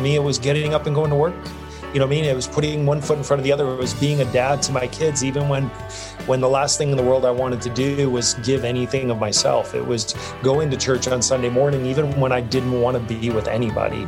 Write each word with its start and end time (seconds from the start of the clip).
Me, 0.00 0.16
it 0.16 0.22
was 0.22 0.38
getting 0.38 0.74
up 0.74 0.86
and 0.86 0.94
going 0.94 1.10
to 1.10 1.16
work. 1.16 1.34
You 1.92 1.98
know 1.98 2.06
what 2.06 2.12
I 2.12 2.16
mean? 2.16 2.24
It 2.24 2.36
was 2.36 2.46
putting 2.46 2.86
one 2.86 3.00
foot 3.00 3.18
in 3.18 3.24
front 3.24 3.40
of 3.40 3.44
the 3.44 3.50
other. 3.50 3.68
It 3.72 3.76
was 3.76 3.94
being 3.94 4.20
a 4.20 4.32
dad 4.32 4.62
to 4.62 4.72
my 4.72 4.86
kids, 4.86 5.24
even 5.24 5.48
when 5.48 5.64
when 6.26 6.40
the 6.40 6.48
last 6.48 6.78
thing 6.78 6.90
in 6.90 6.96
the 6.96 7.02
world 7.02 7.24
I 7.24 7.32
wanted 7.32 7.60
to 7.62 7.70
do 7.70 8.08
was 8.08 8.34
give 8.34 8.64
anything 8.64 9.10
of 9.10 9.18
myself. 9.18 9.74
It 9.74 9.84
was 9.84 10.14
going 10.42 10.70
to 10.70 10.76
church 10.76 11.08
on 11.08 11.20
Sunday 11.20 11.48
morning, 11.48 11.86
even 11.86 12.18
when 12.20 12.30
I 12.30 12.40
didn't 12.42 12.80
want 12.80 12.96
to 12.96 13.02
be 13.02 13.30
with 13.30 13.48
anybody. 13.48 14.06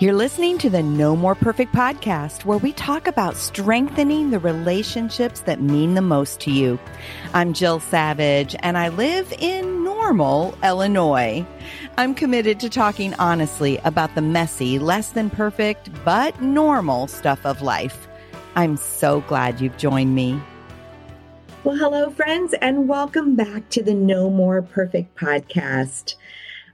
You're 0.00 0.14
listening 0.14 0.58
to 0.58 0.70
the 0.70 0.80
No 0.80 1.16
More 1.16 1.34
Perfect 1.34 1.72
podcast, 1.72 2.44
where 2.44 2.58
we 2.58 2.72
talk 2.72 3.08
about 3.08 3.34
strengthening 3.34 4.30
the 4.30 4.38
relationships 4.38 5.40
that 5.40 5.60
mean 5.60 5.94
the 5.94 6.02
most 6.02 6.38
to 6.42 6.52
you. 6.52 6.78
I'm 7.34 7.52
Jill 7.52 7.80
Savage, 7.80 8.54
and 8.60 8.78
I 8.78 8.90
live 8.90 9.32
in 9.40 9.82
Normal, 9.82 10.56
Illinois. 10.62 11.44
I'm 11.98 12.14
committed 12.14 12.60
to 12.60 12.68
talking 12.70 13.12
honestly 13.14 13.78
about 13.78 14.14
the 14.14 14.22
messy, 14.22 14.78
less 14.78 15.08
than 15.08 15.30
perfect, 15.30 15.90
but 16.04 16.40
normal 16.40 17.08
stuff 17.08 17.44
of 17.44 17.60
life. 17.60 18.06
I'm 18.54 18.76
so 18.76 19.22
glad 19.22 19.60
you've 19.60 19.76
joined 19.78 20.14
me. 20.14 20.40
Well, 21.64 21.74
hello, 21.74 22.10
friends, 22.10 22.54
and 22.62 22.88
welcome 22.88 23.34
back 23.34 23.68
to 23.70 23.82
the 23.82 23.94
No 23.94 24.30
More 24.30 24.62
Perfect 24.62 25.18
podcast. 25.18 26.14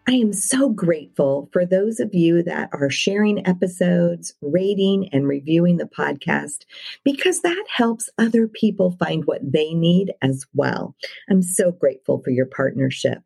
I 0.07 0.13
am 0.13 0.35
so 0.35 0.69
grateful 0.69 1.49
for 1.55 1.65
those 1.65 2.01
of 2.01 2.15
you 2.15 2.43
that 2.43 2.69
are 2.75 2.91
sharing 2.91 3.47
episodes, 3.47 4.35
rating, 4.43 5.09
and 5.11 5.27
reviewing 5.27 5.79
the 5.79 5.87
podcast 5.87 6.67
because 7.03 7.41
that 7.41 7.65
helps 7.75 8.11
other 8.19 8.47
people 8.47 8.95
find 8.99 9.25
what 9.25 9.41
they 9.43 9.73
need 9.73 10.13
as 10.21 10.45
well. 10.53 10.95
I'm 11.31 11.41
so 11.41 11.73
grateful 11.73 12.19
for 12.23 12.29
your 12.29 12.45
partnership. 12.45 13.23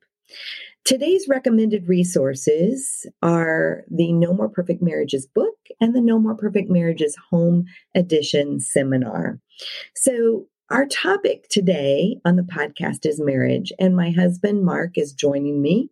Today's 0.84 1.28
recommended 1.28 1.86
resources 1.86 3.06
are 3.22 3.84
the 3.90 4.12
No 4.12 4.32
More 4.32 4.48
Perfect 4.48 4.82
Marriages 4.82 5.26
book 5.26 5.54
and 5.80 5.94
the 5.94 6.00
No 6.00 6.18
More 6.18 6.34
Perfect 6.34 6.70
Marriages 6.70 7.16
Home 7.30 7.64
Edition 7.94 8.60
seminar. 8.60 9.38
So, 9.94 10.46
our 10.70 10.86
topic 10.86 11.48
today 11.48 12.18
on 12.26 12.36
the 12.36 12.42
podcast 12.42 13.06
is 13.06 13.20
marriage, 13.20 13.72
and 13.78 13.96
my 13.96 14.10
husband 14.10 14.64
Mark 14.64 14.98
is 14.98 15.14
joining 15.14 15.62
me. 15.62 15.90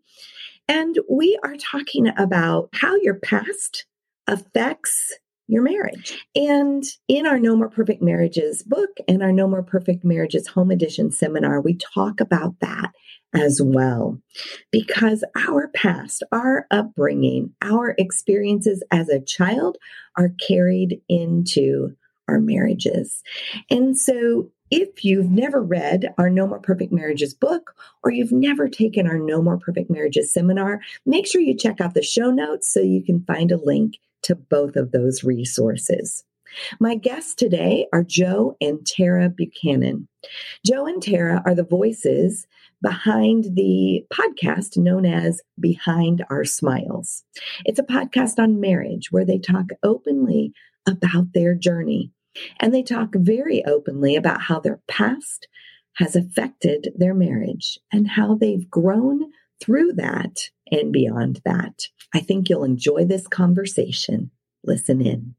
And 0.69 0.99
we 1.11 1.39
are 1.45 1.57
talking 1.57 2.09
about 2.17 2.69
how 2.75 2.95
your 2.97 3.15
past 3.15 3.87
affects 4.27 5.13
your 5.49 5.63
marriage. 5.63 6.27
And 6.35 6.83
in 7.09 7.27
our 7.27 7.39
No 7.39 7.55
More 7.55 7.71
Perfect 7.71 8.03
Marriages 8.03 8.63
book 8.63 8.91
and 9.09 9.23
our 9.23 9.33
No 9.33 9.47
More 9.47 9.63
Perfect 9.63 10.05
Marriages 10.05 10.47
Home 10.49 10.71
Edition 10.71 11.11
seminar, 11.11 11.61
we 11.61 11.77
talk 11.77 12.21
about 12.21 12.59
that 12.61 12.93
as 13.37 13.61
well. 13.63 14.19
Because 14.73 15.23
our 15.37 15.69
past, 15.69 16.23
our 16.33 16.67
upbringing, 16.71 17.55
our 17.63 17.95
experiences 17.99 18.83
as 18.91 19.09
a 19.09 19.21
child 19.21 19.77
are 20.17 20.31
carried 20.49 21.01
into 21.09 21.95
our 22.29 22.41
marriages. 22.41 23.23
And 23.71 23.97
so 23.97 24.51
if 24.71 25.05
you've 25.05 25.31
never 25.31 25.63
read 25.63 26.13
our 26.19 26.29
No 26.29 26.47
More 26.47 26.59
Perfect 26.59 26.93
Marriages 26.93 27.35
book 27.35 27.75
or 28.03 28.11
you've 28.11 28.33
never 28.33 28.69
taken 28.69 29.07
our 29.07 29.19
No 29.19 29.41
More 29.41 29.59
Perfect 29.59 29.91
Marriages 29.91 30.33
seminar, 30.33 30.81
make 31.05 31.27
sure 31.27 31.41
you 31.41 31.57
check 31.57 31.81
out 31.81 31.95
the 31.95 32.03
show 32.03 32.31
notes 32.31 32.73
so 32.73 32.81
you 32.81 33.03
can 33.03 33.23
find 33.25 33.53
a 33.53 33.63
link 33.63 33.99
to 34.23 34.35
both 34.35 34.75
of 34.75 34.91
those 34.91 35.23
resources. 35.23 36.25
My 36.81 36.95
guests 36.97 37.35
today 37.35 37.87
are 37.93 38.03
Joe 38.03 38.57
and 38.61 38.85
Tara 38.85 39.29
Buchanan. 39.29 40.09
Joe 40.65 40.87
and 40.87 41.03
Tara 41.03 41.43
are 41.45 41.55
the 41.55 41.65
voices 41.65 42.47
behind 42.83 43.57
the 43.57 44.05
podcast 44.13 44.77
known 44.77 45.07
as 45.07 45.41
Behind 45.59 46.25
Our 46.31 46.45
Smiles. 46.45 47.25
It's 47.65 47.79
a 47.79 47.85
podcast 47.85 48.39
on 48.39 48.61
marriage 48.61 49.11
where 49.11 49.25
they 49.25 49.39
talk 49.39 49.67
openly 49.83 50.53
about 50.87 51.33
their 51.33 51.55
journey 51.55 52.13
and 52.61 52.73
they 52.73 52.83
talk 52.83 53.11
very 53.15 53.65
openly 53.65 54.17
about 54.17 54.43
how 54.43 54.61
their 54.61 54.81
past 54.89 55.49
has 55.97 56.15
affected 56.15 56.93
their 56.97 57.15
marriage 57.15 57.79
and 57.93 58.07
how 58.07 58.35
they've 58.35 58.69
grown 58.71 59.31
through 59.61 59.93
that 59.95 60.51
and 60.71 60.93
beyond 60.93 61.41
that. 61.45 61.89
I 62.15 62.21
think 62.21 62.49
you'll 62.49 62.65
enjoy 62.65 63.05
this 63.05 63.27
conversation. 63.27 64.31
Listen 64.63 65.01
in. 65.01 65.35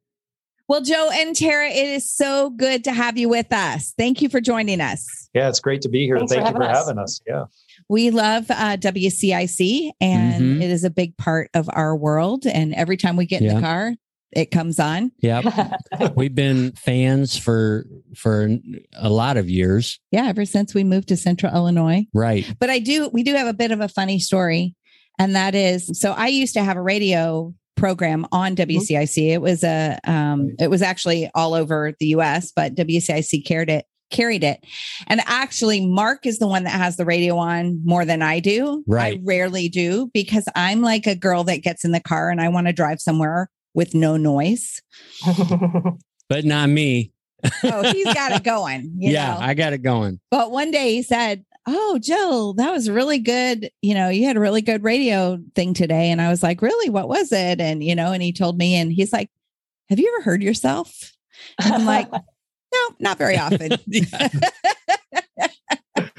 Well, 0.67 0.81
Joe 0.81 1.09
and 1.13 1.33
Tara, 1.35 1.69
it 1.69 1.87
is 1.89 2.11
so 2.13 2.49
good 2.49 2.83
to 2.85 2.91
have 2.91 3.17
you 3.17 3.29
with 3.29 3.53
us. 3.53 3.93
Thank 3.97 4.21
you 4.21 4.27
for 4.27 4.41
joining 4.41 4.81
us. 4.81 5.29
Yeah, 5.33 5.47
it's 5.47 5.61
great 5.61 5.81
to 5.83 5.89
be 5.89 6.05
here. 6.05 6.17
Thanks 6.17 6.33
Thank 6.33 6.45
for 6.45 6.51
you 6.51 6.57
for 6.57 6.63
having 6.63 6.75
us. 6.75 6.87
having 6.87 6.99
us. 7.03 7.21
Yeah. 7.25 7.43
We 7.87 8.09
love 8.11 8.51
uh, 8.51 8.75
WCIC, 8.77 9.91
and 10.01 10.43
Mhm. 10.59 10.61
it 10.61 10.69
is 10.69 10.83
a 10.83 10.89
big 10.89 11.15
part 11.15 11.49
of 11.53 11.69
our 11.71 11.95
world. 11.95 12.45
And 12.45 12.73
every 12.73 12.97
time 12.97 13.15
we 13.15 13.25
get 13.25 13.41
in 13.41 13.55
the 13.55 13.61
car, 13.61 13.93
it 14.33 14.51
comes 14.51 14.77
on. 14.77 15.13
Yep. 15.21 15.45
We've 16.17 16.35
been 16.35 16.73
fans 16.73 17.37
for 17.37 17.85
for 18.13 18.49
a 18.93 19.09
lot 19.09 19.37
of 19.37 19.49
years. 19.49 20.01
Yeah, 20.11 20.27
ever 20.27 20.43
since 20.43 20.73
we 20.73 20.83
moved 20.83 21.07
to 21.09 21.15
Central 21.17 21.53
Illinois. 21.53 22.07
Right. 22.13 22.45
But 22.59 22.69
I 22.69 22.79
do, 22.79 23.07
we 23.13 23.23
do 23.23 23.35
have 23.35 23.47
a 23.47 23.53
bit 23.53 23.71
of 23.71 23.79
a 23.79 23.87
funny 23.87 24.19
story. 24.19 24.75
And 25.17 25.35
that 25.37 25.55
is, 25.55 25.97
so 25.99 26.11
I 26.11 26.27
used 26.27 26.55
to 26.55 26.63
have 26.63 26.75
a 26.75 26.81
radio 26.81 27.53
program 27.77 28.25
on 28.31 28.55
WCIC. 28.55 29.29
It 29.29 29.41
was 29.41 29.63
a, 29.63 29.97
um, 30.03 30.55
it 30.59 30.69
was 30.69 30.81
actually 30.81 31.29
all 31.33 31.53
over 31.53 31.93
the 31.99 32.07
US, 32.07 32.51
but 32.51 32.75
WCIC 32.75 33.45
carried 33.45 33.69
it, 33.69 33.85
carried 34.11 34.43
it. 34.43 34.59
And 35.07 35.21
actually, 35.25 35.85
Mark 35.85 36.25
is 36.25 36.39
the 36.39 36.47
one 36.47 36.63
that 36.63 36.71
has 36.71 36.97
the 36.97 37.05
radio 37.05 37.37
on 37.37 37.81
more 37.85 38.03
than 38.03 38.21
I 38.21 38.39
do. 38.39 38.83
Right. 38.87 39.17
I 39.17 39.21
rarely 39.23 39.69
do 39.69 40.09
because 40.13 40.45
I'm 40.55 40.81
like 40.81 41.07
a 41.07 41.15
girl 41.15 41.43
that 41.45 41.57
gets 41.57 41.85
in 41.85 41.91
the 41.91 42.01
car 42.01 42.29
and 42.29 42.41
I 42.41 42.49
want 42.49 42.67
to 42.67 42.73
drive 42.73 42.99
somewhere 42.99 43.49
with 43.73 43.93
no 43.93 44.17
noise. 44.17 44.81
But 46.29 46.45
not 46.45 46.69
me. 46.69 47.11
Oh, 47.63 47.91
he's 47.91 48.13
got 48.13 48.31
it 48.33 48.43
going. 48.43 48.93
You 48.97 49.11
yeah, 49.11 49.33
know? 49.33 49.39
I 49.39 49.53
got 49.53 49.73
it 49.73 49.79
going. 49.79 50.19
But 50.31 50.51
one 50.51 50.71
day 50.71 50.95
he 50.95 51.03
said, 51.03 51.45
Oh, 51.69 51.99
Jill, 52.01 52.53
that 52.53 52.71
was 52.71 52.89
really 52.89 53.19
good. 53.19 53.69
You 53.81 53.93
know, 53.93 54.07
you 54.09 54.25
had 54.25 54.37
a 54.37 54.39
really 54.39 54.61
good 54.61 54.83
radio 54.83 55.37
thing 55.53 55.73
today. 55.73 56.09
And 56.11 56.21
I 56.21 56.29
was 56.29 56.41
like, 56.41 56.61
Really? 56.61 56.89
What 56.89 57.09
was 57.09 57.31
it? 57.31 57.59
And, 57.59 57.83
you 57.83 57.93
know, 57.95 58.13
and 58.13 58.23
he 58.23 58.31
told 58.31 58.57
me, 58.57 58.75
and 58.75 58.91
he's 58.91 59.11
like, 59.11 59.29
Have 59.89 59.99
you 59.99 60.13
ever 60.15 60.23
heard 60.23 60.41
yourself? 60.41 61.11
And 61.63 61.73
I'm 61.73 61.85
like, 61.85 62.09
No, 62.73 62.95
not 62.99 63.17
very 63.17 63.37
often. 63.37 63.71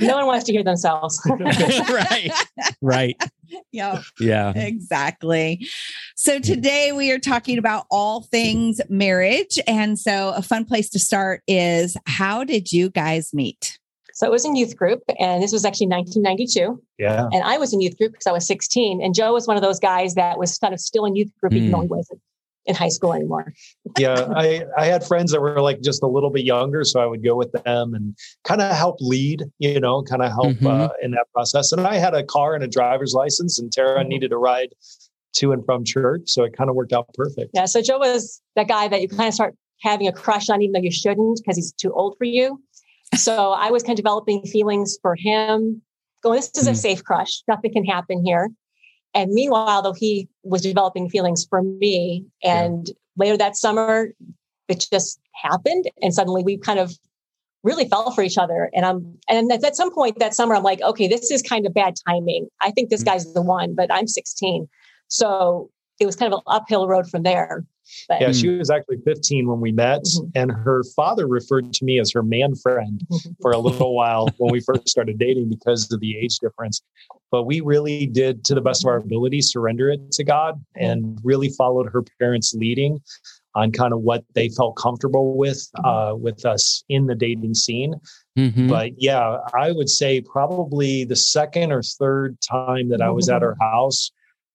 No 0.01 0.17
one 0.17 0.27
wants 0.27 0.45
to 0.45 0.53
hear 0.53 0.63
themselves. 0.63 1.21
right. 1.91 2.31
Right. 2.81 3.21
yeah, 3.73 4.03
Yeah. 4.21 4.53
exactly. 4.57 5.67
So 6.17 6.39
today 6.39 6.93
we 6.93 7.11
are 7.11 7.19
talking 7.19 7.59
about 7.59 7.87
all 7.91 8.23
things 8.23 8.81
marriage. 8.89 9.59
And 9.67 9.99
so 9.99 10.33
a 10.37 10.43
fun 10.43 10.65
place 10.65 10.89
to 10.91 10.99
start 10.99 11.43
is 11.49 11.97
how 12.07 12.45
did 12.45 12.71
you 12.73 12.91
guys 12.91 13.33
meet? 13.35 13.78
So 14.19 14.27
it 14.27 14.33
was 14.33 14.45
in 14.45 14.57
youth 14.57 14.77
group, 14.77 15.01
and 15.21 15.41
this 15.41 15.53
was 15.53 15.65
actually 15.65 15.87
1992. 15.87 16.83
Yeah. 16.99 17.29
And 17.33 17.45
I 17.45 17.57
was 17.57 17.73
in 17.73 17.81
youth 17.81 17.97
group 17.97 18.11
because 18.11 18.27
I 18.27 18.33
was 18.33 18.49
16. 18.49 19.01
And 19.01 19.15
Joe 19.15 19.33
was 19.33 19.47
one 19.47 19.57
of 19.57 19.63
those 19.63 19.79
guys 19.79 20.15
that 20.15 20.39
was 20.41 20.59
kind 20.59 20.75
of 20.75 20.81
still 20.81 21.05
in 21.05 21.15
youth 21.15 21.31
group, 21.41 21.53
even 21.53 21.71
though 21.71 21.83
he 21.83 21.87
wasn't 21.87 22.21
in 22.67 22.75
high 22.75 22.89
school 22.89 23.13
anymore. 23.15 23.53
yeah. 23.97 24.27
I, 24.35 24.65
I 24.77 24.87
had 24.87 25.05
friends 25.07 25.31
that 25.31 25.41
were 25.41 25.61
like 25.61 25.83
just 25.83 26.03
a 26.03 26.09
little 26.09 26.31
bit 26.31 26.45
younger. 26.45 26.83
So 26.83 26.99
I 26.99 27.07
would 27.07 27.23
go 27.23 27.37
with 27.37 27.53
them 27.53 27.95
and 27.95 28.17
kind 28.43 28.61
of 28.61 28.75
help 28.75 28.97
lead, 28.99 29.45
you 29.61 29.79
know, 29.79 30.03
kind 30.03 30.23
of 30.23 30.33
help 30.33 30.57
Mhm. 30.57 30.67
uh, 30.67 30.89
in 31.01 31.13
that 31.13 31.27
process. 31.33 31.71
And 31.71 31.83
I 31.87 31.95
had 31.95 32.15
a 32.15 32.25
car 32.25 32.57
and 32.57 32.65
a 32.65 32.69
driver's 32.69 33.15
license, 33.15 33.61
and 33.61 33.71
Tara 33.71 34.03
Mhm. 34.03 34.09
needed 34.09 34.33
a 34.33 34.37
ride 34.37 34.75
to 35.35 35.53
and 35.53 35.65
from 35.65 35.85
church. 35.85 36.23
So 36.25 36.43
it 36.43 36.57
kind 36.57 36.69
of 36.69 36.75
worked 36.75 36.93
out 36.93 37.07
perfect. 37.15 37.53
Yeah. 37.55 37.67
So 37.67 37.83
Joe 37.83 37.99
was 38.01 38.43
that 38.57 38.67
guy 38.67 38.89
that 38.89 39.01
you 39.01 39.07
kind 39.07 39.29
of 39.29 39.35
start 39.35 39.55
having 39.81 40.09
a 40.09 40.13
crush 40.13 40.49
on, 40.51 40.61
even 40.61 40.73
though 40.73 40.81
you 40.81 40.91
shouldn't 40.91 41.39
because 41.39 41.55
he's 41.55 41.73
too 41.73 41.93
old 41.93 42.17
for 42.19 42.25
you. 42.25 42.61
So 43.17 43.53
I 43.53 43.71
was 43.71 43.83
kind 43.83 43.99
of 43.99 44.05
developing 44.05 44.43
feelings 44.43 44.99
for 45.01 45.15
him. 45.17 45.83
Going, 46.23 46.37
this 46.37 46.51
is 46.57 46.67
a 46.67 46.73
Mm. 46.73 46.77
safe 46.77 47.05
crush. 47.05 47.43
Nothing 47.49 47.73
can 47.73 47.85
happen 47.85 48.25
here. 48.25 48.51
And 49.15 49.33
meanwhile, 49.33 49.83
though, 49.83 49.95
he 49.95 50.29
was 50.43 50.63
developing 50.63 51.09
feelings 51.09 51.47
for 51.49 51.63
me. 51.63 52.25
And 52.43 52.91
later 53.17 53.37
that 53.39 53.57
summer, 53.57 54.13
it 54.69 54.87
just 54.93 55.21
happened. 55.35 55.87
And 56.03 56.13
suddenly 56.13 56.43
we 56.43 56.59
kind 56.59 56.79
of 56.79 56.93
really 57.65 57.89
fell 57.89 58.11
for 58.13 58.23
each 58.23 58.39
other. 58.39 58.71
And 58.75 58.85
I'm, 58.85 59.19
and 59.29 59.51
at, 59.51 59.65
at 59.65 59.77
some 59.77 59.93
point 59.93 60.19
that 60.19 60.35
summer, 60.35 60.55
I'm 60.55 60.63
like, 60.63 60.81
okay, 60.83 61.09
this 61.09 61.31
is 61.31 61.43
kind 61.43 61.67
of 61.67 61.75
bad 61.75 61.95
timing. 62.07 62.49
I 62.61 62.71
think 62.71 62.91
this 62.91 63.03
Mm. 63.03 63.07
guy's 63.07 63.33
the 63.33 63.43
one, 63.43 63.75
but 63.75 63.93
I'm 63.93 64.07
16. 64.07 64.69
So 65.09 65.71
it 65.99 66.07
was 66.07 66.15
kind 66.17 66.33
of 66.33 66.39
an 66.39 66.45
uphill 66.47 66.87
road 66.87 67.09
from 67.09 67.23
there. 67.23 67.65
But 68.09 68.21
Yeah, 68.21 68.33
she 68.33 68.49
was 68.49 68.71
actually 68.71 68.99
15 69.05 69.49
when 69.49 69.61
we 69.61 69.73
met, 69.73 70.03
Mhm. 70.05 70.31
and 70.35 70.51
her 70.53 70.83
father 70.97 71.27
referred 71.27 71.73
to 71.75 71.85
me 71.85 71.99
as 72.01 72.13
her 72.13 72.23
man 72.23 72.55
friend 72.55 73.01
for 73.41 73.53
a 73.53 73.59
little 73.59 73.95
while 73.95 74.29
when 74.39 74.53
we 74.53 74.61
first 74.61 74.89
started 74.89 75.19
dating 75.19 75.49
because 75.49 75.91
of 75.93 76.01
the 76.01 76.17
age 76.17 76.39
difference. 76.39 76.83
But 77.31 77.45
we 77.45 77.61
really 77.61 78.07
did, 78.07 78.45
to 78.47 78.55
the 78.55 78.61
best 78.61 78.85
of 78.85 78.89
our 78.89 78.97
ability, 78.97 79.43
surrender 79.43 79.91
it 79.91 80.11
to 80.13 80.25
God 80.25 80.65
and 80.77 81.19
really 81.23 81.51
followed 81.51 81.91
her 81.93 82.03
parents' 82.19 82.55
leading 82.55 83.01
on 83.55 83.73
kind 83.73 83.93
of 83.93 84.01
what 84.03 84.25
they 84.35 84.49
felt 84.51 84.77
comfortable 84.77 85.37
with 85.37 85.69
uh, 85.83 86.15
with 86.19 86.45
us 86.47 86.85
in 86.89 87.07
the 87.07 87.15
dating 87.15 87.55
scene. 87.55 87.95
Mhm. 88.39 88.69
But 88.69 88.93
yeah, 89.01 89.39
I 89.55 89.73
would 89.73 89.89
say 89.89 90.21
probably 90.21 91.05
the 91.05 91.17
second 91.17 91.73
or 91.73 91.83
third 91.83 92.39
time 92.41 92.89
that 92.91 93.01
I 93.03 93.11
was 93.11 93.29
at 93.29 93.43
her 93.43 93.57
house, 93.61 94.11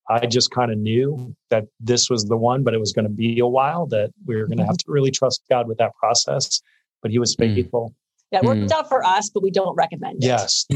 I 0.09 0.25
just 0.25 0.51
kind 0.51 0.71
of 0.71 0.77
knew 0.77 1.35
that 1.50 1.65
this 1.79 2.09
was 2.09 2.25
the 2.25 2.35
one, 2.38 2.63
but 2.63 2.73
it 2.73 2.79
was 2.79 2.91
going 2.94 3.05
to 3.05 3.11
be 3.13 3.39
a 3.39 3.47
while 3.47 3.85
that 3.88 4.11
we 4.25 4.35
were 4.35 4.45
going 4.47 4.57
to 4.57 4.65
have 4.65 4.77
to 4.77 4.85
really 4.88 5.11
trust 5.11 5.41
God 5.50 5.67
with 5.67 5.77
that 5.77 5.94
process. 5.95 6.61
But 7.01 7.11
He 7.11 7.19
was 7.19 7.35
Mm. 7.35 7.55
faithful. 7.55 7.94
that 8.31 8.44
worked 8.44 8.71
out 8.71 8.89
for 8.89 9.03
us, 9.05 9.29
but 9.29 9.44
we 9.44 9.51
don't 9.51 9.75
recommend 9.75 10.23
it. 10.23 10.27
Yes. 10.27 10.65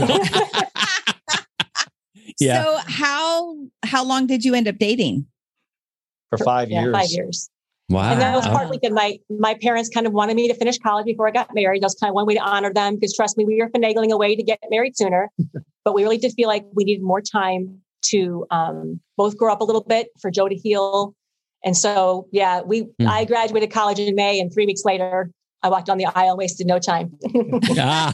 Yeah. 2.40 2.64
So 2.64 2.78
how 2.86 3.56
how 3.84 4.04
long 4.06 4.28
did 4.28 4.44
you 4.46 4.54
end 4.54 4.68
up 4.68 4.78
dating? 4.78 5.26
For 6.30 6.38
five 6.38 6.70
yeah, 6.70 6.82
years. 6.84 6.94
Five 6.96 7.10
years. 7.10 7.50
wow. 7.90 8.12
And 8.12 8.22
that 8.22 8.36
was 8.36 8.46
Oh. 8.46 8.52
partly 8.52 8.78
because 8.78 8.94
my 8.94 9.18
my 9.30 9.56
parents 9.56 9.90
kind 9.90 10.06
of 10.06 10.14
wanted 10.14 10.36
me 10.36 10.48
to 10.48 10.54
finish 10.54 10.78
college 10.78 11.06
before 11.06 11.28
I 11.28 11.32
got 11.32 11.56
married. 11.56 11.82
That 11.82 11.88
was 11.88 11.96
kind 11.96 12.10
of 12.10 12.16
one 12.16 12.28
way 12.28 12.36
to 12.36 12.42
honor 12.42 12.72
them 12.72 12.96
because 12.96 13.16
trust 13.16 13.38
me, 13.38 13.46
we 13.46 13.58
were 13.60 13.70
finagling 13.70 14.12
a 14.12 14.18
way 14.18 14.36
to 14.36 14.44
get 14.44 14.60
married 14.70 14.96
sooner. 14.98 15.32
but 15.86 15.96
we 15.96 16.04
really 16.04 16.18
did 16.20 16.34
feel 16.34 16.48
like 16.48 16.66
we 16.74 16.84
needed 16.84 17.02
more 17.02 17.22
time 17.22 17.82
to 18.10 18.46
um, 18.52 19.00
both 19.18 19.38
grow 19.38 19.52
up 19.52 19.62
a 19.62 19.64
little 19.64 19.84
bit 19.84 20.08
for 20.20 20.30
Joe 20.32 20.48
to 20.48 20.56
heal. 20.56 21.16
And 21.64 21.76
so, 21.76 22.28
yeah, 22.32 22.62
we 22.62 22.88
Hmm. 23.00 23.08
I 23.08 23.26
graduated 23.26 23.72
college 23.72 24.00
in 24.00 24.14
May, 24.16 24.40
and 24.40 24.54
three 24.54 24.66
weeks 24.66 24.84
later, 24.86 25.32
I 25.64 25.70
walked 25.70 25.90
on 25.90 25.98
the 25.98 26.06
aisle, 26.06 26.38
wasted 26.38 26.68
no 26.68 26.80
time. 26.80 27.18
Ah. 27.80 28.14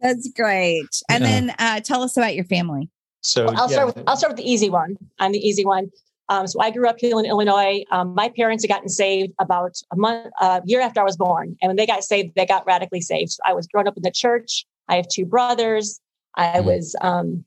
That's 0.00 0.30
great. 0.34 0.88
And 1.08 1.24
Yeah. 1.24 1.30
then 1.30 1.54
uh, 1.58 1.80
tell 1.80 2.02
us 2.02 2.16
about 2.16 2.34
your 2.36 2.44
family. 2.44 2.88
So 3.22 3.46
I'll 3.46 3.68
yeah. 3.68 3.74
start 3.82 3.86
with 3.96 4.04
I'll 4.06 4.16
start 4.16 4.30
with 4.32 4.36
the 4.36 4.48
easy 4.50 4.70
one. 4.70 4.96
I'm 5.18 5.32
the 5.32 5.38
easy 5.44 5.64
one. 5.64 5.90
Um, 6.28 6.46
so 6.46 6.60
I 6.60 6.70
grew 6.70 6.88
up 6.88 6.96
here 7.00 7.18
in 7.18 7.24
Illinois. 7.24 7.82
Um, 7.90 8.14
my 8.14 8.28
parents 8.28 8.62
had 8.62 8.68
gotten 8.68 8.88
saved 8.88 9.32
about 9.40 9.74
a 9.92 9.96
month, 9.96 10.30
a 10.40 10.62
year 10.66 10.80
after 10.80 11.00
I 11.00 11.04
was 11.04 11.16
born, 11.16 11.56
and 11.60 11.68
when 11.70 11.76
they 11.76 11.86
got 11.86 12.04
saved, 12.04 12.34
they 12.36 12.46
got 12.46 12.64
radically 12.66 13.00
saved. 13.00 13.30
So 13.32 13.40
I 13.44 13.54
was 13.54 13.66
growing 13.66 13.88
up 13.88 13.96
in 13.96 14.02
the 14.02 14.10
church. 14.12 14.66
I 14.88 14.96
have 14.96 15.08
two 15.08 15.24
brothers. 15.24 16.00
I 16.36 16.58
Mhm. 16.60 16.64
was 16.64 16.94
um, 17.00 17.44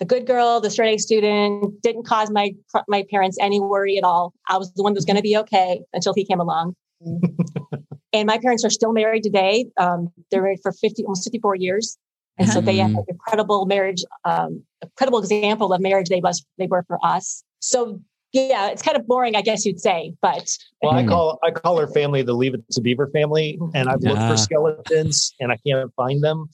the 0.00 0.06
good 0.06 0.26
girl, 0.26 0.60
the 0.60 0.70
straight 0.70 0.94
A 0.94 0.98
student. 0.98 1.80
Didn't 1.82 2.04
cause 2.04 2.30
my 2.30 2.54
my 2.88 3.04
parents 3.10 3.36
any 3.40 3.60
worry 3.60 3.96
at 3.96 4.02
all. 4.02 4.32
I 4.48 4.56
was 4.58 4.72
the 4.72 4.82
one 4.82 4.94
that 4.94 4.98
was 4.98 5.04
going 5.04 5.16
to 5.16 5.22
be 5.22 5.36
okay 5.36 5.82
until 5.92 6.14
he 6.14 6.24
came 6.24 6.40
along. 6.40 6.74
and 8.12 8.26
my 8.26 8.38
parents 8.38 8.64
are 8.64 8.70
still 8.70 8.92
married 8.92 9.22
today. 9.22 9.66
Um, 9.76 10.10
they're 10.30 10.42
married 10.42 10.60
for 10.62 10.72
fifty, 10.72 11.04
almost 11.04 11.24
fifty-four 11.24 11.54
years. 11.54 11.96
And 12.38 12.48
so 12.48 12.62
they 12.62 12.78
have 12.78 12.90
Mhm. 12.90 12.98
an 13.00 13.04
incredible 13.08 13.66
marriage, 13.66 14.02
um, 14.24 14.62
incredible 14.80 15.18
example 15.18 15.74
of 15.74 15.80
marriage 15.82 16.08
they 16.08 16.20
was 16.20 16.44
they 16.56 16.66
were 16.66 16.82
for 16.88 16.98
us. 17.04 17.44
So 17.60 18.00
yeah, 18.32 18.68
it's 18.68 18.82
kind 18.82 18.96
of 18.96 19.06
boring, 19.06 19.34
I 19.36 19.42
guess 19.42 19.64
you'd 19.64 19.80
say, 19.80 20.12
but 20.22 20.48
Well, 20.82 20.92
I 20.92 21.02
Mhm. 21.02 21.08
call 21.08 21.38
I 21.42 21.50
call 21.50 21.78
her 21.78 21.88
family 21.88 22.22
the 22.22 22.32
Leave 22.34 22.54
It 22.54 22.62
to 22.70 22.80
Beaver 22.80 23.08
family, 23.08 23.58
and 23.74 23.88
I've 23.88 24.00
looked 24.02 24.22
Ah. 24.22 24.28
for 24.28 24.36
skeletons 24.36 25.34
and 25.40 25.52
I 25.52 25.56
can't 25.66 25.92
find 25.94 26.22
them. 26.22 26.48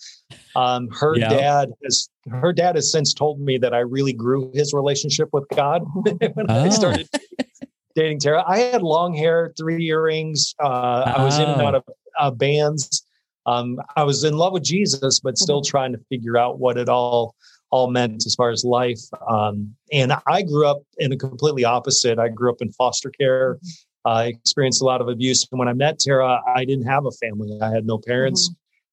Um, 0.54 0.88
her 0.90 1.18
Yeah. 1.18 1.28
dad 1.28 1.72
has 1.84 2.08
her 2.28 2.52
dad 2.52 2.74
has 2.76 2.90
since 2.90 3.12
told 3.14 3.40
me 3.40 3.58
that 3.58 3.72
I 3.74 3.80
really 3.80 4.12
grew 4.12 4.50
his 4.54 4.72
relationship 4.72 5.28
with 5.32 5.44
God 5.54 5.82
when 6.34 6.50
I 6.50 6.66
Oh. 6.66 6.70
started 6.70 7.08
dating 7.94 8.20
Tara. 8.20 8.42
I 8.46 8.58
had 8.58 8.82
long 8.82 9.14
hair, 9.14 9.52
three 9.56 9.86
earrings. 9.86 10.54
Uh, 10.62 11.12
I 11.16 11.22
was 11.22 11.38
in 11.38 11.50
and 11.50 11.60
Oh. 11.60 11.66
out 11.66 11.74
of 11.76 11.84
uh, 12.18 12.30
bands. 12.30 13.04
Um, 13.44 13.78
I 13.94 14.02
was 14.02 14.24
in 14.24 14.36
love 14.36 14.52
with 14.54 14.64
Jesus, 14.64 15.20
but 15.20 15.38
still 15.38 15.62
trying 15.62 15.92
to 15.92 15.98
figure 16.08 16.36
out 16.36 16.58
what 16.58 16.78
it 16.78 16.88
all 16.88 17.34
all 17.70 17.90
meant 17.90 18.24
as 18.26 18.34
far 18.34 18.50
as 18.50 18.64
life. 18.64 19.00
Um, 19.28 19.74
and 19.92 20.12
I 20.26 20.42
grew 20.42 20.66
up 20.66 20.82
in 20.98 21.12
a 21.12 21.16
completely 21.16 21.64
opposite. 21.64 22.18
I 22.18 22.28
grew 22.28 22.50
up 22.50 22.60
in 22.60 22.70
foster 22.72 23.10
care. 23.10 23.58
I 24.04 24.26
experienced 24.26 24.82
a 24.82 24.84
lot 24.84 25.00
of 25.00 25.08
abuse. 25.08 25.46
And 25.50 25.58
when 25.58 25.68
I 25.68 25.72
met 25.72 25.98
Tara, 25.98 26.40
I 26.54 26.64
didn't 26.64 26.86
have 26.86 27.06
a 27.06 27.10
family. 27.10 27.58
I 27.60 27.70
had 27.70 27.86
no 27.86 27.98
parents. 27.98 28.50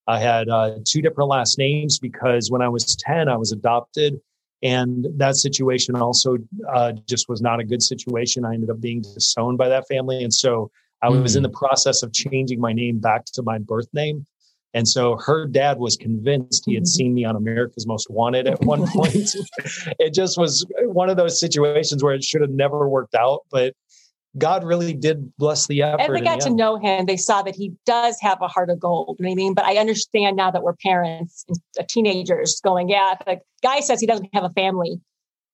I 0.08 0.20
had 0.20 0.50
uh, 0.50 0.80
two 0.86 1.02
different 1.02 1.30
last 1.30 1.58
names 1.58 2.00
because 2.00 2.50
when 2.50 2.62
I 2.62 2.68
was 2.68 2.96
10, 2.96 3.30
I 3.30 3.38
was 3.38 3.52
adopted. 3.52 4.20
And 4.64 5.08
that 5.18 5.36
situation 5.36 5.96
also 5.96 6.38
uh, 6.74 6.94
just 7.08 7.30
was 7.30 7.42
not 7.42 7.60
a 7.60 7.64
good 7.64 7.84
situation. 7.84 8.46
I 8.46 8.54
ended 8.54 8.70
up 8.70 8.82
being 8.82 9.02
disowned 9.02 9.58
by 9.58 9.70
that 9.70 9.88
family. 9.88 10.24
And 10.24 10.34
so 10.34 10.72
I 11.02 11.10
was 11.10 11.36
in 11.36 11.44
the 11.44 11.50
process 11.50 12.02
of 12.02 12.14
changing 12.14 12.62
my 12.62 12.72
name 12.72 13.00
back 13.00 13.26
to 13.34 13.44
my 13.44 13.58
birth 13.58 13.90
name. 13.94 14.26
And 14.76 14.88
so 14.88 15.18
her 15.18 15.46
dad 15.46 15.78
was 15.80 15.96
convinced 15.96 16.64
he 16.66 16.74
had 16.74 16.88
seen 16.88 17.14
me 17.14 17.26
on 17.26 17.36
America's 17.36 17.86
Most 17.86 18.10
Wanted 18.10 18.48
at 18.48 18.60
one 18.64 18.88
point. 18.88 19.36
it 20.00 20.14
just 20.14 20.38
was 20.38 20.66
one 20.82 21.10
of 21.10 21.18
those 21.18 21.40
situations 21.40 22.04
where 22.04 22.14
it 22.16 22.24
should 22.24 22.42
have 22.42 22.50
never 22.50 22.90
worked 22.90 23.14
out. 23.16 23.42
But 23.52 23.76
God 24.36 24.64
really 24.64 24.94
did 24.94 25.32
bless 25.38 25.68
the 25.68 25.84
effort. 25.84 26.02
as 26.02 26.08
they 26.10 26.22
got 26.22 26.38
the 26.40 26.46
to 26.46 26.48
end. 26.48 26.56
know 26.56 26.78
him, 26.78 27.06
they 27.06 27.18
saw 27.18 27.44
that 27.44 27.56
he 27.56 27.74
does 27.86 28.18
have 28.22 28.42
a 28.42 28.48
heart 28.48 28.72
of 28.72 28.80
gold. 28.80 29.18
You 29.20 29.26
know 29.28 29.32
I 29.32 29.36
mean? 29.36 29.54
But 29.54 29.66
I 29.66 29.78
understand 29.78 30.38
now 30.38 30.50
that 30.50 30.64
we're 30.64 30.74
parents 30.84 31.46
and 31.48 31.88
teenagers 31.88 32.60
going, 32.64 32.90
yeah, 32.90 33.14
if 33.22 33.28
a 33.28 33.40
guy 33.62 33.80
says 33.80 34.00
he 34.00 34.08
doesn't 34.08 34.30
have 34.34 34.44
a 34.44 34.50
family, 34.50 35.00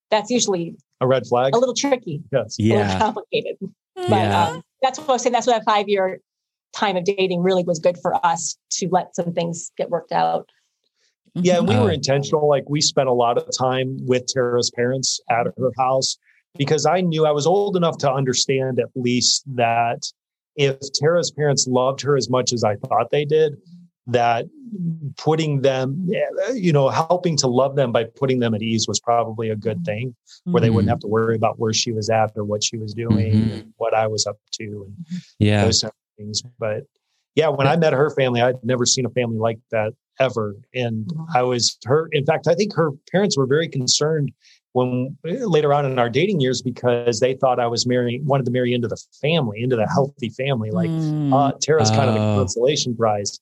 that's 0.09 0.29
usually 0.31 0.75
a 1.01 1.07
red 1.07 1.27
flag. 1.27 1.53
a 1.53 1.57
little 1.59 1.75
tricky, 1.75 2.21
Yes. 2.31 2.57
a 2.57 2.63
little 2.63 2.77
Yeah. 2.77 2.99
complicated. 2.99 3.57
But 3.95 4.09
Yeah. 4.11 4.47
um, 4.47 4.61
that's 4.81 4.97
what 4.97 5.09
I 5.09 5.11
was 5.11 5.23
saying. 5.23 5.33
That's 5.33 5.45
what 5.45 5.57
that 5.57 5.65
five 5.65 5.89
year 5.89 6.21
time 6.73 6.95
of 6.97 7.03
dating 7.03 7.41
really 7.41 7.63
was 7.63 7.79
good 7.79 7.97
for 8.01 8.23
us 8.25 8.57
to 8.71 8.87
let 8.91 9.15
some 9.15 9.33
things 9.33 9.71
get 9.77 9.89
worked 9.89 10.11
out. 10.11 10.49
Yeah, 11.35 11.59
we 11.59 11.77
were 11.77 11.91
intentional. 11.91 12.47
Like 12.49 12.67
we 12.69 12.81
spent 12.81 13.07
a 13.07 13.13
lot 13.13 13.37
of 13.37 13.47
time 13.55 13.97
with 14.07 14.25
Tara's 14.27 14.71
parents 14.75 15.19
at 15.29 15.47
her 15.57 15.71
house 15.77 16.17
because 16.57 16.85
I 16.85 17.01
knew 17.01 17.25
I 17.25 17.31
was 17.31 17.45
old 17.45 17.77
enough 17.77 17.97
to 17.99 18.11
understand 18.11 18.79
at 18.79 18.89
least 18.95 19.43
that 19.55 20.01
if 20.55 20.77
Tara's 20.93 21.31
parents 21.31 21.67
loved 21.67 22.01
her 22.01 22.17
as 22.17 22.29
much 22.29 22.51
as 22.51 22.63
I 22.63 22.75
thought 22.77 23.11
they 23.11 23.25
did, 23.25 23.55
that 24.07 24.45
putting 25.17 25.61
them, 25.61 26.09
eh, 26.13 26.53
you 26.53 26.73
know, 26.73 26.89
helping 26.89 27.37
to 27.37 27.47
love 27.47 27.75
them 27.75 27.91
by 27.91 28.03
putting 28.03 28.39
them 28.39 28.55
at 28.55 28.61
ease 28.63 28.87
was 28.87 28.99
probably 28.99 29.49
a 29.49 29.55
good 29.55 29.85
thing 29.85 30.15
where 30.45 30.61
they 30.61 30.71
wouldn't 30.71 30.87
Mhm. 30.87 30.93
have 30.93 30.99
to 31.01 31.07
worry 31.07 31.35
about 31.35 31.59
where 31.59 31.73
she 31.73 31.91
was 31.91 32.09
at 32.09 32.31
or 32.35 32.43
what 32.43 32.63
she 32.63 32.77
was 32.77 32.93
doing 32.95 33.33
Mhm. 33.33 33.53
and 33.53 33.73
what 33.77 33.93
I 33.93 34.07
was 34.07 34.25
up 34.25 34.37
to 34.53 34.63
and 34.87 35.05
Yeah. 35.37 35.63
those 35.63 35.81
type 35.81 35.91
of 35.91 35.95
things. 36.19 36.43
But 36.59 36.83
yeah, 37.35 37.47
when 37.47 37.67
I 37.67 37.75
met 37.75 37.93
her 37.93 38.09
family, 38.11 38.41
I'd 38.41 38.63
never 38.63 38.85
seen 38.85 39.05
a 39.05 39.09
family 39.09 39.37
like 39.37 39.59
that 39.71 39.93
ever. 40.19 40.55
And 40.75 41.09
I 41.33 41.43
was 41.43 41.77
her, 41.85 42.09
in 42.11 42.25
fact, 42.25 42.47
I 42.47 42.53
think 42.53 42.75
her 42.75 42.91
parents 43.11 43.37
were 43.37 43.47
very 43.47 43.67
concerned 43.69 44.31
when 44.73 45.17
later 45.23 45.73
on 45.73 45.85
in 45.85 45.97
our 45.97 46.09
dating 46.09 46.41
years 46.41 46.61
because 46.61 47.19
they 47.19 47.33
thought 47.33 47.59
I 47.59 47.67
was 47.67 47.87
marrying, 47.87 48.25
wanted 48.25 48.45
to 48.45 48.51
marry 48.51 48.73
into 48.73 48.87
the 48.87 49.01
family, 49.21 49.63
into 49.63 49.75
the 49.75 49.87
healthy 49.87 50.29
family. 50.29 50.69
Like 50.71 50.91
Mm. 50.91 51.33
uh, 51.33 51.51
Tara's 51.61 51.89
kind 51.91 52.09
of 52.09 52.15
the 52.15 52.21
Oh. 52.21 52.35
consolation 52.35 52.95
prize, 52.95 53.39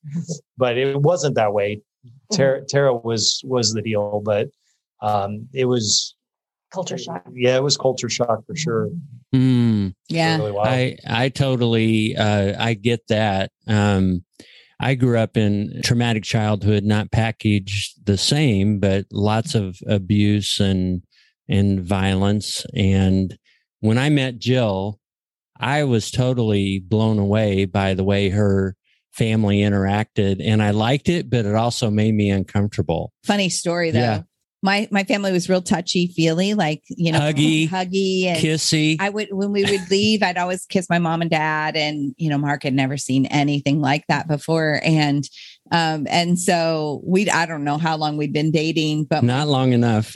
but 0.58 0.78
it 0.78 1.02
wasn't 1.02 1.36
that 1.36 1.54
way. 1.54 1.82
Tara, 2.32 2.64
Tara 2.66 2.94
was 2.94 3.42
was 3.44 3.74
the 3.74 3.82
deal, 3.82 4.22
but 4.24 4.50
um, 5.02 5.48
it 5.54 5.66
was 5.66 6.16
Culture 6.72 6.98
shock. 6.98 7.26
Yeah, 7.34 7.56
it 7.56 7.64
was 7.64 7.78
culture 7.78 8.10
shock 8.10 8.46
for 8.46 8.56
sure. 8.56 8.90
Mm. 9.34 9.94
yeah. 10.10 10.38
Really. 10.38 10.58
I 10.58 10.98
I 11.08 11.30
totally 11.30 12.16
uh, 12.16 12.56
I 12.62 12.74
get 12.74 13.08
that. 13.08 13.52
Um, 13.68 14.24
I 14.80 14.96
grew 14.96 15.18
up 15.18 15.38
in 15.38 15.82
traumatic 15.84 16.24
childhood, 16.24 16.84
not 16.84 17.12
packaged 17.12 18.06
the 18.06 18.18
same, 18.18 18.80
but 18.80 19.06
lots 19.12 19.56
of 19.56 19.78
abuse 19.88 20.60
and 20.60 21.04
and 21.50 21.82
violence. 21.82 22.66
And 22.76 23.38
when 23.80 23.98
I 23.98 24.10
met 24.10 24.38
Jill, 24.38 25.00
I 25.60 25.84
was 25.84 26.12
totally 26.12 26.80
blown 26.80 27.18
away 27.18 27.66
by 27.66 27.94
the 27.94 28.04
way 28.04 28.30
her 28.30 28.76
family 29.14 29.60
interacted, 29.60 30.42
and 30.44 30.62
I 30.62 30.72
liked 30.72 31.10
it, 31.10 31.30
but 31.30 31.46
it 31.46 31.56
also 31.56 31.90
made 31.90 32.14
me 32.14 32.30
uncomfortable. 32.30 33.14
Funny 33.26 33.50
story 33.50 33.92
though. 33.92 34.00
Yeah. 34.00 34.22
My 34.64 34.88
my 34.92 35.04
family 35.04 35.32
was 35.32 35.50
real 35.50 35.62
touchy 35.62 36.08
feely, 36.08 36.54
like 36.54 36.84
you 36.90 37.12
know, 37.12 37.20
huggy, 37.20 37.70
huggy, 37.70 38.26
and 38.26 38.40
kissy. 38.40 38.98
I 39.00 39.10
would 39.10 39.28
when 39.32 39.52
we 39.52 39.64
would 39.64 39.90
leave, 39.90 40.24
I'd 40.24 40.38
always 40.38 40.66
kiss 40.66 40.90
my 40.90 41.00
mom 41.00 41.22
and 41.22 41.30
dad, 41.30 41.76
and 41.76 42.16
you 42.18 42.30
know, 42.30 42.38
Mark 42.38 42.64
had 42.64 42.74
never 42.74 42.98
seen 42.98 43.28
anything 43.28 43.82
like 43.82 44.06
that 44.08 44.28
before, 44.28 44.82
and 44.84 45.28
um, 45.72 46.08
and 46.10 46.40
so 46.40 47.02
we 47.06 47.30
I 47.30 47.46
don't 47.46 47.64
know 47.64 47.78
how 47.78 47.98
long 47.98 48.18
we'd 48.18 48.34
been 48.34 48.52
dating, 48.52 49.06
but 49.06 49.24
not 49.24 49.48
long 49.48 49.74
enough. 49.74 50.16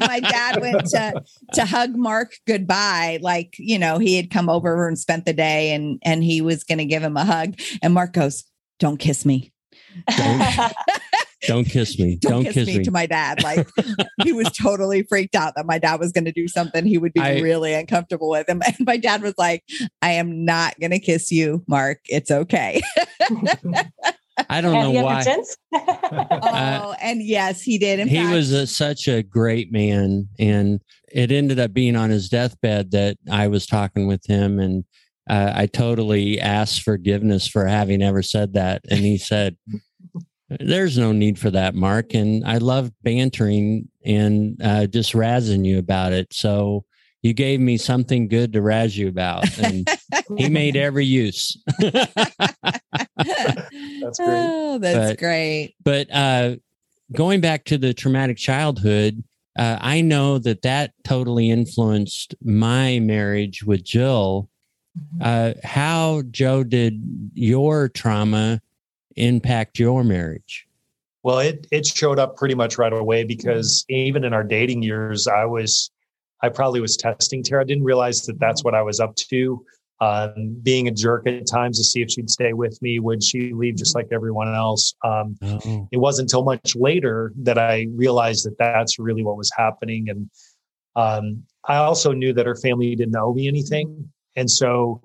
my 0.00 0.20
dad 0.20 0.60
went 0.60 0.86
to 0.86 1.22
to 1.54 1.64
hug 1.64 1.96
Mark 1.96 2.34
goodbye, 2.46 3.18
like 3.22 3.54
you 3.58 3.78
know, 3.78 3.98
he 3.98 4.16
had 4.16 4.30
come 4.30 4.50
over 4.50 4.86
and 4.86 4.98
spent 4.98 5.24
the 5.24 5.32
day, 5.32 5.72
and 5.72 5.98
and 6.04 6.22
he 6.22 6.42
was 6.42 6.62
going 6.62 6.78
to 6.78 6.84
give 6.84 7.02
him 7.02 7.16
a 7.16 7.24
hug, 7.24 7.54
and 7.82 7.94
Mark 7.94 8.12
goes, 8.12 8.44
"Don't 8.78 8.98
kiss 8.98 9.24
me." 9.24 9.52
Don't, 10.16 10.40
don't 11.42 11.64
kiss 11.64 11.98
me. 11.98 12.16
don't, 12.20 12.32
Don't, 12.32 12.44
kiss, 12.44 12.54
kiss, 12.54 12.66
me, 12.66 12.78
me. 12.78 12.84
to 12.84 12.90
my 12.90 13.06
dad. 13.06 13.42
Like 13.42 13.68
he 14.22 14.32
was 14.32 14.50
totally 14.60 15.02
freaked 15.02 15.34
out 15.34 15.54
that 15.56 15.66
my 15.66 15.78
dad 15.78 16.00
was 16.00 16.12
going 16.12 16.24
to 16.24 16.32
do 16.32 16.48
something 16.48 16.84
he 16.86 16.98
would 16.98 17.12
be 17.12 17.20
I- 17.20 17.40
really 17.40 17.74
uncomfortable 17.74 18.30
with. 18.30 18.48
And, 18.48 18.62
and 18.66 18.76
my 18.80 18.96
dad 18.96 19.22
was 19.22 19.34
like, 19.38 19.64
I 20.00 20.12
am 20.12 20.44
not 20.44 20.78
going 20.80 20.92
to 20.92 20.98
kiss 20.98 21.30
you, 21.30 21.64
Mark. 21.66 22.00
It's 22.08 22.30
okay. 22.30 22.80
I 24.48 24.60
don't 24.60 24.74
Have 24.74 24.88
you 24.88 24.94
know 24.94 25.04
why. 25.04 25.24
oh, 25.74 26.94
and 27.02 27.22
yes, 27.22 27.62
he 27.62 27.76
did. 27.76 28.00
In 28.00 28.08
he 28.08 28.16
fact, 28.16 28.34
was 28.34 28.52
a, 28.52 28.66
such 28.66 29.06
a 29.06 29.22
great 29.22 29.70
man 29.70 30.28
and 30.38 30.80
it 31.12 31.30
ended 31.30 31.60
up 31.60 31.72
being 31.72 31.96
on 31.96 32.10
his 32.10 32.28
deathbed 32.28 32.90
that 32.90 33.16
i 33.30 33.46
was 33.46 33.66
talking 33.66 34.06
with 34.06 34.24
him 34.26 34.58
and 34.58 34.84
uh, 35.30 35.52
i 35.54 35.66
totally 35.66 36.40
asked 36.40 36.82
forgiveness 36.82 37.46
for 37.46 37.66
having 37.66 38.02
ever 38.02 38.22
said 38.22 38.54
that 38.54 38.82
and 38.90 39.00
he 39.00 39.18
said 39.18 39.56
there's 40.60 40.96
no 40.98 41.12
need 41.12 41.38
for 41.38 41.50
that 41.50 41.74
mark 41.74 42.14
and 42.14 42.44
i 42.46 42.58
love 42.58 42.90
bantering 43.02 43.88
and 44.04 44.60
uh, 44.62 44.86
just 44.86 45.12
razzing 45.12 45.64
you 45.64 45.78
about 45.78 46.12
it 46.12 46.32
so 46.32 46.84
you 47.22 47.32
gave 47.32 47.60
me 47.60 47.76
something 47.76 48.26
good 48.28 48.52
to 48.52 48.60
razz 48.62 48.96
you 48.96 49.08
about 49.08 49.44
and 49.58 49.88
he 50.38 50.48
made 50.48 50.76
every 50.76 51.04
use 51.06 51.56
That's 54.02 54.18
great. 54.18 54.28
Oh, 54.28 54.78
that's 54.78 55.10
But- 55.12 55.18
great. 55.18 55.74
but 55.84 56.10
uh, 56.12 56.56
going 57.12 57.40
back 57.40 57.64
to 57.66 57.78
the 57.78 57.94
traumatic 57.94 58.36
childhood, 58.36 59.22
uh, 59.58 59.78
I 59.80 60.00
know 60.00 60.38
that 60.38 60.62
that 60.62 60.92
totally 61.04 61.50
influenced 61.50 62.34
my 62.42 62.98
marriage 63.00 63.62
with 63.64 63.84
Jill. 63.84 64.48
Uh, 65.20 65.54
how, 65.64 66.22
Joe, 66.30 66.64
did 66.64 67.30
your 67.34 67.88
trauma 67.88 68.60
impact 69.16 69.78
your 69.78 70.04
marriage? 70.04 70.66
Well, 71.22 71.38
it 71.38 71.66
it 71.70 71.86
showed 71.86 72.18
up 72.18 72.36
pretty 72.36 72.54
much 72.54 72.78
right 72.78 72.92
away 72.92 73.24
because 73.24 73.84
even 73.88 74.24
in 74.24 74.32
our 74.32 74.42
dating 74.42 74.82
years, 74.82 75.26
I 75.26 75.44
was, 75.44 75.90
I 76.42 76.48
probably 76.48 76.80
was 76.80 76.96
testing 76.96 77.42
Tara. 77.44 77.62
I 77.62 77.64
didn't 77.64 77.84
realize 77.84 78.22
that 78.22 78.40
that's 78.40 78.64
what 78.64 78.74
I 78.74 78.82
was 78.82 78.98
up 78.98 79.14
to. 79.16 79.64
Um, 80.00 80.58
being 80.64 80.88
a 80.88 80.90
jerk 80.90 81.28
at 81.28 81.46
times 81.46 81.78
to 81.78 81.84
see 81.84 82.02
if 82.02 82.10
she'd 82.10 82.28
stay 82.28 82.54
with 82.54 82.76
me. 82.82 82.98
Would 82.98 83.22
she 83.22 83.52
leave 83.52 83.76
just 83.76 83.94
like 83.94 84.08
everyone 84.10 84.52
else? 84.52 84.94
Um, 85.04 85.36
Oh, 85.40 85.88
it 85.92 85.98
wasn't 85.98 86.26
until 86.26 86.42
much 86.42 86.74
later 86.74 87.32
that 87.36 87.56
I 87.56 87.86
realized 87.94 88.44
that 88.44 88.58
that's 88.58 88.98
really 88.98 89.22
what 89.22 89.36
was 89.36 89.52
happening. 89.56 90.08
And 90.08 90.28
um, 90.96 91.44
I 91.68 91.76
also 91.76 92.10
knew 92.10 92.32
that 92.32 92.46
her 92.46 92.56
family 92.56 92.96
didn't 92.96 93.14
owe 93.14 93.32
me 93.32 93.46
anything. 93.46 94.10
And 94.34 94.50
so 94.50 95.00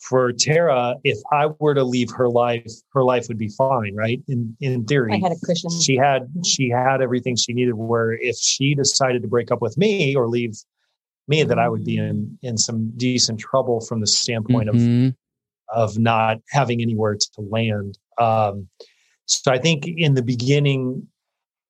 for 0.00 0.32
Tara, 0.32 0.96
if 1.04 1.18
I 1.30 1.46
were 1.58 1.74
to 1.74 1.84
leave 1.84 2.10
her 2.10 2.28
life, 2.28 2.72
her 2.92 3.04
life 3.04 3.26
would 3.28 3.38
be 3.38 3.48
fine, 3.48 3.94
right? 3.94 4.20
In 4.28 4.56
in 4.60 4.84
theory 4.84 5.12
I 5.12 5.18
had 5.18 5.32
a 5.32 5.46
cushion. 5.46 5.70
she 5.80 5.96
had 5.96 6.28
she 6.44 6.70
had 6.70 7.02
everything 7.02 7.36
she 7.36 7.52
needed 7.52 7.74
where 7.74 8.12
if 8.12 8.36
she 8.36 8.74
decided 8.74 9.22
to 9.22 9.28
break 9.28 9.50
up 9.50 9.60
with 9.60 9.76
me 9.76 10.16
or 10.16 10.28
leave 10.28 10.54
me 11.30 11.44
that 11.44 11.58
i 11.58 11.68
would 11.68 11.84
be 11.84 11.96
in 11.96 12.38
in 12.42 12.58
some 12.58 12.92
decent 12.96 13.38
trouble 13.38 13.80
from 13.80 14.00
the 14.00 14.06
standpoint 14.06 14.68
mhm. 14.68 15.08
of 15.08 15.14
of 15.72 15.98
not 15.98 16.38
having 16.50 16.82
anywhere 16.82 17.14
to 17.14 17.40
land 17.40 17.96
um 18.18 18.68
so 19.26 19.50
i 19.52 19.58
think 19.58 19.86
in 19.86 20.14
the 20.14 20.22
beginning 20.22 21.06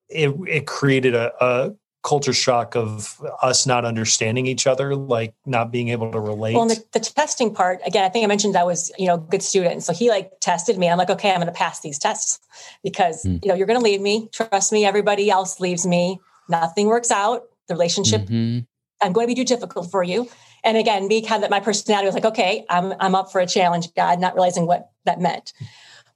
it 0.09 0.35
it 0.49 0.67
created 0.67 1.15
a, 1.15 1.33
a 1.45 1.71
culture 2.03 2.33
shock 2.33 2.75
of 2.77 3.21
us 3.43 3.67
not 3.67 3.85
understanding 3.85 4.47
each 4.47 4.67
other 4.67 4.97
like 4.97 5.35
not 5.45 5.71
being 5.71 5.89
able 5.89 6.11
to 6.11 6.19
relate 6.19 6.55
Well, 6.55 6.63
and 6.63 6.71
the, 6.71 6.85
the 6.93 7.01
testing 7.01 7.55
part, 7.55 7.81
again, 7.85 8.05
I 8.05 8.09
think 8.09 8.25
I 8.25 8.27
mentioned 8.27 8.57
I 8.57 8.65
was, 8.65 8.91
you 8.99 9.07
know, 9.07 9.19
good 9.19 9.43
student. 9.43 9.83
So 9.83 9.93
he 9.93 10.09
like 10.09 10.33
tested 10.41 10.79
me. 10.79 10.89
I'm 10.89 10.97
like, 10.97 11.11
okay, 11.11 11.31
I'm 11.31 11.37
going 11.37 11.47
to 11.47 11.53
pass 11.53 11.81
these 11.81 11.99
tests 11.99 12.41
because, 12.83 13.23
Hmm. 13.23 13.37
you 13.43 13.49
know, 13.49 13.55
you're 13.55 13.67
going 13.67 13.79
to 13.79 13.85
leave 13.85 14.01
me. 14.01 14.29
Trust 14.33 14.73
me. 14.73 14.87
Everybody 14.87 15.31
else 15.31 15.61
leaves 15.61 15.87
me. 15.87 16.21
Nothing 16.49 16.87
works 16.87 17.11
out. 17.11 17.43
The 17.69 17.75
relationship, 17.75 18.23
Mhm. 18.23 18.67
I'm 19.03 19.13
going 19.13 19.27
to 19.29 19.35
be 19.35 19.35
too 19.35 19.45
difficult 19.45 19.91
for 19.91 20.03
you. 20.03 20.29
And 20.65 20.77
again, 20.77 21.07
me 21.07 21.23
kind 21.23 21.45
of 21.45 21.51
my 21.51 21.61
personality 21.61 22.07
was 22.07 22.15
like, 22.15 22.25
okay, 22.25 22.65
I'm, 22.71 22.95
I'm 22.99 23.15
up 23.15 23.31
for 23.31 23.41
a 23.41 23.47
challenge, 23.47 23.93
God, 23.95 24.21
not 24.21 24.35
realizing 24.35 24.67
what 24.67 24.91
that 25.05 25.21
meant. 25.21 25.53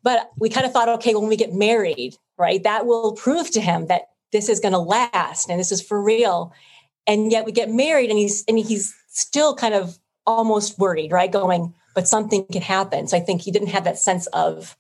But 0.03 0.31
we 0.39 0.49
kind 0.51 0.67
of 0.67 0.73
thought, 0.73 0.89
okay, 0.89 1.15
when 1.15 1.29
we 1.29 1.37
get 1.37 1.53
married, 1.55 2.17
right, 2.39 2.63
that 2.63 2.87
will 2.87 3.13
prove 3.13 3.51
to 3.53 3.61
him 3.61 3.87
that 3.87 4.09
this 4.35 4.49
is 4.49 4.59
going 4.61 4.73
to 4.73 4.79
last 4.79 5.49
and 5.49 5.59
this 5.59 5.73
is 5.73 5.81
for 5.81 6.03
real. 6.03 6.53
And 7.07 7.31
yet 7.31 7.47
we 7.47 7.53
get 7.53 7.71
married 7.71 8.11
and 8.11 8.19
he's 8.19 8.45
and 8.49 8.59
he's 8.59 8.93
still 9.09 9.55
kind 9.55 9.75
of 9.75 9.97
almost 10.27 10.79
worried, 10.79 11.13
right? 11.13 11.31
Going, 11.31 11.73
but 11.95 12.09
something 12.09 12.45
can 12.51 12.61
happen. 12.61 13.07
So 13.07 13.17
I 13.17 13.21
think 13.21 13.43
he 13.43 13.53
didn't 13.53 13.69
have 13.69 13.85
that 13.85 13.97
sense 13.97 14.27
of 14.29 14.77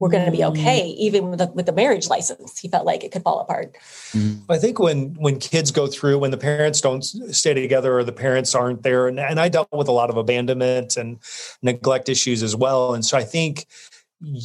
we're 0.00 0.10
going 0.10 0.24
to 0.24 0.30
be 0.30 0.42
okay, 0.44 0.86
even 0.98 1.28
with 1.28 1.38
the, 1.38 1.46
with 1.48 1.66
the 1.66 1.72
marriage 1.72 2.08
license. 2.08 2.58
He 2.58 2.68
felt 2.68 2.86
like 2.86 3.04
it 3.04 3.12
could 3.12 3.22
fall 3.22 3.40
apart. 3.40 3.76
Mhm. 4.12 4.40
I 4.48 4.58
think 4.58 4.78
when 4.78 5.14
when 5.18 5.38
kids 5.38 5.70
go 5.70 5.86
through 5.86 6.18
when 6.18 6.30
the 6.30 6.38
parents 6.38 6.80
don't 6.80 7.02
stay 7.02 7.54
together 7.54 7.98
or 7.98 8.04
the 8.04 8.12
parents 8.12 8.54
aren't 8.54 8.82
there, 8.82 9.08
and, 9.08 9.18
and 9.18 9.40
I 9.40 9.48
dealt 9.48 9.68
with 9.72 9.88
a 9.88 9.92
lot 9.92 10.10
of 10.10 10.16
abandonment 10.16 10.96
and 10.96 11.18
neglect 11.62 12.08
issues 12.08 12.42
as 12.42 12.56
well, 12.56 12.94
and 12.94 13.04
so 13.04 13.16
I 13.16 13.24
think 13.24 13.66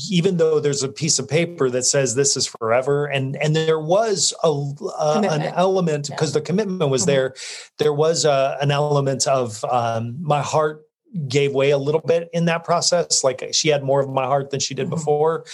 even 0.10 0.38
though 0.38 0.60
there's 0.60 0.84
a 0.84 0.88
piece 0.90 1.20
of 1.20 1.28
paper 1.28 1.70
that 1.70 1.84
says 1.84 2.16
this 2.16 2.38
is 2.38 2.46
forever, 2.48 3.06
and 3.06 3.36
and 3.38 3.56
there 3.56 3.80
was 3.80 4.34
a, 4.44 4.48
a 4.48 5.14
an 5.18 5.24
Commitment. 5.24 5.54
element 5.58 6.10
Yeah. 6.10 6.16
because 6.16 6.34
the 6.34 6.42
commitment 6.42 6.90
was 6.90 7.04
Mhm. 7.04 7.08
there, 7.08 7.34
there 7.78 7.94
was 7.94 8.26
a, 8.26 8.58
an 8.62 8.72
element 8.72 9.28
of 9.28 9.64
um, 9.66 10.16
my 10.22 10.42
heart 10.42 10.84
gave 11.28 11.54
way 11.54 11.70
a 11.72 11.78
little 11.78 12.02
bit 12.02 12.30
in 12.34 12.46
that 12.46 12.64
process. 12.64 13.24
Like 13.24 13.48
she 13.54 13.70
had 13.70 13.84
more 13.84 14.02
of 14.02 14.10
my 14.10 14.26
heart 14.26 14.50
than 14.50 14.60
she 14.60 14.74
did 14.74 14.88
Mhm. 14.88 14.92
before 14.92 15.46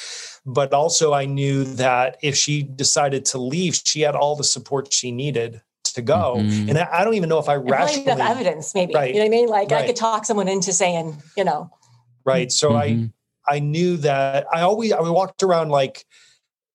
but 0.43 0.73
also 0.73 1.13
I 1.13 1.25
knew 1.25 1.63
that 1.75 2.17
if 2.23 2.35
she 2.35 2.63
decided 2.63 3.25
to 3.25 3.37
leave, 3.37 3.75
she 3.85 4.01
had 4.01 4.15
all 4.15 4.35
the 4.35 4.43
support 4.43 4.91
she 4.91 5.11
needed 5.11 5.61
to 5.83 6.01
go. 6.01 6.37
Mhm. 6.39 6.69
And 6.69 6.79
I 6.79 6.87
I 6.91 7.03
don't 7.03 7.13
even 7.13 7.29
know 7.29 7.37
if 7.37 7.47
I 7.47 7.55
And 7.57 7.67
probably 7.67 8.01
enough 8.01 8.19
evidence, 8.19 8.73
maybe. 8.73 8.91
Right. 8.95 9.09
You 9.13 9.19
know 9.19 9.25
what 9.25 9.25
I 9.27 9.29
mean? 9.29 9.49
Like 9.49 9.71
I 9.71 9.85
could 9.85 9.95
talk 9.95 10.25
someone 10.25 10.47
into 10.47 10.73
saying, 10.73 11.21
you 11.37 11.43
know, 11.43 11.69
right. 12.25 12.51
So 12.51 12.71
Mhm. 12.71 12.75
I 12.75 13.09
I 13.47 13.59
knew 13.59 13.97
that 13.97 14.45
I 14.53 14.61
always 14.61 14.91
I 14.91 15.01
walked 15.01 15.43
around 15.43 15.69
like 15.69 16.05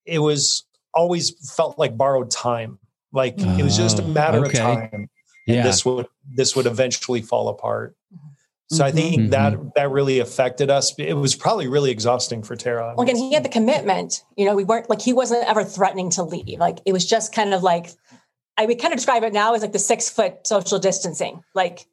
it 0.04 0.18
was 0.18 0.64
always 0.94 1.30
felt 1.54 1.78
like 1.78 1.96
borrowed 1.96 2.30
time. 2.30 2.78
Like 3.12 3.34
it 3.38 3.62
was 3.62 3.76
just 3.76 3.98
a 3.98 4.02
Oh, 4.02 4.08
matter 4.08 4.38
okay. 4.46 4.58
of 4.58 4.64
time. 4.76 4.90
And 4.92 5.08
yeah. 5.56 5.62
this 5.62 5.84
would 5.84 6.06
this 6.34 6.56
would 6.56 6.66
eventually 6.66 7.22
fall 7.22 7.48
apart. 7.48 7.96
So 8.68 8.84
I 8.84 8.90
think 8.90 9.30
that 9.30 9.74
that 9.76 9.90
really 9.92 10.18
affected 10.18 10.70
us. 10.70 10.92
It 10.98 11.12
was 11.14 11.36
probably 11.36 11.68
really 11.68 11.92
exhausting 11.92 12.42
for 12.42 12.56
Tara. 12.56 12.94
well, 12.96 13.04
again, 13.06 13.14
he 13.14 13.32
had 13.32 13.44
the 13.44 13.48
commitment. 13.48 14.24
You 14.36 14.44
know, 14.44 14.56
we 14.56 14.64
weren't 14.64 14.90
like 14.90 15.00
he 15.00 15.12
wasn't 15.12 15.48
ever 15.48 15.62
threatening 15.62 16.10
to 16.10 16.24
leave. 16.24 16.58
Like 16.58 16.78
it 16.84 16.92
was 16.92 17.06
just 17.06 17.32
kind 17.32 17.54
of 17.54 17.62
like 17.62 17.90
I 18.58 18.66
would 18.66 18.80
kind 18.80 18.92
of 18.92 18.98
describe 18.98 19.22
it 19.22 19.32
now 19.32 19.54
as 19.54 19.62
like 19.62 19.72
the 19.72 19.78
six 19.78 20.10
foot 20.10 20.44
social 20.46 20.80
distancing. 20.80 21.44
Like 21.54 21.86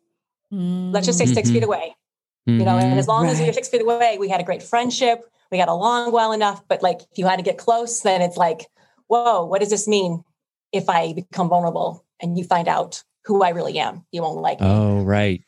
let's 0.49 1.05
just 1.05 1.17
say 1.19 1.25
6 1.27 1.49
Mhm. 1.49 1.53
feet 1.53 1.63
away. 1.63 1.95
You 2.45 2.65
know, 2.65 2.77
and 2.77 2.99
as 2.99 3.05
mm-hmm. 3.05 3.11
long 3.11 3.27
as 3.27 3.37
we 3.39 3.43
were 3.43 3.47
Right. 3.47 3.55
six 3.55 3.69
feet 3.69 3.81
away, 3.81 4.17
we 4.19 4.27
had 4.27 4.41
a 4.41 4.43
great 4.43 4.61
friendship. 4.61 5.29
We 5.49 5.57
got 5.57 5.69
along 5.69 6.11
well 6.11 6.33
enough. 6.33 6.61
But 6.67 6.83
like 6.83 7.01
if 7.11 7.17
you 7.17 7.25
had 7.25 7.37
to 7.37 7.43
get 7.43 7.57
close, 7.57 8.01
then 8.01 8.21
it's 8.21 8.37
like, 8.37 8.67
whoa, 9.07 9.45
what 9.45 9.61
does 9.61 9.69
this 9.69 9.87
mean 9.87 10.23
if 10.71 10.89
I 10.89 11.13
become 11.13 11.47
vulnerable 11.47 12.05
and 12.21 12.37
you 12.37 12.43
find 12.43 12.67
out 12.67 13.03
who 13.25 13.43
I 13.43 13.49
really 13.49 13.79
am? 13.79 14.05
You 14.11 14.23
won't 14.23 14.41
like 14.41 14.59
me. 14.59 14.67
oh, 14.67 15.03
right. 15.03 15.41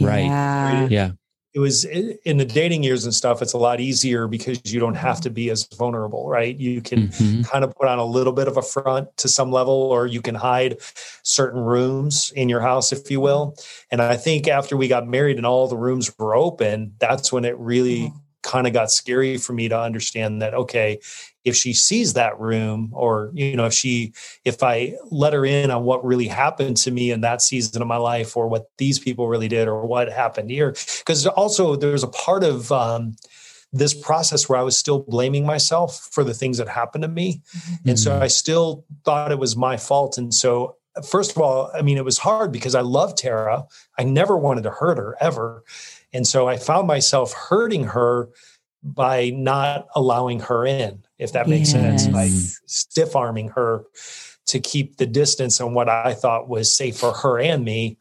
Right. 0.00 0.24
Yeah. 0.24 0.88
Yeah. 0.88 1.10
It 1.54 1.60
was 1.60 1.84
in 1.84 2.36
the 2.36 2.44
dating 2.44 2.82
years 2.82 3.04
and 3.04 3.14
stuff 3.14 3.40
it's 3.40 3.52
a 3.52 3.58
lot 3.58 3.78
easier 3.80 4.26
because 4.26 4.60
you 4.72 4.80
don't 4.80 4.96
have 4.96 5.20
to 5.20 5.30
be 5.30 5.50
as 5.50 5.64
vulnerable 5.78 6.28
right? 6.28 6.56
You 6.56 6.80
can 6.82 7.08
Mhm. 7.08 7.48
kind 7.48 7.64
of 7.64 7.74
put 7.76 7.86
on 7.88 7.98
a 7.98 8.04
little 8.04 8.32
bit 8.32 8.48
of 8.48 8.56
a 8.56 8.62
front 8.62 9.16
to 9.18 9.28
some 9.28 9.52
level 9.52 9.72
or 9.74 10.06
you 10.06 10.20
can 10.20 10.34
hide 10.34 10.78
certain 11.22 11.60
rooms 11.60 12.32
in 12.34 12.48
your 12.48 12.60
house 12.60 12.92
if 12.92 13.10
you 13.10 13.20
will. 13.20 13.54
And 13.90 14.02
i 14.02 14.16
think 14.16 14.48
after 14.48 14.76
we 14.76 14.88
got 14.88 15.06
married 15.06 15.36
and 15.36 15.46
all 15.46 15.68
the 15.68 15.76
rooms 15.76 16.12
were 16.18 16.34
open 16.34 16.92
that's 16.98 17.32
when 17.32 17.44
it 17.44 17.56
really 17.58 18.12
kind 18.44 18.66
of 18.66 18.72
got 18.72 18.90
scary 18.90 19.36
for 19.36 19.52
me 19.52 19.68
to 19.68 19.78
understand 19.78 20.40
that 20.40 20.54
okay 20.54 21.00
if 21.44 21.56
she 21.56 21.72
sees 21.72 22.12
that 22.12 22.38
room 22.38 22.90
or 22.92 23.30
you 23.34 23.56
know 23.56 23.66
if 23.66 23.72
she 23.72 24.12
if 24.44 24.62
i 24.62 24.94
let 25.10 25.32
her 25.32 25.44
in 25.44 25.70
on 25.70 25.82
what 25.82 26.04
really 26.04 26.28
happened 26.28 26.76
to 26.76 26.90
me 26.90 27.10
in 27.10 27.22
that 27.22 27.42
season 27.42 27.82
of 27.82 27.88
my 27.88 27.96
life 27.96 28.36
or 28.36 28.46
what 28.46 28.70
these 28.78 28.98
people 28.98 29.28
really 29.28 29.48
did 29.48 29.66
or 29.66 29.84
what 29.86 30.08
happened 30.08 30.50
here 30.50 30.74
because 30.98 31.26
also 31.26 31.74
there's 31.74 32.04
a 32.04 32.08
part 32.08 32.44
of 32.44 32.70
um, 32.70 33.16
this 33.74 33.92
process 33.92 34.48
where 34.48 34.58
I 34.58 34.62
was 34.62 34.78
still 34.78 35.00
blaming 35.00 35.44
myself 35.44 36.08
for 36.12 36.22
the 36.22 36.32
things 36.32 36.58
that 36.58 36.68
happened 36.68 37.02
to 37.02 37.08
me. 37.08 37.42
Mm-hmm. 37.56 37.88
And 37.90 37.98
so 37.98 38.18
I 38.18 38.28
still 38.28 38.86
thought 39.04 39.32
it 39.32 39.38
was 39.38 39.56
my 39.56 39.76
fault. 39.76 40.16
And 40.16 40.32
so, 40.32 40.76
first 41.04 41.32
of 41.32 41.38
all, 41.38 41.72
I 41.74 41.82
mean, 41.82 41.98
it 41.98 42.04
was 42.04 42.18
hard 42.18 42.52
because 42.52 42.76
I 42.76 42.82
love 42.82 43.16
Tara. 43.16 43.64
I 43.98 44.04
never 44.04 44.36
wanted 44.36 44.62
to 44.62 44.70
hurt 44.70 44.96
her 44.96 45.16
ever. 45.20 45.64
And 46.14 46.26
so 46.26 46.48
I 46.48 46.56
found 46.56 46.86
myself 46.86 47.32
hurting 47.32 47.84
her 47.84 48.30
by 48.82 49.30
not 49.30 49.88
allowing 49.96 50.40
her 50.40 50.64
in, 50.64 51.02
if 51.18 51.32
that 51.32 51.48
makes 51.48 51.72
yes. 51.72 52.04
sense, 52.04 52.06
by 52.06 52.28
stiff 52.66 53.16
arming 53.16 53.48
her 53.48 53.84
to 54.46 54.60
keep 54.60 54.96
the 54.98 55.06
distance 55.06 55.60
on 55.60 55.74
what 55.74 55.88
I 55.88 56.14
thought 56.14 56.48
was 56.48 56.74
safe 56.74 56.98
for 56.98 57.12
her 57.12 57.40
and 57.40 57.64
me 57.64 57.98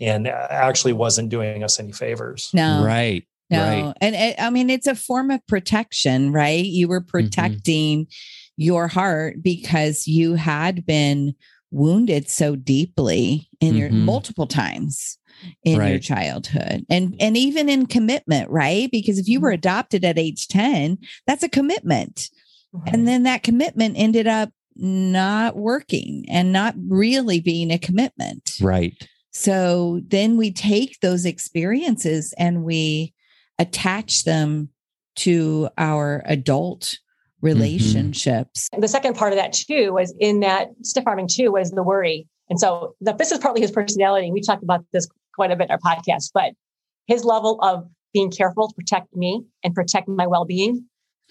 and 0.00 0.26
actually 0.26 0.94
wasn't 0.94 1.28
doing 1.28 1.62
us 1.62 1.78
any 1.78 1.92
favors. 1.92 2.50
No. 2.52 2.82
Right. 2.84 3.26
No. 3.50 3.60
Right. 3.60 3.94
And 4.00 4.14
it, 4.16 4.36
I 4.40 4.50
mean, 4.50 4.68
it's 4.68 4.86
a 4.86 4.94
form 4.94 5.30
of 5.30 5.46
protection, 5.46 6.32
right? 6.32 6.64
You 6.64 6.88
were 6.88 7.00
mm-hmm. 7.00 7.10
protecting 7.10 8.06
mm-hmm. 8.06 8.10
your 8.56 8.88
heart 8.88 9.42
because 9.42 10.06
you 10.06 10.34
had 10.34 10.84
been 10.84 11.34
wounded 11.70 12.28
so 12.28 12.56
deeply 12.56 13.48
in 13.60 13.68
mm-hmm. 13.70 13.78
your 13.78 13.90
multiple 13.90 14.46
times 14.46 15.18
in 15.64 15.78
right. 15.78 15.90
your 15.90 15.98
childhood 15.98 16.84
and 16.88 17.14
and 17.20 17.36
even 17.36 17.68
in 17.68 17.86
commitment 17.86 18.48
right 18.50 18.90
because 18.90 19.18
if 19.18 19.28
you 19.28 19.40
were 19.40 19.48
mm-hmm. 19.48 19.54
adopted 19.54 20.04
at 20.04 20.18
age 20.18 20.48
10 20.48 20.98
that's 21.26 21.42
a 21.42 21.48
commitment 21.48 22.28
mm-hmm. 22.74 22.94
and 22.94 23.06
then 23.08 23.22
that 23.24 23.42
commitment 23.42 23.94
ended 23.96 24.26
up 24.26 24.50
not 24.74 25.56
working 25.56 26.24
and 26.28 26.52
not 26.52 26.74
really 26.88 27.40
being 27.40 27.70
a 27.70 27.78
commitment 27.78 28.52
right 28.60 29.08
so 29.32 30.00
then 30.06 30.38
we 30.38 30.50
take 30.50 31.00
those 31.00 31.26
experiences 31.26 32.32
and 32.38 32.64
we 32.64 33.12
attach 33.58 34.24
them 34.24 34.70
to 35.16 35.68
our 35.76 36.22
adult 36.26 36.80
mm-hmm. 36.80 37.46
relationships. 37.46 38.68
Mm-hmm. 38.72 38.80
The 38.80 38.88
second 38.88 39.14
part 39.14 39.32
of 39.32 39.38
that 39.38 39.52
too 39.52 39.92
was 39.92 40.14
in 40.18 40.40
that 40.40 40.68
stiff 40.82 41.06
arming 41.06 41.28
too 41.28 41.52
was 41.52 41.70
the 41.70 41.82
worry. 41.82 42.26
And 42.48 42.60
so 42.60 42.94
that 43.00 43.18
this 43.18 43.32
is 43.32 43.38
partly 43.38 43.60
his 43.60 43.72
personality. 43.72 44.30
We 44.30 44.40
talked 44.40 44.62
about 44.62 44.84
this 44.92 45.08
quite 45.36 45.52
a 45.52 45.56
bit 45.56 45.68
in 45.68 45.70
our 45.70 45.78
podcast, 45.78 46.30
but 46.34 46.52
his 47.06 47.24
level 47.24 47.60
of 47.62 47.88
being 48.12 48.30
careful 48.30 48.66
to 48.68 48.74
protect 48.74 49.14
me 49.14 49.44
and 49.62 49.74
protect 49.74 50.08
my 50.08 50.26
well-being. 50.26 50.76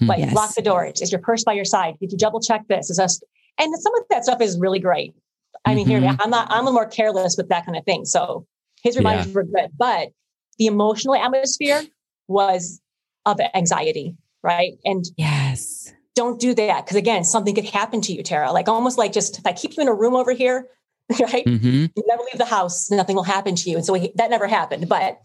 Mm-hmm. 0.01 0.05
Like 0.07 0.19
yes. 0.19 0.33
lock 0.33 0.53
the 0.55 0.61
doors. 0.61 1.01
Is 1.01 1.11
your 1.11 1.21
purse 1.21 1.43
by 1.43 1.53
your 1.53 1.65
side? 1.65 1.95
Did 1.99 2.11
you 2.11 2.17
double 2.17 2.41
check 2.41 2.67
this? 2.67 2.89
Is 2.89 2.99
us 2.99 3.21
and 3.57 3.73
some 3.79 3.95
of 3.95 4.03
that 4.09 4.25
stuff 4.25 4.41
is 4.41 4.59
really 4.59 4.79
great. 4.79 5.15
I 5.63 5.73
mean, 5.73 5.87
mm-hmm. 5.87 6.03
here 6.03 6.17
I'm 6.19 6.29
not 6.29 6.47
I'm 6.51 6.67
a 6.67 6.71
more 6.71 6.85
careless 6.85 7.35
with 7.37 7.49
that 7.49 7.65
kind 7.65 7.77
of 7.77 7.85
thing. 7.85 8.05
So 8.05 8.45
his 8.83 8.97
reminders 8.97 9.27
yeah. 9.27 9.33
were 9.33 9.43
good, 9.43 9.69
but 9.77 10.09
the 10.57 10.67
emotional 10.67 11.15
atmosphere 11.15 11.81
was 12.27 12.81
of 13.25 13.39
anxiety, 13.53 14.15
right? 14.43 14.73
And 14.83 15.05
yes, 15.17 15.93
don't 16.13 16.39
do 16.39 16.53
that 16.55 16.85
because 16.85 16.97
again, 16.97 17.23
something 17.23 17.55
could 17.55 17.65
happen 17.65 18.01
to 18.01 18.13
you, 18.13 18.21
Tara. 18.21 18.51
Like 18.51 18.67
almost 18.67 18.97
like 18.97 19.11
just 19.11 19.39
if 19.39 19.45
I 19.45 19.53
keep 19.53 19.75
you 19.77 19.81
in 19.81 19.87
a 19.87 19.93
room 19.93 20.15
over 20.15 20.33
here, 20.33 20.67
right? 21.19 21.45
Mm-hmm. 21.45 21.85
You 21.95 22.03
never 22.07 22.23
leave 22.23 22.37
the 22.37 22.45
house, 22.45 22.89
nothing 22.89 23.15
will 23.15 23.23
happen 23.23 23.55
to 23.55 23.69
you. 23.69 23.77
And 23.77 23.85
so 23.85 23.93
we, 23.93 24.11
that 24.15 24.29
never 24.29 24.47
happened, 24.47 24.89
but 24.89 25.19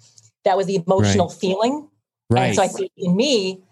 that 0.45 0.57
was 0.57 0.67
the 0.67 0.77
emotional 0.77 1.29
right. 1.29 1.39
feeling. 1.39 1.89
Right. 2.29 2.47
And 2.47 2.57
so 2.57 2.63
I 2.63 2.69
think 2.69 2.93
in 2.97 3.17
me, 3.17 3.63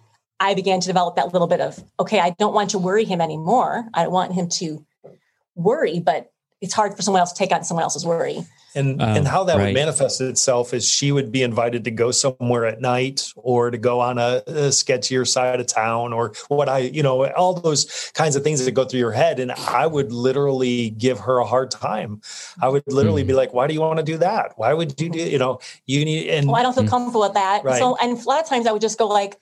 I 0.40 0.54
began 0.54 0.80
to 0.80 0.86
develop 0.86 1.16
that 1.16 1.32
little 1.32 1.48
bit 1.48 1.60
of 1.60 1.82
okay, 1.98 2.20
I 2.20 2.30
don't 2.30 2.54
want 2.54 2.70
to 2.70 2.78
worry 2.78 3.04
him 3.04 3.20
anymore. 3.20 3.84
I 3.92 4.04
don't 4.04 4.12
want 4.12 4.32
him 4.32 4.48
to 4.50 4.84
worry, 5.54 5.98
but 6.00 6.30
it's 6.60 6.74
hard 6.74 6.96
for 6.96 7.02
someone 7.02 7.20
else 7.20 7.32
to 7.32 7.38
take 7.38 7.52
on 7.52 7.62
someone 7.62 7.84
else's 7.84 8.04
worry. 8.04 8.44
And 8.74 9.00
um, 9.00 9.16
and 9.16 9.26
how 9.26 9.44
that 9.44 9.56
right. 9.56 9.66
would 9.66 9.74
manifest 9.74 10.20
itself 10.20 10.74
is 10.74 10.86
she 10.86 11.10
would 11.10 11.32
be 11.32 11.42
invited 11.42 11.84
to 11.84 11.90
go 11.90 12.10
somewhere 12.10 12.66
at 12.66 12.80
night 12.80 13.32
or 13.36 13.70
to 13.70 13.78
go 13.78 14.00
on 14.00 14.18
a, 14.18 14.42
a, 14.46 14.68
sketchier 14.68 15.26
side 15.26 15.58
of 15.58 15.66
town 15.66 16.12
or 16.12 16.32
what 16.48 16.68
I, 16.68 16.78
you 16.80 17.02
know, 17.02 17.26
all 17.32 17.54
those 17.54 18.10
kinds 18.14 18.36
of 18.36 18.42
things 18.42 18.64
that 18.64 18.72
go 18.72 18.84
through 18.84 19.00
your 19.00 19.12
head. 19.12 19.40
And 19.40 19.52
I 19.52 19.86
would 19.86 20.12
literally 20.12 20.90
give 20.90 21.18
her 21.20 21.38
a 21.38 21.46
hard 21.46 21.70
time. 21.70 22.20
I 22.60 22.68
would 22.68 22.82
literally 22.86 23.24
mm. 23.24 23.28
be 23.28 23.32
like, 23.32 23.54
why 23.54 23.66
do 23.66 23.74
you 23.74 23.80
want 23.80 23.98
to 23.98 24.04
do 24.04 24.18
that? 24.18 24.52
Why 24.56 24.74
would 24.74 25.00
you 25.00 25.08
do, 25.08 25.18
you 25.18 25.38
know, 25.38 25.60
you 25.86 26.04
need, 26.04 26.28
and 26.28 26.46
well, 26.46 26.56
I 26.56 26.62
don't 26.62 26.74
feel 26.74 26.84
mm. 26.84 26.90
comfortable 26.90 27.22
with 27.22 27.34
that. 27.34 27.64
Right. 27.64 27.78
So, 27.78 27.96
and 27.96 28.18
a 28.18 28.22
lot 28.28 28.40
of 28.40 28.48
times 28.48 28.66
I 28.66 28.72
would 28.72 28.82
just 28.82 28.98
go 28.98 29.06
like, 29.06 29.38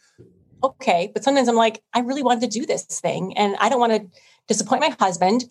okay, 0.62 1.10
but 1.12 1.24
sometimes 1.24 1.48
I'm 1.48 1.56
like, 1.56 1.82
I 1.92 2.00
really 2.00 2.22
wanted 2.22 2.50
to 2.50 2.60
do 2.60 2.64
this 2.64 2.84
thing 2.84 3.36
and 3.36 3.56
I 3.58 3.68
don't 3.68 3.80
want 3.80 3.92
to 3.92 4.20
disappoint 4.46 4.82
my 4.82 4.94
husband 5.00 5.46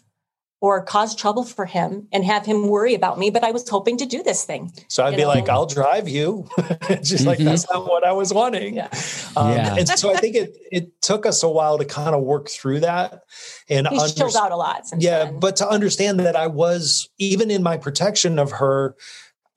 or 0.61 0.81
cause 0.83 1.15
trouble 1.15 1.43
for 1.43 1.65
him 1.65 2.07
and 2.11 2.23
have 2.23 2.45
him 2.45 2.67
worry 2.67 2.95
about 2.95 3.19
me. 3.19 3.29
But 3.29 3.43
I 3.43 3.51
was 3.51 3.67
hoping 3.67 3.97
to 3.97 4.05
do 4.05 4.23
this 4.23 4.45
thing. 4.45 4.71
So 4.87 5.05
I'd 5.05 5.15
be 5.15 5.23
know? 5.23 5.27
like, 5.27 5.49
I'll 5.49 5.65
drive 5.65 6.07
you. 6.07 6.47
Just 7.03 7.25
like, 7.25 7.37
mm-hmm. 7.37 7.45
that's 7.45 7.69
not 7.69 7.87
what 7.87 8.05
I 8.05 8.13
was 8.13 8.33
wanting. 8.33 8.75
Yeah. 8.75 8.89
Um, 9.35 9.51
yeah. 9.51 9.75
And 9.75 9.87
so 9.87 10.13
I 10.13 10.17
think 10.17 10.35
it, 10.35 10.57
it 10.71 11.01
took 11.01 11.25
us 11.25 11.43
a 11.43 11.49
while 11.49 11.77
to 11.77 11.85
kind 11.85 12.15
of 12.15 12.23
work 12.23 12.49
through 12.49 12.79
that. 12.81 13.23
And 13.69 13.87
He's 13.87 14.01
under- 14.01 14.15
chilled 14.15 14.35
out 14.35 14.51
a 14.51 14.55
lot. 14.55 14.83
yeah. 14.97 15.25
Then. 15.25 15.39
But 15.39 15.57
to 15.57 15.67
understand 15.67 16.19
that 16.21 16.35
I 16.35 16.47
was, 16.47 17.09
even 17.17 17.51
in 17.51 17.61
my 17.61 17.77
protection 17.77 18.39
of 18.39 18.51
her, 18.53 18.95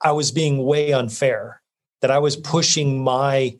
I 0.00 0.12
was 0.12 0.32
being 0.32 0.64
way 0.64 0.92
unfair, 0.92 1.62
that 2.00 2.10
I 2.10 2.18
was 2.18 2.36
pushing 2.36 3.02
my 3.02 3.56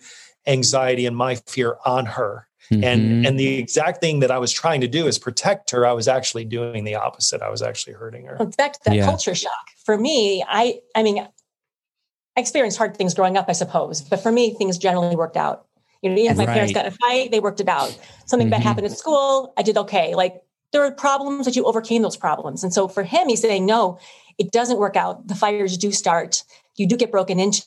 anxiety 0.46 1.06
and 1.06 1.16
my 1.16 1.36
fear 1.36 1.76
on 1.84 2.06
her 2.06 2.47
Mm-hmm. 2.70 2.84
And 2.84 3.26
and 3.26 3.40
the 3.40 3.58
exact 3.58 4.00
thing 4.00 4.20
that 4.20 4.30
I 4.30 4.38
was 4.38 4.52
trying 4.52 4.80
to 4.82 4.88
do 4.88 5.06
is 5.06 5.18
protect 5.18 5.70
her. 5.70 5.86
I 5.86 5.92
was 5.92 6.06
actually 6.06 6.44
doing 6.44 6.84
the 6.84 6.96
opposite. 6.96 7.40
I 7.40 7.48
was 7.48 7.62
actually 7.62 7.94
hurting 7.94 8.26
her. 8.26 8.36
Well, 8.38 8.52
back 8.58 8.74
to 8.74 8.80
that 8.84 8.94
yeah. 8.94 9.04
culture 9.04 9.34
shock. 9.34 9.70
For 9.84 9.96
me, 9.96 10.44
I 10.46 10.80
I 10.94 11.02
mean, 11.02 11.18
I 11.18 12.40
experienced 12.40 12.76
hard 12.76 12.96
things 12.96 13.14
growing 13.14 13.36
up, 13.36 13.46
I 13.48 13.52
suppose, 13.52 14.02
but 14.02 14.20
for 14.20 14.30
me, 14.30 14.54
things 14.54 14.76
generally 14.76 15.16
worked 15.16 15.36
out. 15.36 15.66
You 16.02 16.10
know, 16.10 16.16
even 16.16 16.32
if 16.32 16.36
my 16.36 16.44
right. 16.44 16.52
parents 16.52 16.72
got 16.74 16.86
in 16.86 16.92
a 16.92 16.96
fight, 16.96 17.30
they 17.30 17.40
worked 17.40 17.60
it 17.60 17.68
out. 17.68 17.98
Something 18.26 18.46
mm-hmm. 18.46 18.52
bad 18.52 18.62
happened 18.62 18.86
at 18.86 18.92
school, 18.92 19.52
I 19.56 19.62
did 19.62 19.76
okay. 19.78 20.14
Like 20.14 20.42
there 20.72 20.82
were 20.82 20.90
problems 20.90 21.46
that 21.46 21.56
you 21.56 21.64
overcame 21.64 22.02
those 22.02 22.16
problems. 22.16 22.62
And 22.62 22.72
so 22.72 22.86
for 22.88 23.02
him, 23.02 23.28
he's 23.28 23.40
saying, 23.40 23.66
no, 23.66 23.98
it 24.36 24.52
doesn't 24.52 24.78
work 24.78 24.96
out. 24.96 25.26
The 25.26 25.34
fires 25.34 25.76
do 25.76 25.90
start. 25.90 26.44
You 26.76 26.86
do 26.86 26.96
get 26.96 27.10
broken 27.10 27.40
into. 27.40 27.64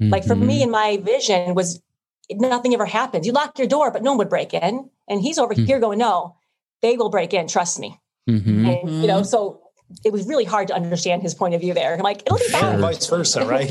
Mm-hmm. 0.00 0.10
Like 0.10 0.24
for 0.24 0.36
me, 0.36 0.62
and 0.62 0.72
mm-hmm. 0.72 0.98
my 1.02 1.12
vision 1.12 1.54
was 1.54 1.82
nothing 2.30 2.74
ever 2.74 2.86
happens. 2.86 3.26
You 3.26 3.32
lock 3.32 3.58
your 3.58 3.68
door, 3.68 3.90
but 3.90 4.02
no 4.02 4.12
one 4.12 4.18
would 4.18 4.28
break 4.28 4.54
in. 4.54 4.90
And 5.08 5.20
he's 5.20 5.38
over 5.38 5.54
mm-hmm. 5.54 5.64
here 5.64 5.78
going, 5.78 5.98
no, 5.98 6.36
they 6.82 6.96
will 6.96 7.10
break 7.10 7.32
in. 7.32 7.48
Trust 7.48 7.78
me. 7.78 8.00
Mm-hmm. 8.28 8.66
And, 8.66 9.00
you 9.02 9.06
know, 9.06 9.22
so 9.22 9.62
it 10.04 10.12
was 10.12 10.26
really 10.26 10.44
hard 10.44 10.66
to 10.68 10.74
understand 10.74 11.22
his 11.22 11.34
point 11.34 11.54
of 11.54 11.60
view 11.60 11.72
there. 11.72 11.94
I'm 11.94 12.00
like, 12.00 12.22
it'll 12.26 12.38
be 12.38 12.44
fine. 12.44 12.80
vice 12.80 13.06
versa, 13.06 13.46
right? 13.46 13.70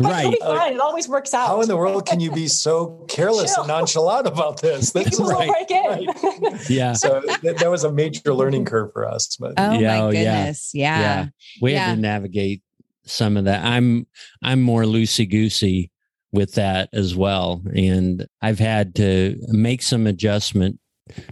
right. 0.00 0.20
It'll 0.26 0.30
be 0.30 0.38
fine. 0.38 0.74
It 0.74 0.80
always 0.80 1.08
works 1.08 1.34
out. 1.34 1.48
How 1.48 1.60
in 1.60 1.68
the 1.68 1.76
world 1.76 2.06
can 2.06 2.20
you 2.20 2.30
be 2.30 2.46
so 2.46 3.04
careless 3.08 3.56
and 3.56 3.66
nonchalant 3.66 4.28
about 4.28 4.60
this? 4.60 4.92
People 4.92 5.26
right. 5.26 5.48
break 5.48 5.70
in. 5.70 6.06
Right. 6.06 6.70
yeah. 6.70 6.92
So 6.92 7.20
th- 7.20 7.56
that 7.56 7.70
was 7.70 7.82
a 7.82 7.90
major 7.90 8.32
learning 8.32 8.64
curve 8.64 8.92
for 8.92 9.08
us. 9.08 9.36
But 9.36 9.54
oh 9.56 9.72
yeah, 9.72 10.02
my 10.02 10.12
goodness. 10.12 10.70
Yeah. 10.72 10.98
yeah. 10.98 11.00
yeah. 11.00 11.26
We 11.60 11.72
yeah. 11.72 11.86
had 11.86 11.94
to 11.96 12.00
navigate 12.00 12.62
some 13.04 13.36
of 13.36 13.44
that. 13.46 13.64
I'm 13.64 14.06
I'm 14.42 14.62
more 14.62 14.82
loosey 14.82 15.28
goosey 15.28 15.90
with 16.32 16.54
that 16.54 16.88
as 16.92 17.14
well. 17.14 17.62
And 17.74 18.26
I've 18.42 18.58
had 18.58 18.94
to 18.96 19.38
make 19.48 19.82
some 19.82 20.06
adjustment 20.06 20.78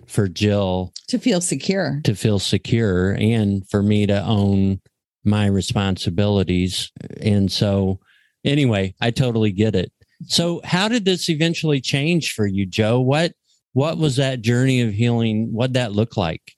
for 0.06 0.28
Jill 0.28 0.92
to 1.08 1.18
feel 1.18 1.40
secure, 1.40 2.00
to 2.04 2.14
feel 2.14 2.38
secure, 2.38 3.12
and 3.12 3.68
for 3.68 3.82
me 3.82 4.06
to 4.06 4.24
own 4.24 4.80
my 5.24 5.46
responsibilities. 5.46 6.92
And 7.20 7.50
so, 7.50 7.98
anyway, 8.44 8.94
I 9.00 9.10
totally 9.10 9.50
get 9.50 9.74
it. 9.74 9.92
So, 10.26 10.60
how 10.64 10.88
did 10.88 11.04
this 11.04 11.28
eventually 11.28 11.80
change 11.80 12.32
for 12.32 12.46
you, 12.46 12.66
Joe? 12.66 13.00
What 13.00 13.32
what 13.72 13.98
was 13.98 14.16
that 14.16 14.40
journey 14.40 14.80
of 14.80 14.92
healing? 14.92 15.52
What 15.52 15.72
that 15.72 15.92
look 15.92 16.16
like? 16.16 16.54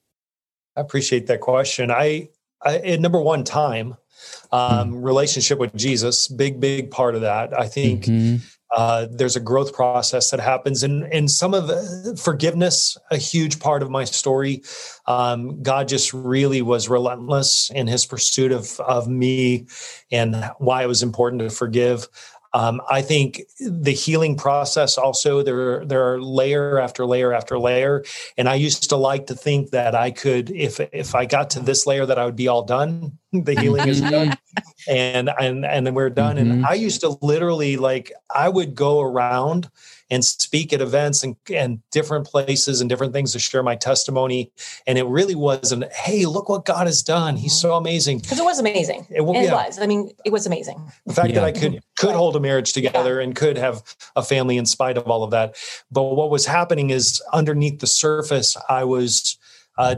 I 0.76 0.82
appreciate 0.82 1.26
that 1.28 1.40
question. 1.40 1.90
I, 1.90 2.28
I 2.62 2.96
number 3.00 3.20
one, 3.20 3.42
time 3.42 3.96
um, 4.52 5.02
relationship 5.02 5.58
with 5.58 5.74
Jesus, 5.74 6.28
big, 6.28 6.60
big 6.60 6.90
part 6.90 7.14
of 7.14 7.20
that. 7.22 7.58
I 7.58 7.68
think 7.68 8.04
mm-hmm. 8.04 8.44
uh, 8.74 9.06
there's 9.10 9.36
a 9.36 9.40
growth 9.40 9.72
process 9.72 10.30
that 10.30 10.40
happens, 10.40 10.82
and 10.82 11.04
and 11.12 11.30
some 11.30 11.54
of 11.54 11.66
the 11.66 12.18
forgiveness, 12.22 12.96
a 13.10 13.16
huge 13.16 13.60
part 13.60 13.82
of 13.82 13.90
my 13.90 14.04
story. 14.04 14.62
Um, 15.06 15.62
God 15.62 15.88
just 15.88 16.12
really 16.12 16.62
was 16.62 16.88
relentless 16.88 17.70
in 17.70 17.86
His 17.86 18.06
pursuit 18.06 18.52
of 18.52 18.78
of 18.80 19.08
me, 19.08 19.66
and 20.10 20.50
why 20.58 20.82
it 20.82 20.86
was 20.86 21.02
important 21.02 21.42
to 21.42 21.50
forgive. 21.50 22.08
Um, 22.56 22.80
I 22.98 23.02
think 23.02 23.42
the 23.60 23.92
healing 23.92 24.34
process 24.36 24.96
also 24.96 25.42
there 25.42 25.84
there 25.84 26.04
are 26.10 26.18
layer 26.22 26.78
after 26.86 27.04
layer 27.04 27.34
after 27.38 27.58
layer, 27.58 28.02
and 28.38 28.48
I 28.48 28.54
used 28.54 28.88
to 28.88 28.96
like 28.96 29.26
to 29.26 29.34
think 29.34 29.70
that 29.70 29.94
I 29.94 30.10
could 30.10 30.50
if 30.50 30.80
if 30.92 31.14
I 31.14 31.26
got 31.26 31.50
to 31.50 31.60
this 31.60 31.86
layer 31.86 32.06
that 32.06 32.18
I 32.18 32.24
would 32.24 32.36
be 32.44 32.48
all 32.48 32.64
done. 32.64 33.18
the 33.32 33.54
healing 33.60 33.86
is 33.88 34.00
done 34.00 34.30
and 34.88 35.28
and 35.38 35.66
and 35.66 35.86
then 35.86 35.94
we're 35.94 36.08
done 36.24 36.36
Mhm. 36.36 36.40
and 36.40 36.66
i 36.66 36.72
used 36.72 37.00
to 37.02 37.18
literally 37.20 37.76
like 37.76 38.06
i 38.34 38.48
would 38.48 38.74
go 38.74 39.00
around 39.00 39.68
and 40.10 40.24
speak 40.24 40.72
at 40.72 40.80
events 40.80 41.22
and, 41.24 41.36
and 41.52 41.80
different 41.90 42.26
places 42.26 42.80
and 42.80 42.88
different 42.88 43.12
things 43.12 43.32
to 43.32 43.38
share 43.38 43.62
my 43.62 43.74
testimony 43.74 44.52
and 44.86 44.98
it 44.98 45.04
really 45.06 45.34
wasn't 45.34 45.90
hey 45.92 46.24
look 46.26 46.48
what 46.48 46.64
god 46.64 46.86
has 46.86 47.02
done 47.02 47.36
he's 47.36 47.58
so 47.60 47.74
amazing 47.74 48.18
Because 48.18 48.38
it 48.38 48.44
was 48.44 48.58
amazing. 48.58 49.06
It 49.10 49.22
wa- 49.22 49.34
it 49.38 49.44
yeah. 49.44 49.54
was. 49.66 49.78
I 49.78 49.86
mean, 49.86 50.10
it 50.24 50.30
was 50.32 50.46
amazing. 50.46 50.78
the 51.06 51.12
fact 51.14 51.34
that 51.34 51.44
I 51.44 51.52
could 51.52 51.80
could 51.98 52.08
Right. 52.08 52.16
hold 52.16 52.36
a 52.36 52.40
marriage 52.40 52.72
together 52.72 53.20
and 53.20 53.34
could 53.34 53.56
have 53.58 53.82
a 54.14 54.22
family 54.22 54.56
in 54.58 54.66
spite 54.66 54.96
of 54.96 55.06
all 55.08 55.22
of 55.24 55.30
that. 55.32 55.56
But 55.90 56.02
what 56.14 56.30
was 56.30 56.46
happening 56.46 56.90
is 56.90 57.20
underneath 57.32 57.80
the 57.80 57.86
surface, 57.86 58.56
I 58.68 58.84
was 58.84 59.36
uh, 59.78 59.96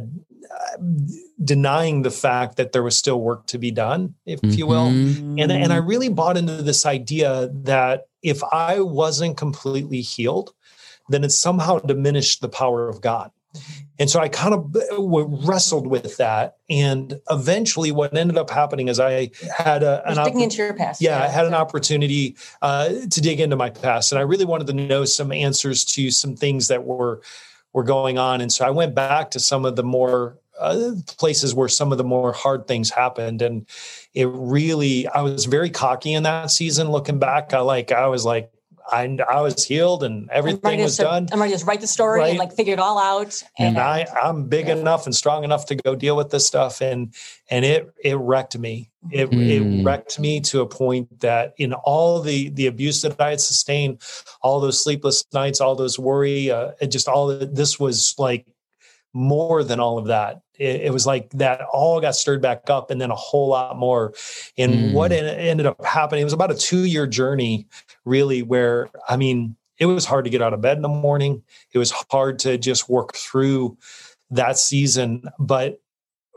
denying 1.42 2.02
the 2.02 2.10
fact 2.10 2.56
that 2.56 2.72
there 2.72 2.82
was 2.82 2.96
still 2.98 3.20
work 3.20 3.46
to 3.46 3.58
be 3.58 3.70
done, 3.70 4.14
if 4.26 4.40
you 4.42 4.66
will. 4.66 4.88
Mhm. 4.90 5.40
And 5.42 5.52
and 5.52 5.72
I 5.72 5.76
really 5.76 6.08
bought 6.08 6.36
into 6.36 6.62
this 6.62 6.84
idea 6.86 7.48
that 7.52 8.07
if 8.22 8.42
I 8.44 8.80
wasn't 8.80 9.36
completely 9.36 10.00
healed, 10.00 10.52
then 11.08 11.24
it 11.24 11.30
somehow 11.30 11.78
diminished 11.78 12.40
the 12.40 12.48
power 12.48 12.88
of 12.88 13.00
God. 13.00 13.30
And 13.98 14.08
so 14.08 14.20
I 14.20 14.28
kind 14.28 14.54
of 14.54 14.76
wrestled 15.48 15.86
with 15.86 16.18
that. 16.18 16.58
And 16.70 17.20
eventually, 17.30 17.90
what 17.90 18.16
ended 18.16 18.36
up 18.36 18.50
happening 18.50 18.88
is 18.88 19.00
I 19.00 19.30
had 19.56 19.82
a, 19.82 20.06
an 20.08 20.16
digging 20.16 20.36
opp- 20.36 20.42
into 20.42 20.56
your 20.58 20.74
past. 20.74 21.00
yeah, 21.00 21.22
I 21.22 21.28
had 21.28 21.46
an 21.46 21.54
opportunity 21.54 22.36
uh, 22.62 22.88
to 22.88 23.20
dig 23.20 23.40
into 23.40 23.56
my 23.56 23.70
past, 23.70 24.12
and 24.12 24.18
I 24.18 24.22
really 24.22 24.44
wanted 24.44 24.68
to 24.68 24.74
know 24.74 25.04
some 25.04 25.32
answers 25.32 25.84
to 25.86 26.10
some 26.10 26.36
things 26.36 26.68
that 26.68 26.84
were 26.84 27.22
were 27.72 27.82
going 27.82 28.18
on. 28.18 28.40
And 28.40 28.52
so 28.52 28.64
I 28.64 28.70
went 28.70 28.94
back 28.94 29.30
to 29.32 29.40
some 29.40 29.64
of 29.64 29.76
the 29.76 29.82
more 29.82 30.38
uh, 30.58 30.92
places 31.18 31.54
where 31.54 31.68
some 31.68 31.92
of 31.92 31.98
the 31.98 32.04
more 32.04 32.32
hard 32.32 32.66
things 32.66 32.90
happened, 32.90 33.42
and 33.42 33.66
it 34.14 34.26
really 34.26 35.06
I 35.08 35.22
was 35.22 35.44
very 35.46 35.70
cocky 35.70 36.12
in 36.14 36.22
that 36.24 36.50
season. 36.50 36.90
Looking 36.90 37.18
back, 37.18 37.54
I 37.54 37.60
like 37.60 37.92
I 37.92 38.06
was 38.08 38.24
like 38.24 38.50
I 38.90 39.18
I 39.28 39.40
was 39.42 39.64
healed 39.64 40.02
and 40.02 40.30
everything 40.30 40.60
ready 40.64 40.76
to 40.78 40.82
was 40.84 40.94
start- 40.94 41.10
done. 41.10 41.28
I'm 41.30 41.40
ready 41.40 41.52
to 41.52 41.56
just 41.58 41.66
write 41.68 41.80
the 41.82 41.86
story 41.86 42.20
Right. 42.20 42.30
and 42.30 42.38
like 42.38 42.54
figure 42.54 42.72
it 42.72 42.78
all 42.80 42.98
out. 42.98 43.42
and 43.58 43.76
I 43.78 44.06
I'm 44.22 44.44
big 44.48 44.66
Yeah. 44.68 44.76
enough 44.76 45.04
and 45.06 45.14
strong 45.14 45.44
enough 45.44 45.66
to 45.66 45.74
go 45.74 45.94
deal 45.94 46.16
with 46.16 46.30
this 46.30 46.46
stuff 46.46 46.80
and 46.80 47.14
and 47.50 47.64
it 47.66 47.92
it 48.02 48.16
wrecked 48.16 48.56
me 48.58 48.90
it 49.12 49.30
Mm. 49.30 49.50
it 49.80 49.84
wrecked 49.84 50.18
me 50.18 50.40
to 50.40 50.62
a 50.62 50.66
point 50.66 51.20
that 51.20 51.52
in 51.58 51.74
all 51.74 52.20
the 52.20 52.48
the 52.48 52.66
abuse 52.66 53.02
that 53.02 53.20
I 53.20 53.30
had 53.30 53.40
sustained 53.42 54.00
all 54.42 54.58
those 54.58 54.82
sleepless 54.82 55.22
nights 55.34 55.60
all 55.60 55.74
those 55.76 55.98
worry 55.98 56.50
uh, 56.50 56.70
it 56.80 56.86
just 56.86 57.08
all 57.08 57.26
this 57.28 57.78
was 57.78 58.14
like 58.18 58.46
more 59.14 59.62
than 59.64 59.80
all 59.80 59.98
of 59.98 60.06
that 60.06 60.40
it, 60.58 60.82
it 60.82 60.92
was 60.92 61.06
like 61.06 61.30
that 61.30 61.62
all 61.72 62.00
got 62.00 62.14
stirred 62.16 62.42
back 62.42 62.68
up 62.68 62.90
and 62.90 63.00
then 63.00 63.10
a 63.10 63.14
whole 63.16 63.48
lot 63.48 63.78
more. 63.78 64.12
And 64.56 64.72
Mm. 64.72 64.92
what 64.92 65.12
en- 65.12 65.24
ended 65.24 65.66
up 65.66 65.82
happening 65.84 66.22
it 66.22 66.24
was 66.24 66.32
about 66.32 66.50
a 66.50 66.54
2 66.56 66.84
year 66.84 67.06
journey 67.06 67.66
really 68.04 68.42
where 68.42 68.90
I 69.08 69.16
mean 69.16 69.56
it 69.78 69.86
was 69.86 70.04
hard 70.04 70.24
to 70.24 70.30
get 70.30 70.42
out 70.42 70.52
of 70.52 70.60
bed 70.60 70.76
in 70.76 70.82
the 70.82 70.88
morning. 70.88 71.42
It 71.72 71.78
was 71.78 71.92
hard 72.10 72.38
to 72.40 72.58
just 72.58 72.88
work 72.88 73.14
through 73.14 73.76
that 74.30 74.58
season. 74.58 75.22
But 75.38 75.80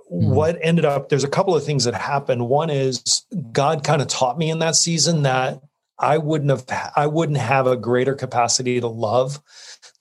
what 0.06 0.58
ended 0.62 0.86
up 0.86 1.10
there's 1.10 1.24
a 1.24 1.28
couple 1.30 1.56
of 1.56 1.64
things 1.64 1.86
that 1.86 1.94
happened. 1.96 2.48
One 2.48 2.70
is 2.70 3.24
god 3.52 3.84
kind 3.84 4.02
of 4.02 4.08
taught 4.08 4.38
me 4.38 4.50
in 4.50 4.60
that 4.60 4.76
season 4.76 5.24
that 5.24 5.62
i 6.00 6.18
wouldn't 6.18 6.50
have 6.50 6.92
i 6.96 7.06
wouldn't 7.08 7.38
have 7.38 7.68
a 7.68 7.78
greater 7.78 8.16
capacity 8.16 8.80
to 8.80 8.88
love 8.88 9.40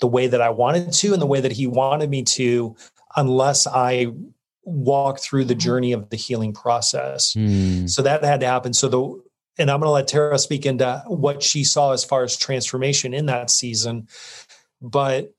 the 0.01 0.07
way 0.07 0.27
that 0.27 0.41
i 0.41 0.49
wanted 0.49 0.91
to 0.93 1.13
and 1.13 1.21
the 1.21 1.27
way 1.27 1.41
that 1.41 1.53
he 1.53 1.67
wanted 1.67 2.09
me 2.11 2.23
to 2.23 2.75
unless 3.17 3.67
i 3.67 4.07
walk 4.65 5.19
through 5.19 5.45
the 5.45 5.55
journey 5.55 5.93
of 5.93 6.11
the 6.11 6.17
healing 6.17 6.53
process 6.53 7.35
Mm. 7.35 7.89
so 7.89 8.03
that 8.03 8.23
had 8.23 8.41
to 8.41 8.47
happen. 8.47 8.73
So 8.73 8.89
the 8.89 9.23
and 9.59 9.71
I'm 9.71 9.81
going 9.81 9.89
to 9.89 9.93
let 9.93 10.09
Tara 10.09 10.39
speak 10.39 10.65
into 10.65 11.03
what 11.07 11.43
she 11.43 11.65
saw 11.65 11.93
as 11.93 12.05
far 12.05 12.23
as 12.23 12.37
transformation 12.37 13.13
in 13.13 13.27
that 13.27 13.51
season, 13.51 14.09
but 14.81 15.35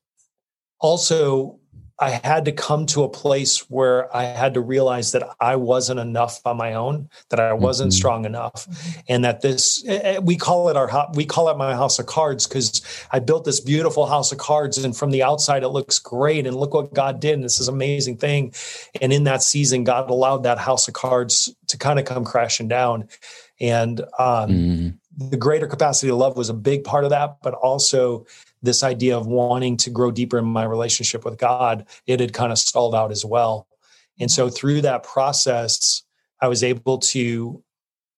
also 0.80 1.60
I 2.02 2.20
had 2.24 2.46
to 2.46 2.52
come 2.52 2.88
to 2.88 3.04
a 3.04 3.10
place 3.10 3.70
where 3.70 4.14
I 4.16 4.24
had 4.24 4.56
to 4.56 4.60
realize 4.62 5.12
that 5.12 5.24
I 5.40 5.56
wasn't 5.56 6.00
enough 6.00 6.42
on 6.46 6.58
my 6.58 6.74
own, 6.74 7.08
that 7.30 7.40
I 7.40 7.54
wasn't 7.54 7.92
Mhm. 7.92 7.96
strong 7.96 8.26
enough, 8.26 8.68
and 9.08 9.24
that 9.24 9.42
this 9.42 9.84
eh, 9.88 10.00
eh, 10.04 10.18
we 10.18 10.36
call 10.36 10.68
it 10.70 10.76
our 10.76 10.90
we 11.14 11.26
call 11.26 11.48
it 11.50 11.58
my 11.58 11.76
house 11.76 12.00
of 12.00 12.08
cards 12.08 12.48
because 12.48 12.82
I 13.12 13.20
built 13.20 13.46
this 13.46 13.60
beautiful 13.60 14.08
house 14.08 14.32
of 14.32 14.40
cards, 14.40 14.80
and 14.80 14.98
from 14.98 15.12
the 15.12 15.22
outside 15.22 15.62
it 15.62 15.70
looks 15.70 16.00
great, 16.00 16.48
and 16.48 16.56
look 16.58 16.74
what 16.74 16.92
God 16.94 17.20
did, 17.20 17.36
and 17.36 17.44
this 17.44 17.60
is 17.60 17.68
an 17.68 17.76
amazing 17.76 18.18
thing, 18.18 18.52
and 19.00 19.14
in 19.14 19.24
that 19.26 19.44
season 19.44 19.84
God 19.84 20.10
allowed 20.10 20.42
that 20.44 20.58
house 20.58 20.88
of 20.88 20.96
cards 20.96 21.54
to 21.68 21.78
kind 21.78 22.00
of 22.00 22.06
come 22.06 22.26
crashing 22.26 22.68
down, 22.68 23.08
and 23.60 24.02
um, 24.18 24.50
Mm. 24.50 24.94
the 25.30 25.38
greater 25.38 25.68
capacity 25.68 26.08
to 26.08 26.16
love 26.16 26.36
was 26.36 26.50
a 26.50 26.54
big 26.54 26.84
part 26.84 27.04
of 27.04 27.12
that, 27.12 27.38
but 27.44 27.54
also 27.54 28.26
this 28.62 28.84
idea 28.84 29.18
of 29.18 29.28
wanting 29.28 29.78
to 29.78 29.90
grow 29.90 30.12
deeper 30.12 30.38
in 30.38 30.46
my 30.46 30.64
relationship 30.64 31.26
with 31.26 31.38
God, 31.38 31.86
it 32.06 32.20
had 32.20 32.34
kind 32.34 32.52
of 32.52 32.58
stalled 32.58 32.94
out 32.94 33.12
as 33.12 33.26
well. 33.26 33.68
And 34.20 34.30
so 34.30 34.48
mm-hmm. 34.48 34.56
through 34.56 34.82
that 34.82 35.04
process, 35.04 36.04
I 36.40 36.48
was 36.48 36.64
able 36.64 37.00
to 37.00 37.64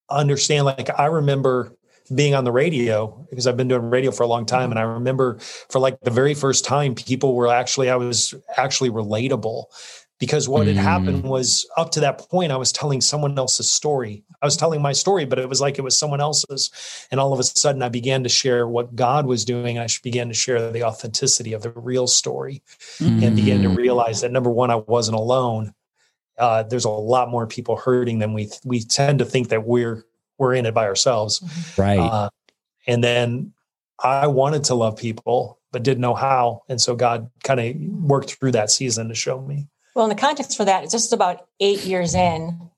understand, 0.09 0.65
like, 0.65 0.89
I 0.99 1.05
remember 1.05 1.75
being 2.13 2.35
on 2.35 2.43
the 2.43 2.51
radio 2.51 3.25
because 3.29 3.47
I've 3.47 3.57
been 3.57 3.69
doing 3.69 3.89
radio 3.89 4.11
for 4.11 4.23
a 4.23 4.27
long 4.27 4.45
time. 4.45 4.71
And 4.71 4.79
mm-hmm. 4.79 4.89
I 4.89 4.93
remember 4.93 5.39
for 5.69 5.79
like 5.79 5.99
the 6.01 6.11
very 6.11 6.33
first 6.33 6.65
time, 6.65 6.95
people 6.95 7.35
were 7.35 7.47
actually, 7.47 7.89
I 7.89 7.95
was 7.95 8.33
actually 8.57 8.89
relatable 8.89 9.65
because 10.23 10.47
what 10.47 10.67
had 10.67 10.77
Mm. 10.77 10.79
happened 10.91 11.23
was 11.25 11.67
up 11.75 11.91
to 11.91 11.99
that 11.99 12.17
point, 12.29 12.53
I 12.53 12.55
was 12.55 12.71
telling 12.71 13.01
someone 13.01 13.37
else's 13.37 13.69
story. 13.69 14.23
I 14.41 14.45
was 14.45 14.55
telling 14.55 14.81
my 14.81 14.93
story, 14.93 15.25
but 15.25 15.37
it 15.37 15.49
was 15.49 15.59
like 15.59 15.77
it 15.77 15.81
was 15.81 15.97
someone 15.99 16.21
else's. 16.21 16.71
And 17.11 17.19
all 17.19 17.33
of 17.33 17.39
a 17.41 17.43
sudden, 17.43 17.83
I 17.83 17.89
began 17.89 18.23
to 18.23 18.29
share 18.29 18.65
what 18.65 18.95
God 18.95 19.25
was 19.25 19.43
doing. 19.43 19.77
I 19.77 19.87
began 20.01 20.29
to 20.29 20.33
share 20.33 20.71
the 20.71 20.81
authenticity 20.85 21.51
of 21.51 21.61
the 21.61 21.71
real 21.71 22.07
story 22.07 22.61
and 23.01 23.35
began 23.35 23.61
to 23.63 23.69
Mm. 23.69 23.75
realize 23.75 24.21
that 24.21 24.31
number 24.31 24.49
one, 24.49 24.71
I 24.71 24.77
wasn't 24.77 25.17
alone. 25.17 25.73
Uh, 26.37 26.63
there's 26.63 26.85
a 26.85 26.89
lot 26.89 27.29
more 27.29 27.45
people 27.45 27.75
hurting 27.75 28.19
than 28.19 28.31
we 28.33 28.49
we 28.63 28.79
tend 28.81 29.19
to 29.19 29.25
think 29.25 29.49
that 29.49 29.67
we're 29.67 30.05
we're 30.37 30.53
in 30.53 30.65
it 30.65 30.73
by 30.73 30.85
ourselves. 30.85 31.43
Right. 31.77 31.99
Uh, 31.99 32.29
and 32.87 33.03
then 33.03 33.51
I 34.01 34.27
wanted 34.27 34.63
to 34.65 34.75
love 34.75 34.95
people, 34.95 35.59
but 35.73 35.83
didn't 35.83 36.01
know 36.01 36.15
how. 36.15 36.61
And 36.69 36.79
so 36.79 36.95
God 36.95 37.29
kind 37.43 37.59
of 37.59 37.75
worked 38.09 38.31
through 38.39 38.53
that 38.53 38.71
season 38.71 39.09
to 39.09 39.15
show 39.15 39.41
me. 39.41 39.67
Well, 39.95 40.05
in 40.05 40.09
the 40.09 40.19
context 40.19 40.57
for 40.57 40.65
that, 40.65 40.83
it's 40.83 40.91
just 40.91 41.13
about 41.13 41.47
eight 41.59 41.85
years 41.85 42.15
in. 42.15 42.69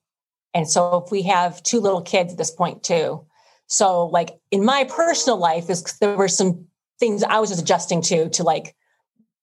And 0.54 0.68
so 0.68 1.02
if 1.04 1.10
we 1.10 1.22
have 1.22 1.62
two 1.62 1.80
little 1.80 2.02
kids 2.02 2.32
at 2.32 2.38
this 2.38 2.50
point 2.50 2.82
too. 2.82 3.24
So 3.66 4.06
like 4.06 4.38
in 4.50 4.64
my 4.64 4.84
personal 4.84 5.38
life 5.38 5.68
is 5.70 5.82
there 6.00 6.16
were 6.16 6.28
some 6.28 6.66
things 6.98 7.22
I 7.22 7.40
was 7.40 7.50
just 7.50 7.62
adjusting 7.62 8.00
to, 8.02 8.28
to 8.30 8.42
like 8.42 8.74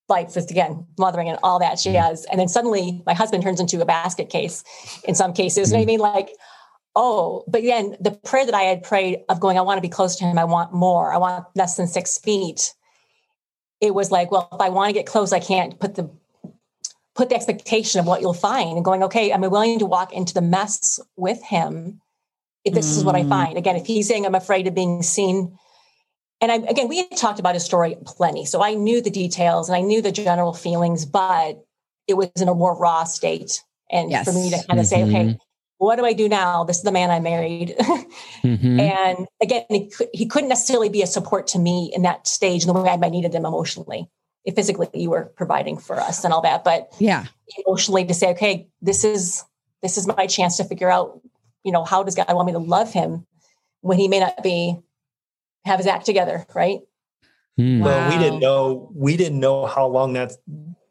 like 0.10 0.34
with 0.36 0.52
again, 0.52 0.86
mothering 0.98 1.30
and 1.30 1.40
all 1.44 1.60
that 1.60 1.80
she 1.80 1.90
mm-hmm. 1.90 2.04
has. 2.04 2.26
And 2.26 2.40
then 2.40 2.48
suddenly 2.48 3.02
my 3.06 3.14
husband 3.14 3.44
turns 3.44 3.60
into 3.60 3.82
a 3.82 3.86
basket 3.86 4.30
case 4.30 4.64
in 5.06 5.16
some 5.16 5.34
cases. 5.34 5.72
What 5.72 5.78
I 5.78 5.82
mm-hmm. 5.82 5.88
mean? 5.88 6.00
Like, 6.00 6.30
oh, 6.96 7.44
but 7.48 7.60
again, 7.60 7.96
the 8.00 8.12
prayer 8.12 8.46
that 8.46 8.56
I 8.56 8.64
had 8.64 8.84
prayed 8.84 9.20
of 9.30 9.40
going, 9.40 9.58
I 9.58 9.62
want 9.62 9.78
to 9.78 9.82
be 9.82 9.90
close 9.90 10.16
to 10.18 10.26
him. 10.26 10.38
I 10.38 10.44
want 10.44 10.74
more. 10.74 11.14
I 11.14 11.18
want 11.18 11.46
less 11.56 11.78
than 11.78 11.88
six 11.88 12.18
feet. 12.18 12.74
It 13.82 13.94
was 13.94 14.12
like, 14.12 14.32
well, 14.32 14.50
if 14.52 14.62
I 14.62 14.70
want 14.70 14.90
to 14.90 14.94
get 14.94 15.06
close, 15.06 15.34
I 15.34 15.40
can't 15.40 15.80
put 15.80 15.96
the 15.96 16.10
put 17.16 17.30
the 17.30 17.36
expectation 17.36 18.00
of 18.00 18.08
what 18.08 18.22
you'll 18.22 18.34
find 18.34 18.76
and 18.76 18.84
going, 18.84 19.04
okay, 19.04 19.32
I'm 19.32 19.42
willing 19.42 19.80
to 19.80 19.86
walk 19.86 20.14
into 20.14 20.34
the 20.34 20.42
mess 20.42 21.00
with 21.16 21.42
him 21.44 22.02
if 22.66 22.74
this 22.74 22.98
is 22.98 23.04
what 23.04 23.16
I 23.16 23.24
Mm. 23.24 23.30
find. 23.30 23.58
Again, 23.58 23.76
if 23.76 23.86
he's 23.86 24.08
saying 24.08 24.26
I'm 24.26 24.36
afraid 24.36 24.68
of 24.68 24.74
being 24.74 25.04
seen. 25.04 25.58
And 26.42 26.52
I, 26.52 26.56
again, 26.56 26.88
we 26.88 26.98
had 26.98 27.16
talked 27.16 27.40
about 27.40 27.54
his 27.54 27.64
story 27.64 27.96
plenty. 28.06 28.46
So 28.46 28.64
I 28.64 28.74
knew 28.74 29.02
the 29.02 29.10
details 29.10 29.70
and 29.70 29.76
I 29.76 29.82
knew 29.82 30.02
the 30.02 30.12
general 30.12 30.54
feelings, 30.54 31.06
but 31.06 31.64
it 32.08 32.16
was 32.16 32.30
in 32.42 32.50
a 32.50 32.54
more 32.56 32.76
raw 32.78 33.04
state. 33.04 33.62
And 33.92 34.10
Yes. 34.10 34.26
for 34.26 34.34
me 34.34 34.50
to 34.50 34.64
kind 34.68 34.80
of 34.80 34.88
say, 34.88 35.04
okay, 35.04 35.26
Mhm. 35.26 35.38
what 35.78 35.98
do 35.98 36.06
I 36.06 36.14
do 36.14 36.28
now? 36.28 36.64
This 36.64 36.78
is 36.78 36.84
the 36.84 36.92
man 36.92 37.12
I 37.12 37.20
married. 37.20 37.76
Mhm. 38.44 38.80
and 38.80 39.28
again, 39.42 39.66
he, 39.70 39.92
he 40.14 40.26
couldn't 40.26 40.50
necessarily 40.50 40.90
be 40.90 41.02
a 41.02 41.08
support 41.08 41.48
to 41.48 41.60
me 41.60 41.92
in 41.94 42.02
that 42.02 42.28
stage 42.28 42.64
in 42.66 42.74
the 42.74 42.82
way 42.82 42.90
I 42.90 43.10
needed 43.10 43.36
him 43.36 43.46
emotionally. 43.46 44.10
If 44.46 44.56
physically 44.56 44.90
you 44.94 45.10
were 45.10 45.32
providing 45.36 45.78
for 45.78 46.00
us 46.00 46.24
and 46.24 46.34
all 46.34 46.42
that, 46.42 46.64
but 46.64 46.90
Yeah. 47.00 47.26
emotionally 47.66 48.06
to 48.06 48.14
say, 48.14 48.32
okay, 48.32 48.68
this 48.82 49.04
is 49.04 49.44
this 49.82 49.98
is 49.98 50.08
my 50.08 50.28
chance 50.28 50.58
to 50.58 50.64
figure 50.64 50.90
out, 50.90 51.20
you 51.64 51.72
know, 51.72 51.84
how 51.84 52.04
does 52.04 52.16
God 52.16 52.26
want 52.34 52.46
me 52.46 52.54
to 52.54 52.60
love 52.60 52.94
him 52.94 53.26
when 53.82 54.00
he 54.00 54.08
may 54.08 54.20
not 54.20 54.42
be 54.42 54.80
have 55.66 55.80
his 55.80 55.88
act 55.88 56.06
together, 56.06 56.46
right? 56.54 56.80
Mm. 57.60 57.80
Well, 57.80 58.10
we 58.10 58.18
didn't 58.18 58.40
know 58.40 58.92
we 58.96 59.18
didn't 59.18 59.40
know 59.40 59.66
how 59.66 59.88
long 59.88 60.14
that 60.14 60.34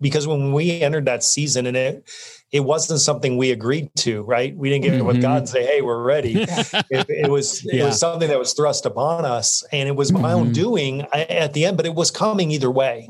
because 0.00 0.26
when 0.26 0.52
we 0.52 0.80
entered 0.80 1.06
that 1.06 1.24
season 1.24 1.66
and 1.66 1.76
it 1.76 2.08
it 2.52 2.60
wasn't 2.60 3.00
something 3.00 3.38
we 3.38 3.50
agreed 3.50 3.90
to, 3.96 4.22
right? 4.24 4.54
We 4.54 4.68
didn't 4.68 4.84
get 4.84 4.92
mm-hmm. 4.92 5.06
with 5.06 5.22
God 5.22 5.38
and 5.38 5.48
say, 5.48 5.64
"Hey, 5.64 5.80
we're 5.80 6.02
ready." 6.02 6.34
it, 6.42 7.06
it, 7.08 7.30
was 7.30 7.64
it 7.64 7.76
yeah. 7.76 7.86
was 7.86 7.98
something 7.98 8.28
that 8.28 8.38
was 8.38 8.52
thrust 8.52 8.84
upon 8.84 9.24
us, 9.24 9.64
and 9.72 9.88
it 9.88 9.96
was 9.96 10.12
my 10.12 10.20
mm-hmm. 10.20 10.28
own 10.28 10.52
doing 10.52 11.02
at 11.12 11.54
the 11.54 11.64
end, 11.64 11.78
but 11.78 11.86
it 11.86 11.94
was 11.94 12.10
coming 12.10 12.50
either 12.50 12.70
way. 12.70 13.08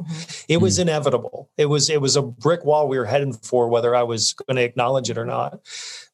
It 0.48 0.58
was 0.58 0.74
mm-hmm. 0.74 0.88
inevitable. 0.88 1.50
It 1.56 1.66
was 1.66 1.90
it 1.90 2.00
was 2.00 2.14
a 2.14 2.22
brick 2.22 2.64
wall 2.64 2.88
we 2.88 2.98
were 2.98 3.04
heading 3.04 3.32
for, 3.32 3.68
whether 3.68 3.96
I 3.96 4.04
was 4.04 4.32
going 4.32 4.56
to 4.56 4.62
acknowledge 4.62 5.10
it 5.10 5.18
or 5.18 5.26
not. 5.26 5.58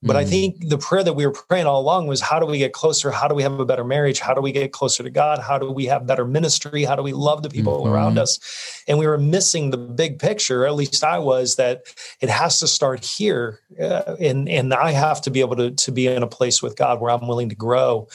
But 0.00 0.14
mm. 0.14 0.20
I 0.20 0.24
think 0.24 0.68
the 0.68 0.78
prayer 0.78 1.02
that 1.02 1.14
we 1.14 1.26
were 1.26 1.32
praying 1.32 1.66
all 1.66 1.80
along 1.80 2.06
was 2.06 2.20
how 2.20 2.38
do 2.38 2.46
we 2.46 2.58
get 2.58 2.72
closer? 2.72 3.11
How 3.11 3.26
do 3.26 3.34
we 3.34 3.42
have 3.42 3.58
a 3.58 3.64
better 3.64 3.82
marriage? 3.82 4.20
How 4.20 4.32
do 4.32 4.40
we 4.40 4.52
get 4.52 4.70
closer 4.70 5.02
to 5.02 5.11
God? 5.11 5.40
How 5.40 5.58
do 5.58 5.72
we 5.72 5.87
have 5.87 6.06
better 6.06 6.24
ministry? 6.24 6.84
How 6.84 6.94
do 6.94 7.02
we 7.02 7.12
love 7.12 7.42
the 7.42 7.50
people 7.50 7.80
mm-hmm. 7.80 7.92
around 7.92 8.18
us? 8.18 8.38
And 8.87 8.98
we 8.98 9.08
were 9.08 9.18
missing 9.18 9.70
the 9.70 9.76
big 9.76 10.20
picture, 10.20 10.66
at 10.66 10.74
least 10.74 11.02
I 11.02 11.18
was, 11.18 11.56
that 11.56 11.82
it 12.20 12.30
has 12.30 12.61
to 12.61 12.68
start 12.68 13.04
here. 13.04 13.58
Uh, 13.80 14.14
and, 14.20 14.48
and 14.48 14.72
I 14.72 14.92
have 14.92 15.20
to 15.22 15.30
be 15.32 15.40
able 15.40 15.56
to, 15.56 15.72
to 15.72 15.90
be 15.90 16.06
in 16.06 16.22
a 16.22 16.28
place 16.28 16.62
with 16.62 16.76
God 16.76 17.00
where 17.00 17.11
I'm 17.11 17.26
willing 17.26 17.48
to 17.48 17.56
grow 17.56 18.06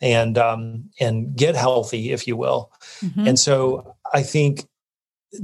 and, 0.00 0.36
um, 0.38 0.90
and 0.98 1.36
get 1.36 1.54
healthy, 1.54 2.10
if 2.10 2.26
you 2.26 2.36
will. 2.36 2.72
Mm-hmm. 3.00 3.28
And 3.28 3.38
so 3.38 3.94
I 4.12 4.22
think 4.22 4.66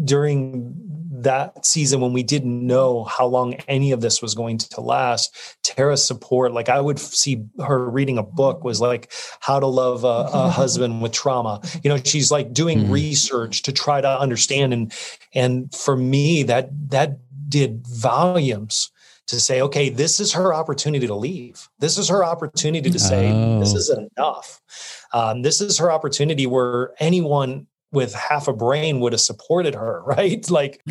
during 0.05 0.75
that 1.11 1.65
season 1.65 2.01
when 2.01 2.13
we 2.13 2.23
didn't 2.23 2.67
know 2.67 3.05
how 3.05 3.27
long 3.27 3.55
any 3.69 3.93
of 3.93 4.01
this 4.01 4.21
was 4.21 4.35
going 4.35 4.59
to 4.59 4.81
last 4.81 5.35
tara's 5.63 6.05
support 6.05 6.53
like 6.53 6.69
i 6.69 6.81
would 6.81 6.99
see 6.99 7.45
her 7.65 7.89
reading 7.89 8.19
a 8.19 8.23
book 8.23 8.65
was 8.65 8.81
like 8.81 9.13
how 9.41 9.61
to 9.61 9.67
love 9.67 10.05
a, 10.05 10.29
a 10.33 10.51
husband 10.51 11.03
with 11.03 11.13
trauma 11.13 11.61
you 11.83 11.89
know 11.89 11.97
she's 12.05 12.31
like 12.31 12.53
doing 12.53 12.81
mm-hmm. 12.81 12.93
research 12.93 13.63
to 13.63 13.73
try 13.73 14.01
to 14.01 14.21
understand 14.21 14.73
and 14.73 14.93
and 15.35 15.75
for 15.75 15.97
me 15.97 16.43
that 16.43 16.69
that 16.91 17.19
did 17.49 17.87
volumes 17.87 18.91
to 19.27 19.41
say 19.41 19.61
okay 19.61 19.89
this 19.89 20.21
is 20.21 20.33
her 20.33 20.53
opportunity 20.53 21.07
to 21.07 21.15
leave 21.15 21.69
this 21.79 21.97
is 21.97 22.09
her 22.09 22.25
opportunity 22.25 22.91
to 22.91 22.99
say 22.99 23.31
oh. 23.33 23.61
this 23.61 23.73
is 23.73 23.91
enough 23.91 24.61
um, 25.13 25.43
this 25.43 25.61
is 25.61 25.79
her 25.79 25.93
opportunity 25.93 26.47
where 26.47 26.93
anyone 26.99 27.67
with 27.95 28.15
half 28.15 28.49
a 28.49 28.53
brain 28.53 29.01
would 29.01 29.13
have 29.13 29.21
supported 29.21 29.75
her, 29.75 30.03
right? 30.07 30.49
Like, 30.51 30.83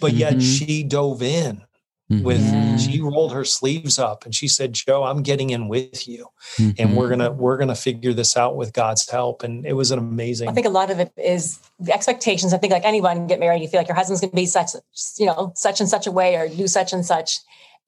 but 0.00 0.14
yet 0.14 0.34
mm-hmm. 0.34 0.40
she 0.40 0.82
dove 0.82 1.22
in 1.22 1.62
with 2.10 2.40
yeah. 2.40 2.76
she 2.76 3.00
rolled 3.00 3.32
her 3.32 3.44
sleeves 3.44 3.98
up 3.98 4.24
and 4.24 4.34
she 4.34 4.46
said 4.46 4.72
joe 4.74 5.04
i'm 5.04 5.22
getting 5.22 5.50
in 5.50 5.68
with 5.68 6.06
you 6.06 6.26
mm-hmm. 6.56 6.70
and 6.78 6.96
we're 6.96 7.08
gonna 7.08 7.32
we're 7.32 7.56
gonna 7.56 7.74
figure 7.74 8.12
this 8.12 8.36
out 8.36 8.56
with 8.56 8.72
god's 8.74 9.08
help 9.08 9.42
and 9.42 9.64
it 9.64 9.72
was 9.72 9.90
an 9.90 9.98
amazing 9.98 10.48
i 10.48 10.52
think 10.52 10.66
a 10.66 10.70
lot 10.70 10.90
of 10.90 11.00
it 11.00 11.10
is 11.16 11.58
the 11.80 11.92
expectations 11.92 12.52
i 12.52 12.58
think 12.58 12.72
like 12.72 12.84
anyone 12.84 13.26
get 13.26 13.40
married 13.40 13.62
you 13.62 13.68
feel 13.68 13.80
like 13.80 13.88
your 13.88 13.96
husband's 13.96 14.20
gonna 14.20 14.32
be 14.32 14.44
such 14.46 14.70
you 15.18 15.24
know 15.24 15.50
such 15.56 15.80
and 15.80 15.88
such 15.88 16.06
a 16.06 16.12
way 16.12 16.36
or 16.36 16.46
do 16.48 16.68
such 16.68 16.92
and 16.92 17.06
such 17.06 17.38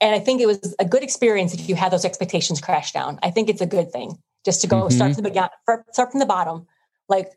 and 0.00 0.14
i 0.14 0.18
think 0.18 0.40
it 0.40 0.46
was 0.46 0.74
a 0.78 0.84
good 0.84 1.02
experience 1.02 1.52
if 1.52 1.68
you 1.68 1.74
had 1.74 1.92
those 1.92 2.04
expectations 2.04 2.60
crash 2.60 2.92
down 2.92 3.18
i 3.22 3.30
think 3.30 3.50
it's 3.50 3.60
a 3.60 3.66
good 3.66 3.92
thing 3.92 4.16
just 4.46 4.62
to 4.62 4.66
go 4.66 4.82
mm-hmm. 4.82 4.96
start 4.96 5.14
from 5.14 5.24
the 5.24 5.84
start 5.92 6.10
from 6.10 6.20
the 6.20 6.26
bottom 6.26 6.66
like 7.08 7.32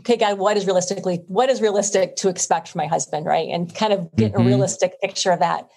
okay, 0.00 0.16
God, 0.16 0.38
what 0.38 0.56
is 0.56 0.66
realistically, 0.66 1.22
what 1.26 1.48
is 1.48 1.60
realistic 1.60 2.16
to 2.16 2.28
expect 2.28 2.68
from 2.68 2.80
my 2.80 2.86
husband, 2.86 3.26
right? 3.26 3.48
And 3.48 3.72
kind 3.74 3.92
of 3.92 4.14
get 4.16 4.32
mm-hmm. 4.32 4.42
a 4.42 4.44
realistic 4.44 5.00
picture 5.00 5.30
of 5.30 5.40
that. 5.40 5.68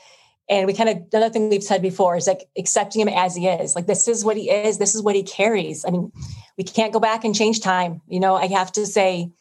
And 0.50 0.68
we 0.68 0.74
kind 0.74 0.90
of, 0.90 0.98
another 1.12 1.32
thing 1.32 1.50
we've 1.50 1.64
said 1.64 1.82
before 1.82 2.16
is 2.16 2.28
like 2.28 2.48
accepting 2.58 3.02
him 3.02 3.08
as 3.08 3.36
he 3.36 3.48
is. 3.48 3.76
Like, 3.76 3.88
this 3.88 4.08
is 4.08 4.24
what 4.24 4.38
he 4.38 4.50
is. 4.50 4.78
This 4.78 4.94
is 4.94 5.02
what 5.02 5.16
he 5.16 5.24
carries. 5.24 5.86
I 5.86 5.90
mean, 5.90 6.12
we 6.58 6.64
can't 6.64 6.94
go 6.94 7.00
back 7.00 7.24
and 7.24 7.34
change 7.34 7.62
time. 7.62 8.02
You 8.08 8.20
know, 8.20 8.36
I 8.36 8.48
have 8.48 8.72
to 8.74 8.86
say, 8.86 9.32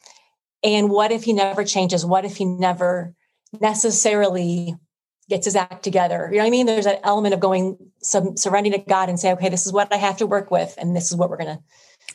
and 0.63 0.89
what 0.89 1.13
if 1.13 1.25
he 1.25 1.35
never 1.35 1.63
changes? 1.65 2.07
What 2.07 2.25
if 2.25 2.37
he 2.37 2.47
never 2.47 3.15
necessarily 3.61 4.75
gets 5.29 5.45
his 5.45 5.57
act 5.57 5.83
together? 5.83 6.29
You 6.31 6.39
know 6.39 6.45
what 6.45 6.49
I 6.49 6.51
mean? 6.51 6.67
There's 6.67 6.87
that 6.87 7.01
element 7.05 7.35
of 7.35 7.41
going, 7.41 7.77
some 8.01 8.37
surrendering 8.39 8.73
to 8.73 8.79
God 8.79 9.11
and 9.11 9.21
say, 9.21 9.33
okay, 9.33 9.51
this 9.51 9.67
is 9.67 9.73
what 9.73 9.93
I 9.93 9.97
have 9.97 10.17
to 10.19 10.27
work 10.27 10.51
with. 10.51 10.75
And 10.79 10.97
this 10.97 11.11
is 11.11 11.17
what 11.17 11.29
we're 11.29 11.37
going 11.37 11.59
to 11.59 11.63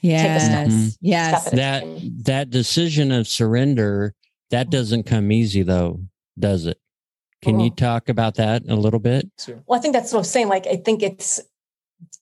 Yes. 0.02 0.71
Mm-hmm. 0.71 0.88
Yes. 1.02 1.49
That 1.52 1.84
that 2.23 2.49
decision 2.49 3.12
of 3.12 3.28
surrender 3.28 4.13
that 4.52 4.65
mm-hmm. 4.65 4.71
doesn't 4.71 5.04
come 5.04 5.32
easy 5.32 5.63
though, 5.63 6.02
does 6.38 6.65
it? 6.65 6.80
Can 7.41 7.60
you 7.60 7.69
talk 7.69 8.10
about 8.10 8.36
that 8.36 8.63
a 8.67 8.75
little 8.75 8.99
bit? 8.99 9.30
Well, 9.65 9.80
I 9.80 9.82
think 9.82 9.93
that's 9.93 10.12
what 10.12 10.19
I'm 10.19 10.25
saying. 10.25 10.49
Like, 10.49 10.67
I 10.67 10.75
think 10.75 11.02
it's 11.02 11.39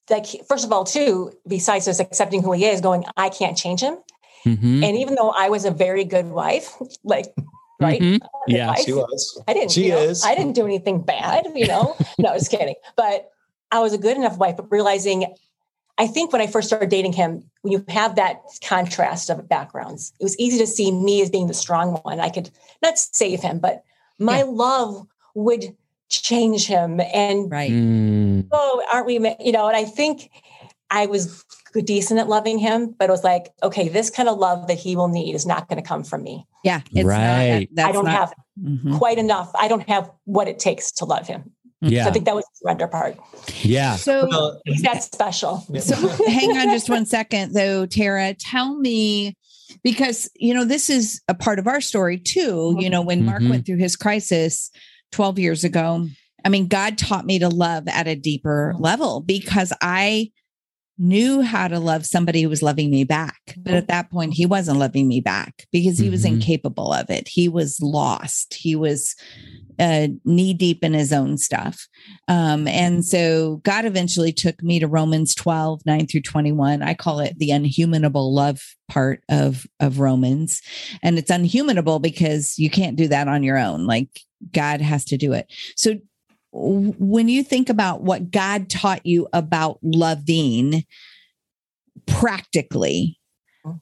like, 0.10 0.28
first 0.48 0.64
of 0.64 0.72
all, 0.72 0.84
too, 0.84 1.32
besides 1.48 1.86
just 1.86 2.00
accepting 2.00 2.44
who 2.44 2.52
he 2.52 2.66
is, 2.66 2.82
going, 2.82 3.04
I 3.18 3.30
can't 3.30 3.58
change 3.58 3.82
him. 3.82 3.98
Mm-hmm. 4.46 4.84
And 4.84 4.96
even 4.98 5.16
though 5.16 5.32
I 5.32 5.50
was 5.50 5.66
a 5.66 5.72
very 5.72 6.04
good 6.04 6.28
wife, 6.28 6.76
like, 7.04 7.34
right? 7.82 8.00
Mm-hmm. 8.00 8.26
Yeah, 8.48 8.68
wife, 8.68 8.86
she 8.86 8.94
was. 8.94 9.42
I 9.48 9.54
didn't. 9.54 9.72
She 9.72 9.90
know, 9.90 9.98
is. 9.98 10.24
I 10.24 10.36
didn't 10.36 10.54
do 10.54 10.66
anything 10.66 11.02
bad, 11.02 11.48
you 11.56 11.66
know. 11.66 11.96
no, 12.20 12.30
I 12.30 12.34
was 12.34 12.48
kidding. 12.48 12.76
But 12.96 13.32
I 13.72 13.80
was 13.80 13.94
a 13.94 13.98
good 13.98 14.18
enough 14.18 14.38
wife, 14.38 14.58
but 14.58 14.72
realizing 14.72 15.34
I 15.98 16.08
think 16.08 16.32
when 16.32 16.42
I 16.42 16.48
first 16.48 16.68
started 16.68 16.90
dating 16.90 17.14
him, 17.14 17.44
when 17.62 17.72
you 17.72 17.84
have 17.90 18.16
that 18.16 18.42
contrast 18.64 19.30
of 19.30 19.50
backgrounds, 19.50 20.14
it 20.20 20.24
was 20.24 20.38
easy 20.38 20.58
to 20.60 20.68
see 20.68 20.92
me 20.92 21.22
as 21.22 21.30
being 21.30 21.48
the 21.48 21.54
strong 21.54 21.94
one. 22.04 22.20
I 22.20 22.30
could 22.30 22.52
not 22.84 23.00
save 23.00 23.42
him, 23.42 23.60
but 23.60 23.84
my 24.20 24.40
yeah. 24.40 24.46
love 24.46 25.08
would 25.34 25.76
change 26.10 26.68
him. 26.68 27.00
And 27.14 27.52
right. 27.52 27.72
Mm. 27.72 28.48
oh, 28.52 28.84
aren't 28.94 29.08
we? 29.08 29.14
You 29.40 29.52
know, 29.52 29.68
and 29.68 29.76
I 29.76 29.86
think 29.86 30.30
I 30.90 31.08
was 31.08 31.44
good 31.74 31.86
decent 31.86 32.20
at 32.20 32.28
loving 32.28 32.60
him, 32.60 32.96
but 32.98 33.10
it 33.10 33.12
was 33.12 33.24
like, 33.24 33.52
okay, 33.62 33.90
this 33.90 34.10
kind 34.10 34.30
of 34.30 34.38
love 34.38 34.68
that 34.68 34.78
he 34.78 34.96
will 34.96 35.10
need 35.10 35.36
is 35.36 35.46
not 35.46 35.68
going 35.68 35.82
to 35.82 35.88
come 35.88 36.04
from 36.04 36.24
me. 36.24 36.46
Yeah, 36.64 36.82
right. 36.96 37.68
Not, 37.72 37.90
I 37.90 37.92
don't 37.92 38.06
not, 38.06 38.14
have 38.14 38.34
mm-hmm. 38.62 38.98
quite 38.98 39.18
enough. 39.18 39.52
I 39.56 39.68
don't 39.68 39.88
have 39.88 40.10
what 40.26 40.48
it 40.48 40.60
takes 40.60 40.92
to 40.94 41.06
love 41.06 41.28
him. 41.28 41.52
Yeah. 41.82 42.04
So 42.04 42.10
I 42.10 42.13
think 42.13 42.26
that 42.26 42.36
was 42.36 42.46
the 42.46 42.60
surrender 42.63 42.88
part. 42.88 43.18
Yeah. 43.62 43.96
So 43.96 44.60
that's 44.82 45.06
special. 45.13 45.60
So 45.80 45.96
hang 46.26 46.58
on 46.58 46.70
just 46.70 46.90
one 46.90 47.06
second 47.06 47.54
though, 47.54 47.86
Tara. 47.86 48.34
Tell 48.34 48.76
me 48.76 49.36
because 49.84 50.30
you 50.36 50.54
know 50.54 50.66
this 50.66 50.90
is 50.90 51.22
a 51.28 51.36
part 51.36 51.60
of 51.60 51.68
our 51.68 51.82
story 51.82 52.18
too. 52.18 52.76
You 52.80 52.90
know, 52.90 53.02
when 53.02 53.26
Mark 53.26 53.42
mm-hmm. 53.42 53.52
went 53.52 53.66
through 53.66 53.78
his 53.78 53.96
crisis 53.96 54.72
12 55.12 55.40
years 55.40 55.63
ago, 55.63 56.08
I 56.44 56.50
mean, 56.50 56.68
God 56.68 56.98
taught 56.98 57.26
me 57.26 57.40
to 57.40 57.50
love 57.50 57.88
at 57.88 58.08
a 58.08 58.16
deeper 58.16 58.74
level 58.80 59.22
because 59.22 59.72
I 59.82 60.32
knew 60.98 61.42
how 61.42 61.68
to 61.68 61.80
love 61.80 62.06
somebody 62.06 62.42
who 62.42 62.50
was 62.50 62.63
loving 62.63 62.90
me 62.90 63.04
back. 63.04 63.38
But 63.58 63.76
at 63.76 63.88
that 63.88 64.10
point, 64.10 64.34
he 64.34 64.46
wasn't 64.46 64.80
loving 64.80 65.08
me 65.08 65.22
back 65.22 65.68
because 65.72 66.00
he 66.00 66.06
mm-hmm. 66.06 66.13
was 66.13 66.26
incapable 66.26 66.92
of 66.92 67.10
it. 67.10 67.28
He 67.28 67.48
was 67.48 67.80
lost. 67.82 68.56
He 68.56 68.76
was 68.76 69.16
uh, 69.80 70.08
knee 70.26 70.54
deep 70.54 70.84
in 70.84 70.94
his 70.94 71.13
own 71.13 71.38
stuff. 71.38 71.88
Um, 72.28 72.68
and 72.68 73.06
so 73.06 73.58
God 73.63 73.86
eventually 73.86 74.34
took 74.34 74.62
me 74.63 74.80
to 74.80 74.88
Romans 74.88 75.36
12, 75.36 75.86
9 75.86 76.08
through 76.08 76.22
21. 76.22 76.82
I 76.82 76.94
call 76.94 77.20
it 77.20 77.38
the 77.38 77.52
unhumanable 77.52 78.34
love 78.34 78.62
part 78.90 79.22
of, 79.30 79.66
of 79.80 80.00
Romans. 80.00 80.62
And 81.02 81.18
it's 81.18 81.32
unhumanable 81.32 82.00
because 82.00 82.58
you 82.58 82.70
can't 82.70 82.98
do 82.98 83.08
that 83.08 83.28
on 83.28 83.44
your 83.44 83.58
own. 83.58 83.86
Like 83.86 84.10
God 84.52 84.82
has 84.82 85.06
to 85.06 85.18
do 85.18 85.34
it. 85.34 85.52
So 85.76 85.96
when 86.52 87.28
you 87.30 87.44
think 87.44 87.70
about 87.70 88.02
what 88.02 88.32
God 88.32 88.70
taught 88.70 89.06
you 89.06 89.28
about 89.34 89.80
loving 89.84 90.86
practically, 92.06 93.20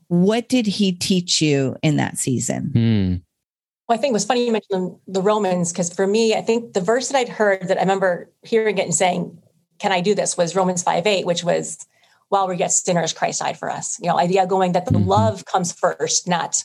what 0.08 0.50
did 0.50 0.66
he 0.66 0.92
teach 0.92 1.42
you 1.42 1.76
in 1.84 1.98
that 1.98 2.18
season? 2.18 2.72
Well, 3.88 3.98
I 3.98 4.02
think 4.02 4.12
it 4.12 4.14
was 4.14 4.26
funny 4.26 4.46
you 4.46 4.52
mentioned 4.52 4.98
the 5.08 5.22
Romans 5.22 5.72
because 5.72 5.94
for 5.94 6.08
me, 6.08 6.34
I 6.34 6.42
think 6.42 6.74
the 6.74 6.82
verse 6.82 7.10
that 7.10 7.18
I'd 7.18 7.30
heard 7.30 7.68
that 7.68 7.78
I 7.78 7.82
remember 7.82 8.32
hearing 8.42 8.78
it 8.78 8.86
and 8.86 8.96
saying, 8.96 9.38
"Can 9.78 9.92
I 9.92 10.02
do 10.02 10.16
this?" 10.16 10.36
was 10.36 10.56
Romans 10.56 10.82
five 10.82 11.06
eight, 11.06 11.26
which 11.26 11.44
was, 11.44 11.86
"While 12.30 12.48
we're 12.48 12.54
yet 12.54 12.72
sinners, 12.72 13.14
Christ 13.14 13.42
died 13.42 13.60
for 13.60 13.70
us." 13.70 14.00
You 14.02 14.08
know, 14.08 14.18
idea 14.18 14.48
going 14.48 14.72
that 14.72 14.86
the 14.86 14.92
mm-hmm. 14.92 15.08
love 15.08 15.46
comes 15.46 15.72
first, 15.72 16.28
not 16.28 16.64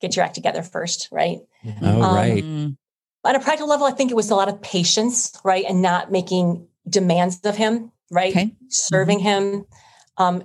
get 0.00 0.16
your 0.16 0.24
act 0.24 0.34
together 0.34 0.62
first, 0.62 1.08
right? 1.12 1.38
Mm-hmm. 1.64 1.84
Oh, 1.84 2.02
um, 2.02 2.14
right. 2.14 2.44
On 3.24 3.34
a 3.34 3.40
practical 3.40 3.68
level, 3.68 3.86
I 3.86 3.90
think 3.90 4.10
it 4.10 4.14
was 4.14 4.30
a 4.30 4.36
lot 4.36 4.48
of 4.48 4.62
patience, 4.62 5.38
right, 5.44 5.64
and 5.68 5.82
not 5.82 6.10
making 6.10 6.66
demands 6.88 7.40
of 7.44 7.56
him, 7.56 7.92
right, 8.10 8.30
okay. 8.30 8.54
serving 8.68 9.18
mm-hmm. 9.18 9.54
him, 9.54 9.66
um, 10.16 10.44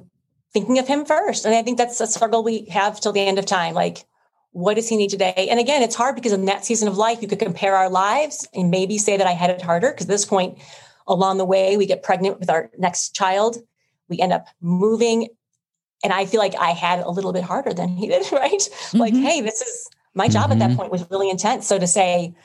thinking 0.53 0.79
of 0.79 0.87
him 0.87 1.05
first, 1.05 1.45
and 1.45 1.55
I 1.55 1.63
think 1.63 1.77
that's 1.77 2.01
a 2.01 2.07
struggle 2.07 2.43
we 2.43 2.65
have 2.65 2.99
till 2.99 3.13
the 3.13 3.21
end 3.21 3.39
of 3.39 3.45
time, 3.45 3.73
like 3.73 4.05
what 4.53 4.75
does 4.75 4.87
he 4.87 4.95
need 4.95 5.09
today? 5.09 5.47
And 5.49 5.59
again, 5.59 5.81
it's 5.81 5.95
hard 5.95 6.15
because 6.15 6.31
in 6.31 6.45
that 6.45 6.63
season 6.63 6.87
of 6.87 6.97
life, 6.97 7.21
you 7.21 7.27
could 7.27 7.39
compare 7.39 7.75
our 7.75 7.89
lives 7.89 8.47
and 8.53 8.71
maybe 8.71 8.97
say 8.97 9.17
that 9.17 9.27
I 9.27 9.31
had 9.31 9.49
it 9.49 9.61
harder 9.61 9.91
because 9.91 10.05
at 10.05 10.09
this 10.09 10.25
point 10.25 10.59
along 11.07 11.37
the 11.37 11.45
way, 11.45 11.77
we 11.77 11.85
get 11.85 12.03
pregnant 12.03 12.39
with 12.39 12.49
our 12.49 12.69
next 12.77 13.15
child. 13.15 13.57
We 14.09 14.19
end 14.19 14.33
up 14.33 14.47
moving. 14.61 15.29
And 16.03 16.13
I 16.13 16.25
feel 16.25 16.39
like 16.39 16.55
I 16.55 16.71
had 16.71 16.99
a 16.99 17.09
little 17.09 17.33
bit 17.33 17.43
harder 17.43 17.73
than 17.73 17.89
he 17.89 18.07
did, 18.07 18.25
right? 18.31 18.51
Mm-hmm. 18.51 18.97
Like, 18.97 19.13
hey, 19.13 19.41
this 19.41 19.61
is 19.61 19.89
my 20.13 20.27
job 20.27 20.43
mm-hmm. 20.43 20.53
at 20.53 20.59
that 20.59 20.69
mm-hmm. 20.69 20.77
point 20.77 20.91
was 20.91 21.09
really 21.09 21.29
intense. 21.29 21.67
So 21.67 21.79
to 21.79 21.87
say, 21.87 22.35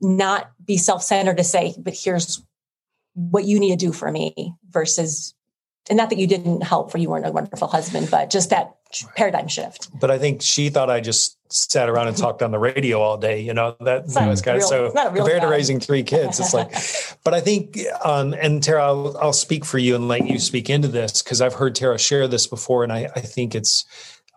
not 0.00 0.50
be 0.64 0.76
self 0.76 1.02
centered, 1.02 1.36
to 1.36 1.44
say, 1.44 1.74
but 1.78 1.94
here's 1.94 2.42
what 3.14 3.44
you 3.44 3.58
need 3.58 3.70
to 3.70 3.86
do 3.86 3.92
for 3.92 4.10
me 4.10 4.54
versus, 4.70 5.34
and 5.88 5.96
not 5.96 6.10
that 6.10 6.18
you 6.18 6.26
didn't 6.26 6.62
help 6.62 6.90
for 6.90 6.98
you 6.98 7.10
weren't 7.10 7.26
a 7.26 7.32
wonderful 7.32 7.68
husband, 7.68 8.08
but 8.10 8.30
just 8.30 8.50
that 8.50 8.76
paradigm 9.16 9.48
shift. 9.48 9.88
But 9.98 10.10
I 10.10 10.18
think 10.18 10.42
she 10.42 10.70
thought 10.70 10.88
I 10.88 11.00
just 11.00 11.36
sat 11.52 11.88
around 11.88 12.08
and 12.08 12.16
talked 12.16 12.42
on 12.42 12.50
the 12.50 12.58
radio 12.58 13.00
all 13.00 13.16
day. 13.16 13.40
You 13.40 13.54
know 13.54 13.76
that, 13.80 14.04
It's 14.04 14.14
not 14.14 14.22
that 14.22 14.28
was 14.30 14.42
kind 14.42 14.58
real- 14.58 14.68
so 14.68 14.84
it's 14.86 14.94
not 14.94 15.08
a 15.08 15.16
compared 15.16 15.42
to 15.42 15.48
raising 15.48 15.80
three 15.80 16.02
kids. 16.02 16.40
It's 16.40 16.54
like, 16.54 16.72
but 17.24 17.34
I 17.34 17.40
think, 17.40 17.78
um, 18.04 18.34
and 18.34 18.62
Tara, 18.62 18.84
I'll, 18.84 19.16
I'll 19.18 19.32
speak 19.32 19.64
for 19.64 19.78
you 19.78 19.94
and 19.94 20.08
let 20.08 20.26
you 20.26 20.38
speak 20.38 20.70
into 20.70 20.88
this 20.88 21.22
because 21.22 21.40
I've 21.40 21.54
heard 21.54 21.74
Tara 21.74 21.98
share 21.98 22.28
this 22.28 22.46
before, 22.46 22.84
and 22.84 22.92
I, 22.92 23.10
I 23.14 23.20
think 23.20 23.54
it's 23.54 23.84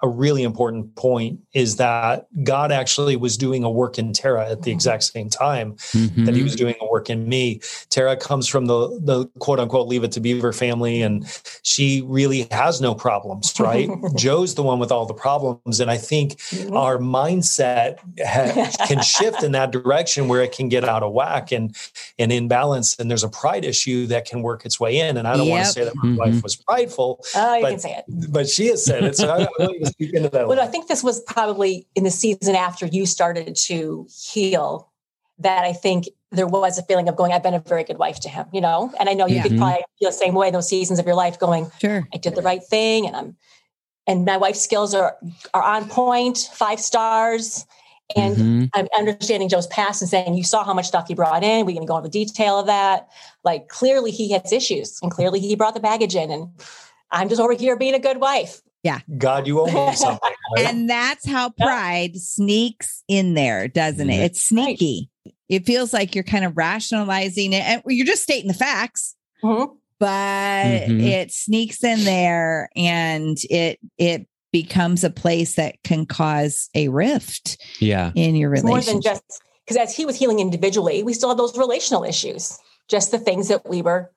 a 0.03 0.07
really 0.09 0.43
important 0.43 0.93
point 0.95 1.39
is 1.53 1.77
that 1.77 2.27
God 2.43 2.71
actually 2.73 3.15
was 3.15 3.37
doing 3.37 3.63
a 3.63 3.71
work 3.71 3.97
in 3.97 4.11
Tara 4.11 4.49
at 4.51 4.63
the 4.63 4.71
exact 4.71 5.03
same 5.05 5.29
time 5.29 5.75
Mhm. 5.93 6.25
that 6.25 6.35
he 6.35 6.43
was 6.43 6.55
doing 6.55 6.75
a 6.81 6.85
work 6.91 7.09
in 7.09 7.27
me. 7.27 7.61
Tara 7.89 8.17
comes 8.17 8.47
from 8.47 8.65
the 8.65 8.99
the 9.01 9.25
quote 9.39 9.59
unquote 9.61 9.87
leave 9.87 10.03
it 10.03 10.11
to 10.11 10.19
Beaver 10.19 10.51
family, 10.51 11.01
and 11.01 11.25
she 11.63 12.03
really 12.05 12.47
has 12.51 12.81
no 12.81 12.93
problems, 12.93 13.57
right? 13.59 13.89
Joe's 14.15 14.55
the 14.55 14.63
one 14.63 14.77
with 14.77 14.91
all 14.91 15.05
the 15.05 15.13
problems, 15.13 15.79
and 15.79 15.89
I 15.89 15.97
think 15.97 16.33
Mhm. 16.51 16.75
our 16.77 16.97
mindset 16.97 17.97
ha- 18.23 18.69
can 18.87 19.01
shift 19.01 19.41
in 19.41 19.53
that 19.53 19.71
direction 19.71 20.27
where 20.27 20.41
it 20.43 20.51
can 20.51 20.67
get 20.67 20.83
out 20.83 21.01
of 21.01 21.13
whack 21.13 21.51
and 21.53 21.75
and 22.19 22.31
imbalance, 22.31 22.95
and 22.99 23.09
there's 23.09 23.23
a 23.23 23.29
pride 23.29 23.63
issue 23.63 24.05
that 24.07 24.25
can 24.25 24.41
work 24.41 24.65
its 24.65 24.79
way 24.81 24.99
in. 24.99 25.15
And 25.15 25.27
I 25.27 25.37
don't 25.37 25.47
want 25.47 25.65
to 25.65 25.71
say 25.71 25.85
that 25.85 25.95
my 25.95 26.09
Mhm. 26.09 26.17
wife 26.17 26.43
was 26.43 26.55
prideful, 26.57 27.23
Oh, 27.35 27.55
you 27.55 27.61
but- 27.61 27.69
can 27.69 27.79
say 27.79 27.95
it. 27.99 28.05
but 28.31 28.49
she 28.49 28.67
has 28.67 28.83
said 28.83 29.03
it. 29.05 29.15
So 29.15 29.29
I, 29.31 29.47
you 29.97 30.11
to 30.11 30.29
that. 30.29 30.47
Well, 30.47 30.59
I 30.59 30.67
think 30.67 30.87
this 30.87 31.03
was 31.03 31.21
probably 31.21 31.87
in 31.95 32.03
the 32.03 32.11
season 32.11 32.55
after 32.55 32.85
you 32.85 33.05
started 33.05 33.55
to 33.55 34.07
heal 34.31 34.91
that 35.39 35.63
I 35.65 35.73
think 35.73 36.07
there 36.31 36.47
was 36.47 36.77
a 36.77 36.83
feeling 36.83 37.09
of 37.09 37.15
going, 37.15 37.31
I've 37.31 37.43
been 37.43 37.53
a 37.53 37.59
very 37.59 37.83
good 37.83 37.97
wife 37.97 38.19
to 38.21 38.29
him, 38.29 38.45
you 38.53 38.61
know? 38.61 38.93
And 38.99 39.09
I 39.09 39.13
know 39.13 39.25
you 39.25 39.35
Yeah. 39.35 39.43
could 39.43 39.57
probably 39.57 39.83
feel 39.99 40.09
the 40.09 40.13
same 40.13 40.35
way 40.35 40.47
in 40.47 40.53
those 40.53 40.69
seasons 40.69 40.99
of 40.99 41.05
your 41.05 41.15
life 41.15 41.39
going, 41.39 41.69
Sure. 41.79 42.07
I 42.13 42.17
did 42.17 42.35
the 42.35 42.41
right 42.41 42.63
thing 42.63 43.07
and 43.07 43.15
I'm 43.15 43.37
and 44.05 44.25
my 44.25 44.35
wife's 44.35 44.59
skills 44.61 44.93
are 44.93 45.17
are 45.53 45.63
on 45.63 45.87
point, 45.87 46.49
five 46.53 46.79
stars. 46.79 47.65
And 48.17 48.35
Mhm. 48.35 48.69
I'm 48.73 48.87
understanding 48.97 49.47
Joe's 49.49 49.67
past 49.67 50.01
and 50.01 50.09
saying, 50.09 50.33
you 50.35 50.43
saw 50.43 50.63
how 50.65 50.73
much 50.73 50.87
stuff 50.87 51.07
he 51.07 51.13
brought 51.15 51.43
in. 51.43 51.65
We're 51.65 51.71
going 51.73 51.87
to 51.87 51.91
go 51.91 51.97
into 51.97 52.09
detail 52.09 52.59
of 52.59 52.65
that. 52.67 53.07
Like 53.43 53.69
clearly 53.69 54.11
he 54.11 54.31
has 54.33 54.51
issues 54.51 54.99
and 55.01 55.09
clearly 55.09 55.39
he 55.39 55.55
brought 55.55 55.73
the 55.73 55.79
baggage 55.79 56.15
in. 56.15 56.29
And 56.29 56.49
I'm 57.11 57.29
just 57.29 57.39
over 57.41 57.53
here 57.53 57.77
being 57.77 57.93
a 57.95 57.99
good 57.99 58.17
wife. 58.19 58.61
God, 59.17 59.47
you 59.47 59.61
owe 59.61 59.65
me 59.89 59.95
something. 59.95 60.31
right? 60.57 60.65
And 60.67 60.89
that's 60.89 61.27
how 61.27 61.51
Yeah. 61.57 61.65
pride 61.65 62.15
sneaks 62.17 63.03
in 63.07 63.33
there, 63.33 63.67
doesn't 63.67 64.09
it? 64.09 64.19
Mhm. 64.19 64.25
It's 64.25 64.41
sneaky. 64.43 65.09
It 65.49 65.65
feels 65.65 65.93
like 65.93 66.15
you're 66.15 66.23
kind 66.23 66.45
of 66.45 66.57
rationalizing 66.57 67.53
it 67.53 67.63
and 67.63 67.81
you're 67.87 68.05
just 68.05 68.23
stating 68.23 68.47
the 68.47 68.53
facts, 68.53 69.15
Mhm. 69.43 69.69
but 69.99 70.87
Mhm. 70.89 71.01
it 71.01 71.31
sneaks 71.31 71.83
in 71.83 72.03
there 72.03 72.69
and 72.75 73.37
it 73.49 73.79
it 73.97 74.27
becomes 74.51 75.03
a 75.03 75.09
place 75.09 75.55
that 75.55 75.81
can 75.83 76.05
cause 76.05 76.69
a 76.75 76.87
rift 76.89 77.57
Yeah. 77.79 78.11
in 78.15 78.35
your 78.35 78.53
It's 78.53 78.63
more 78.63 78.75
relationship. 78.77 79.03
than 79.03 79.13
just 79.15 79.23
because 79.65 79.77
as 79.77 79.95
he 79.95 80.05
was 80.05 80.15
healing 80.17 80.39
individually, 80.39 81.01
we 81.03 81.13
still 81.13 81.29
had 81.29 81.39
those 81.39 81.57
relational 81.57 82.03
issues, 82.03 82.57
just 82.87 83.09
the 83.11 83.17
things 83.17 83.47
that 83.47 83.67
we 83.67 83.81
were 83.81 84.11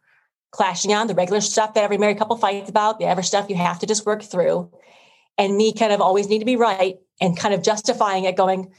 clashing 0.56 0.92
on, 0.92 1.06
the 1.06 1.14
regular 1.14 1.40
stuff 1.40 1.74
that 1.74 1.84
every 1.84 1.98
married 1.98 2.18
couple 2.18 2.36
fights 2.36 2.70
about, 2.70 2.98
the 2.98 3.04
ever 3.04 3.22
stuff 3.22 3.48
you 3.48 3.56
have 3.56 3.78
to 3.80 3.86
just 3.86 4.06
work 4.06 4.22
through. 4.22 4.70
And 5.38 5.56
me 5.56 5.72
kind 5.72 5.92
of 5.92 6.00
always 6.00 6.28
need 6.28 6.38
to 6.38 6.44
be 6.44 6.56
right 6.56 6.98
and 7.20 7.36
kind 7.36 7.54
of 7.54 7.62
justifying 7.62 8.24
it, 8.24 8.36
going, 8.36 8.72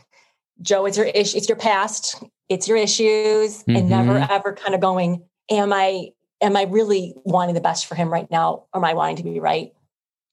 Joe, 0.62 0.86
it's 0.86 0.98
your 0.98 1.06
issue, 1.06 1.38
it's 1.38 1.48
your 1.48 1.58
past, 1.58 2.24
it's 2.50 2.68
your 2.68 2.78
issues, 2.78 3.64
and 3.68 3.78
mm-hmm. 3.78 3.90
never 3.90 4.18
ever 4.18 4.54
kind 4.54 4.74
of 4.74 4.82
going, 4.82 5.24
Am 5.50 5.72
I 5.72 6.10
am 6.42 6.58
I 6.58 6.64
really 6.64 7.14
wanting 7.24 7.56
the 7.56 7.62
best 7.62 7.86
for 7.86 7.96
him 7.96 8.12
right 8.12 8.30
now? 8.30 8.66
Or 8.74 8.80
am 8.80 8.86
I 8.86 8.94
wanting 8.94 9.18
to 9.18 9.24
be 9.24 9.40
right? 9.40 9.72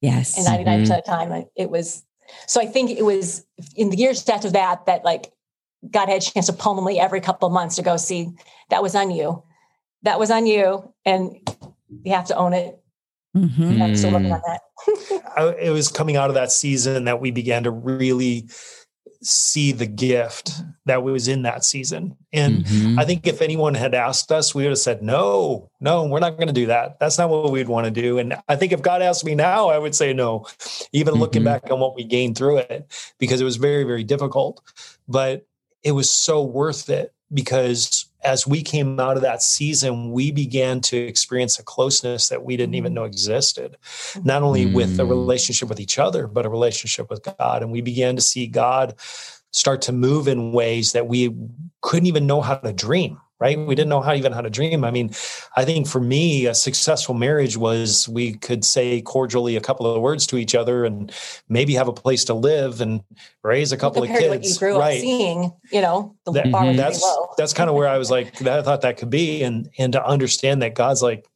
yes. 0.05 0.37
and 0.37 0.47
99% 0.47 0.61
of 0.61 0.67
mm-hmm. 0.67 0.95
the 0.95 1.03
time 1.03 1.45
it 1.57 1.71
was 1.71 2.05
so 2.47 2.61
i 2.61 2.67
think 2.67 2.91
it 2.91 3.05
was 3.05 3.45
in 3.77 3.91
the 3.91 3.97
years 3.97 4.27
after 4.29 4.51
that 4.51 4.87
that 4.87 5.05
like 5.05 5.33
god 5.91 6.09
had 6.09 6.23
a 6.23 6.25
chance 6.25 6.47
to 6.47 6.53
pull 6.53 6.81
me 6.83 6.99
every 6.99 7.21
couple 7.21 7.47
of 7.47 7.53
months 7.53 7.77
to 7.77 7.83
go 7.83 7.97
see 7.97 8.31
that 8.71 8.83
was 8.83 8.95
on 8.95 9.11
you 9.11 9.43
that 10.05 10.19
was 10.19 10.31
on 10.31 10.47
you 10.47 10.93
and 11.05 11.37
you 12.05 12.13
have 12.13 12.27
to 12.27 12.37
own 12.37 12.53
it 12.53 12.79
Mhm. 13.37 13.83
i'm 13.83 13.97
still 13.97 14.13
working 14.13 14.29
Mm. 14.29 14.35
on 14.35 14.43
that 14.47 14.61
I- 15.37 15.57
it 15.67 15.71
was 15.71 15.89
coming 15.89 16.17
out 16.17 16.31
of 16.31 16.35
that 16.35 16.53
season 16.53 17.05
that 17.07 17.21
we 17.21 17.31
began 17.31 17.65
to 17.65 17.71
really 17.71 18.47
see 19.23 19.73
the 19.73 19.87
gift 19.87 20.53
that 20.85 21.03
was 21.03 21.29
in 21.29 21.43
that 21.43 21.65
season. 21.65 22.15
And 22.33 22.63
Mhm. 22.67 22.99
I 23.01 23.07
think 23.07 23.27
if 23.27 23.41
anyone 23.41 23.73
had 23.75 23.95
asked 23.95 24.31
us, 24.31 24.55
we 24.55 24.65
would 24.65 24.71
have 24.71 24.79
said, 24.79 25.03
no, 25.03 25.71
no, 25.81 26.05
we're 26.05 26.21
not 26.21 26.37
going 26.37 26.49
to 26.49 26.53
do 26.53 26.67
that. 26.67 26.99
That's 27.01 27.17
not 27.17 27.31
what 27.31 27.51
we'd 27.51 27.69
want 27.69 27.87
to 27.87 27.91
do. 27.91 28.19
And 28.19 28.37
I 28.49 28.57
think 28.57 28.73
if 28.73 28.83
God 28.83 29.01
asked 29.01 29.25
me 29.25 29.35
now, 29.35 29.69
I 29.71 29.79
would 29.79 29.95
say 29.95 30.13
no, 30.13 30.45
even 30.93 31.15
looking 31.15 31.41
Mhm. 31.41 31.47
back 31.47 31.71
on 31.71 31.81
what 31.81 31.95
we 31.97 32.05
gained 32.05 32.37
through 32.37 32.59
it, 32.59 32.87
because 33.19 33.41
it 33.41 33.45
was 33.45 33.57
very, 33.57 33.85
very 33.85 34.05
difficult. 34.05 34.61
But 35.09 35.47
it 35.83 35.93
was 35.93 36.11
so 36.11 36.43
worth 36.43 36.91
it 36.91 37.15
because 37.33 38.05
as 38.25 38.47
we 38.47 38.63
came 38.63 38.99
out 38.99 39.17
of 39.17 39.23
that 39.23 39.43
season, 39.43 40.11
we 40.11 40.31
began 40.31 40.81
to 40.83 40.97
experience 40.97 41.59
a 41.59 41.63
closeness 41.63 42.29
that 42.29 42.45
we 42.45 42.57
didn't 42.57 42.75
even 42.75 42.95
know 42.95 43.05
existed, 43.05 43.77
not 44.25 44.43
only 44.43 44.67
with 44.67 44.99
a 44.99 45.03
Mm. 45.03 45.09
relationship 45.09 45.69
with 45.69 45.81
each 45.81 45.99
other, 45.99 46.27
but 46.27 46.47
a 46.47 46.49
relationship 46.49 47.11
with 47.11 47.23
God. 47.23 47.63
And 47.63 47.71
we 47.71 47.81
began 47.81 48.17
to 48.17 48.23
see 48.23 48.47
God 48.47 48.95
start 49.53 49.83
to 49.83 49.93
move 49.93 50.27
in 50.27 50.53
ways 50.53 50.93
that 50.93 51.07
we 51.07 51.35
couldn't 51.83 52.07
even 52.07 52.27
know 52.27 52.41
how 52.41 52.57
to 52.57 52.73
dream 52.73 53.21
right? 53.45 53.59
We 53.59 53.75
didn't 53.75 53.91
know 53.91 54.01
how 54.01 54.15
even 54.15 54.33
how 54.33 54.41
to 54.41 54.51
dream. 54.51 54.83
I 54.85 54.91
mean 54.91 55.11
i 55.57 55.65
think 55.65 55.87
for 55.87 56.01
me 56.01 56.47
a 56.47 56.55
successful 56.55 57.15
marriage 57.15 57.57
was 57.57 58.09
we 58.09 58.35
could 58.47 58.65
say 58.65 59.03
cordially 59.03 59.57
a 59.57 59.61
couple 59.61 59.87
of 59.87 60.01
words 60.01 60.27
to 60.27 60.37
each 60.37 60.55
other 60.55 60.85
and 60.85 61.13
maybe 61.49 61.75
have 61.75 61.89
a 61.89 61.93
place 61.93 62.25
to 62.25 62.35
live 62.35 62.81
and 62.81 63.03
raise 63.43 63.73
a 63.73 63.77
couple 63.77 64.03
of 64.03 64.09
kids 64.09 64.23
to 64.23 64.29
what 64.29 64.45
you 64.45 64.55
grew 64.59 64.75
up 64.77 64.81
right. 64.81 65.01
seeing 65.01 65.53
you 65.71 65.81
know 65.81 66.15
the 66.25 66.33
That- 66.33 66.51
bar 66.51 66.63
pretty 66.63 66.77
that's 66.77 67.03
that's 67.37 67.53
kind 67.53 67.69
of 67.71 67.77
where 67.77 67.89
i 67.89 67.99
was 67.99 68.11
like 68.11 68.39
that 68.39 68.59
i 68.61 68.63
thought 68.63 68.83
that 68.83 68.97
could 68.97 69.11
be. 69.11 69.43
And 69.43 69.69
and 69.79 69.93
to 69.93 70.05
understand 70.15 70.63
that 70.63 70.75
god's 70.75 71.03
like 71.03 71.27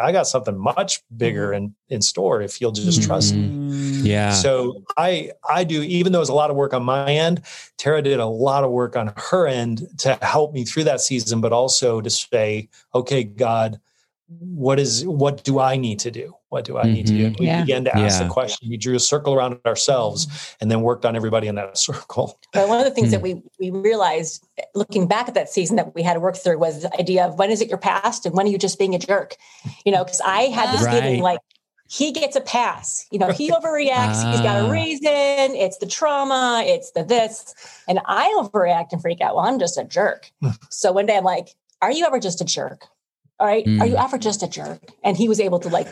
i 0.00 0.12
got 0.12 0.26
something 0.26 0.56
much 0.58 1.02
bigger 1.16 1.52
in 1.52 1.74
in 1.88 2.00
store 2.00 2.40
if 2.40 2.60
you'll 2.60 2.72
just 2.72 3.02
trust 3.02 3.34
me 3.34 3.50
Mm. 3.50 4.04
Yeah. 4.04 4.30
so 4.32 4.82
I 4.96 5.32
I 5.48 5.64
do 5.64 5.82
even 5.82 6.12
though 6.12 6.20
it's 6.20 6.30
a 6.30 6.34
lot 6.34 6.50
of 6.50 6.56
work 6.56 6.72
on 6.72 6.84
my 6.84 7.12
end, 7.12 7.42
Tara 7.76 8.02
did 8.02 8.20
a 8.20 8.26
lot 8.26 8.64
of 8.64 8.70
work 8.70 8.96
on 8.96 9.12
her 9.16 9.46
end 9.46 9.88
to 9.98 10.18
help 10.22 10.52
me 10.52 10.64
through 10.64 10.84
that 10.84 11.00
season, 11.00 11.40
but 11.40 11.52
also 11.52 12.00
to 12.00 12.10
say, 12.10 12.68
okay, 12.94 13.24
God, 13.24 13.80
what 14.28 14.78
is 14.78 15.04
what 15.04 15.44
do 15.44 15.58
I 15.58 15.76
need 15.76 15.98
to 16.00 16.10
do? 16.10 16.34
What 16.50 16.64
do 16.64 16.78
I 16.78 16.84
need 16.84 17.06
to 17.08 17.12
do? 17.12 17.26
And 17.26 17.36
we 17.38 17.46
Yeah. 17.46 17.60
began 17.60 17.84
to 17.84 17.94
ask 17.94 18.18
Yeah. 18.20 18.26
the 18.26 18.32
question. 18.32 18.68
We 18.70 18.78
drew 18.78 18.96
a 18.96 19.00
circle 19.00 19.34
around 19.34 19.58
ourselves 19.66 20.26
and 20.60 20.70
then 20.70 20.80
worked 20.80 21.04
on 21.04 21.14
everybody 21.14 21.46
in 21.46 21.56
that 21.56 21.76
circle. 21.88 22.38
But 22.54 22.68
one 22.68 22.78
of 22.78 22.84
the 22.84 22.90
things 22.90 23.08
Hmm. 23.08 23.12
that 23.12 23.22
we 23.22 23.42
we 23.60 23.70
realized 23.70 24.44
looking 24.74 25.06
back 25.06 25.28
at 25.28 25.34
that 25.34 25.50
season 25.50 25.76
that 25.76 25.94
we 25.94 26.02
had 26.02 26.14
to 26.14 26.20
work 26.20 26.36
through 26.36 26.58
was 26.58 26.82
the 26.82 26.94
idea 27.00 27.26
of 27.26 27.38
when 27.38 27.50
is 27.50 27.60
it 27.60 27.68
your 27.68 27.78
past 27.78 28.24
and 28.24 28.34
when 28.34 28.46
are 28.46 28.50
you 28.50 28.56
just 28.58 28.78
being 28.78 28.94
a 28.94 28.98
jerk? 28.98 29.36
You 29.84 29.92
know, 29.92 30.04
because 30.04 30.22
I 30.24 30.42
had 30.44 30.72
this 30.72 30.82
Right. 30.86 31.02
feeling 31.02 31.22
like 31.22 31.40
he 31.90 32.12
gets 32.12 32.34
a 32.36 32.40
pass. 32.40 33.06
You 33.10 33.18
know, 33.18 33.30
he 33.30 33.50
overreacts. 33.50 34.30
He's 34.30 34.40
got 34.40 34.62
Ah. 34.62 34.66
a 34.66 34.70
reason. 34.70 35.06
It's 35.54 35.78
the 35.78 35.86
trauma. 35.86 36.62
It's 36.66 36.90
the 36.92 37.02
this, 37.02 37.54
and 37.88 38.00
I 38.06 38.32
overreact 38.38 38.92
and 38.92 39.00
freak 39.02 39.20
out. 39.20 39.34
Well, 39.36 39.44
I'm 39.44 39.58
just 39.58 39.76
a 39.78 39.84
jerk. 39.84 40.30
so 40.70 40.92
one 40.92 41.04
day 41.06 41.16
I'm 41.18 41.24
like, 41.24 41.54
"Are 41.82 41.92
you 41.92 42.06
ever 42.06 42.18
just 42.18 42.40
a 42.40 42.44
jerk? 42.44 42.86
All 43.40 43.46
right, 43.46 43.64
are 43.80 43.86
you 43.86 43.94
Mm. 43.96 44.04
ever 44.04 44.18
just 44.18 44.42
a 44.42 44.48
jerk?" 44.48 44.80
And 45.04 45.16
he 45.16 45.28
was 45.28 45.40
able 45.40 45.58
to 45.60 45.68
like 45.68 45.88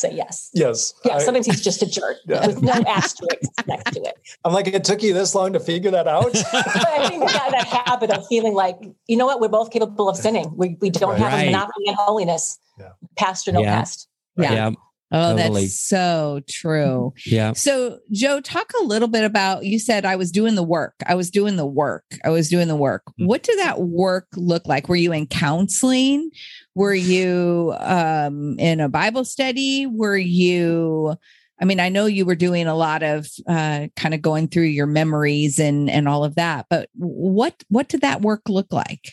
say 0.00 0.12
yes. 0.14 0.50
Yes. 0.54 0.94
Yeah, 1.04 1.16
I, 1.16 1.18
sometimes 1.18 1.46
he's 1.46 1.60
just 1.60 1.82
a 1.82 1.86
jerk 1.86 2.16
Yeah. 2.26 2.46
with 2.46 2.62
no 2.62 2.72
asterisk 2.72 3.42
next 3.66 3.92
to 3.92 4.00
it. 4.02 4.14
I'm 4.44 4.52
like, 4.52 4.66
it 4.68 4.84
took 4.84 5.02
you 5.02 5.12
this 5.12 5.34
long 5.34 5.52
to 5.52 5.60
figure 5.60 5.90
that 5.90 6.08
out. 6.08 6.32
But 6.52 6.88
I 6.88 7.08
think 7.08 7.20
we 7.24 7.32
got 7.32 7.46
in 7.46 7.52
that 7.52 7.66
habit 7.86 8.10
of 8.10 8.26
feeling 8.26 8.54
like, 8.54 8.78
you 9.06 9.16
know 9.16 9.26
what, 9.26 9.40
we're 9.40 9.48
both 9.48 9.70
capable 9.70 10.08
of 10.08 10.16
sinning. 10.16 10.52
We, 10.56 10.76
we 10.80 10.90
don't 10.90 11.16
have 11.18 11.32
Right. 11.32 11.42
a 11.42 11.46
monopoly 11.46 11.84
on 11.88 11.94
holiness, 11.94 12.58
Yeah. 12.78 12.90
past 13.16 13.46
or 13.48 13.52
no 13.52 13.60
Yeah. 13.62 13.76
past. 13.76 14.08
Yeah. 14.36 14.52
Yeah. 14.52 14.70
Oh, 15.12 15.36
Totally. 15.36 15.62
that's 15.62 15.80
so 15.80 16.40
true. 16.48 17.12
Yeah. 17.26 17.52
So, 17.54 17.98
Joe, 18.12 18.40
talk 18.40 18.70
a 18.80 18.84
little 18.84 19.08
bit 19.08 19.24
about 19.24 19.64
you 19.64 19.80
said 19.80 20.04
I 20.04 20.14
was 20.14 20.30
doing 20.30 20.54
the 20.54 20.62
work. 20.62 20.94
I 21.04 21.16
was 21.16 21.32
doing 21.32 21.56
the 21.56 21.66
work. 21.66 22.04
I 22.24 22.28
was 22.30 22.48
doing 22.48 22.68
the 22.68 22.76
work. 22.76 23.02
Mm. 23.20 23.26
What 23.26 23.42
did 23.42 23.58
that 23.58 23.80
work 23.80 24.28
look 24.36 24.68
like? 24.68 24.88
Were 24.88 24.94
you 24.94 25.12
in 25.12 25.26
counseling? 25.26 26.30
Were 26.74 26.94
you 26.94 27.74
um, 27.78 28.58
in 28.58 28.80
a 28.80 28.88
Bible 28.88 29.24
study? 29.24 29.86
Were 29.86 30.16
you? 30.16 31.16
I 31.60 31.66
mean, 31.66 31.80
I 31.80 31.90
know 31.90 32.06
you 32.06 32.24
were 32.24 32.36
doing 32.36 32.66
a 32.66 32.74
lot 32.74 33.02
of 33.02 33.28
uh, 33.46 33.88
kind 33.96 34.14
of 34.14 34.22
going 34.22 34.48
through 34.48 34.64
your 34.64 34.86
memories 34.86 35.58
and 35.58 35.90
and 35.90 36.08
all 36.08 36.24
of 36.24 36.36
that. 36.36 36.66
But 36.70 36.88
what 36.94 37.62
what 37.68 37.88
did 37.88 38.02
that 38.02 38.22
work 38.22 38.48
look 38.48 38.72
like? 38.72 39.12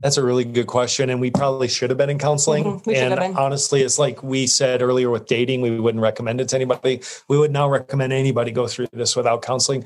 That's 0.00 0.18
a 0.18 0.22
really 0.22 0.44
good 0.44 0.66
question. 0.66 1.10
And 1.10 1.20
we 1.20 1.30
probably 1.30 1.68
should 1.68 1.90
have 1.90 1.96
been 1.96 2.10
in 2.10 2.18
counseling. 2.18 2.64
Mhm, 2.64 2.86
we 2.86 2.94
should 2.94 3.02
and 3.04 3.12
have 3.12 3.30
been. 3.30 3.36
honestly, 3.36 3.82
it's 3.82 3.98
like 3.98 4.22
we 4.22 4.46
said 4.46 4.82
earlier 4.82 5.10
with 5.10 5.26
dating, 5.26 5.62
we 5.62 5.80
wouldn't 5.80 6.02
recommend 6.02 6.40
it 6.40 6.48
to 6.50 6.56
anybody. 6.56 7.00
We 7.28 7.38
would 7.38 7.50
now 7.50 7.68
recommend 7.68 8.12
anybody 8.12 8.52
go 8.52 8.66
through 8.66 8.88
this 8.92 9.16
without 9.16 9.42
counseling. 9.42 9.84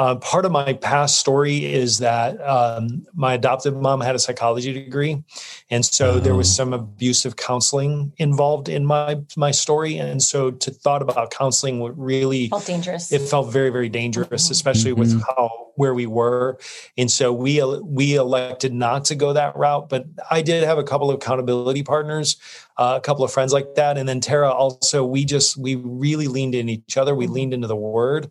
Uh, 0.00 0.14
part 0.16 0.46
of 0.46 0.52
my 0.52 0.72
past 0.72 1.20
story 1.20 1.56
is 1.82 1.98
that 1.98 2.30
um, 2.56 3.04
my 3.14 3.34
adoptive 3.34 3.76
mom 3.76 4.00
had 4.00 4.14
a 4.14 4.18
psychology 4.18 4.72
degree. 4.72 5.22
And 5.68 5.84
so 5.84 6.18
there 6.18 6.34
was 6.34 6.48
Oh. 6.48 6.56
some 6.60 6.72
abusive 6.72 7.36
counseling 7.36 8.12
involved 8.16 8.68
in 8.76 8.82
my 8.86 9.10
my 9.36 9.50
story. 9.50 9.98
And 9.98 10.22
so 10.22 10.38
to 10.52 10.70
thought 10.70 11.02
about 11.02 11.30
counseling 11.30 11.80
would 11.82 11.98
really 11.98 12.48
Felt 12.48 12.64
dangerous. 12.64 13.12
it 13.12 13.20
felt 13.32 13.52
very 13.52 13.68
very 13.68 13.90
dangerous 13.90 14.44
Mhm. 14.48 14.50
especially 14.56 14.94
with 14.94 15.12
Mhm. 15.12 15.22
how 15.28 15.50
where 15.76 15.94
we 15.94 16.06
were 16.06 16.58
and 16.98 17.10
so 17.10 17.26
we 17.32 17.52
we 17.98 18.06
elected 18.16 18.72
not 18.72 19.04
to 19.10 19.14
go 19.14 19.28
that 19.40 19.52
route 19.56 19.88
but 19.92 20.02
i 20.30 20.42
did 20.42 20.60
have 20.64 20.78
a 20.78 20.82
couple 20.90 21.08
of 21.10 21.14
accountability 21.20 21.82
partners 21.82 22.36
uh, 22.76 22.94
a 22.96 23.00
couple 23.00 23.24
of 23.24 23.30
friends 23.36 23.52
like 23.52 23.68
that 23.76 23.96
and 23.98 24.06
then 24.08 24.20
tara 24.20 24.50
also 24.50 24.98
we 25.14 25.24
just 25.24 25.56
we 25.56 25.72
really 25.76 26.26
leaned 26.36 26.54
in 26.54 26.68
each 26.68 26.96
other 27.00 27.14
we 27.14 27.26
Mhm. 27.26 27.32
leaned 27.36 27.54
into 27.54 27.68
the 27.68 27.76
word 27.76 28.28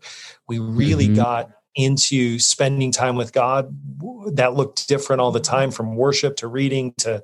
we 0.48 0.58
really 0.60 1.08
Mhm. 1.10 1.16
got 1.16 1.44
into 1.76 2.40
spending 2.40 2.92
time 2.92 3.16
with 3.16 3.32
God 3.32 3.76
that 4.34 4.56
looked 4.56 4.88
different 4.88 5.22
all 5.22 5.32
the 5.32 5.40
time 5.40 5.72
from 5.72 5.96
worship 5.96 6.36
to 6.38 6.48
reading 6.48 6.94
to 6.98 7.22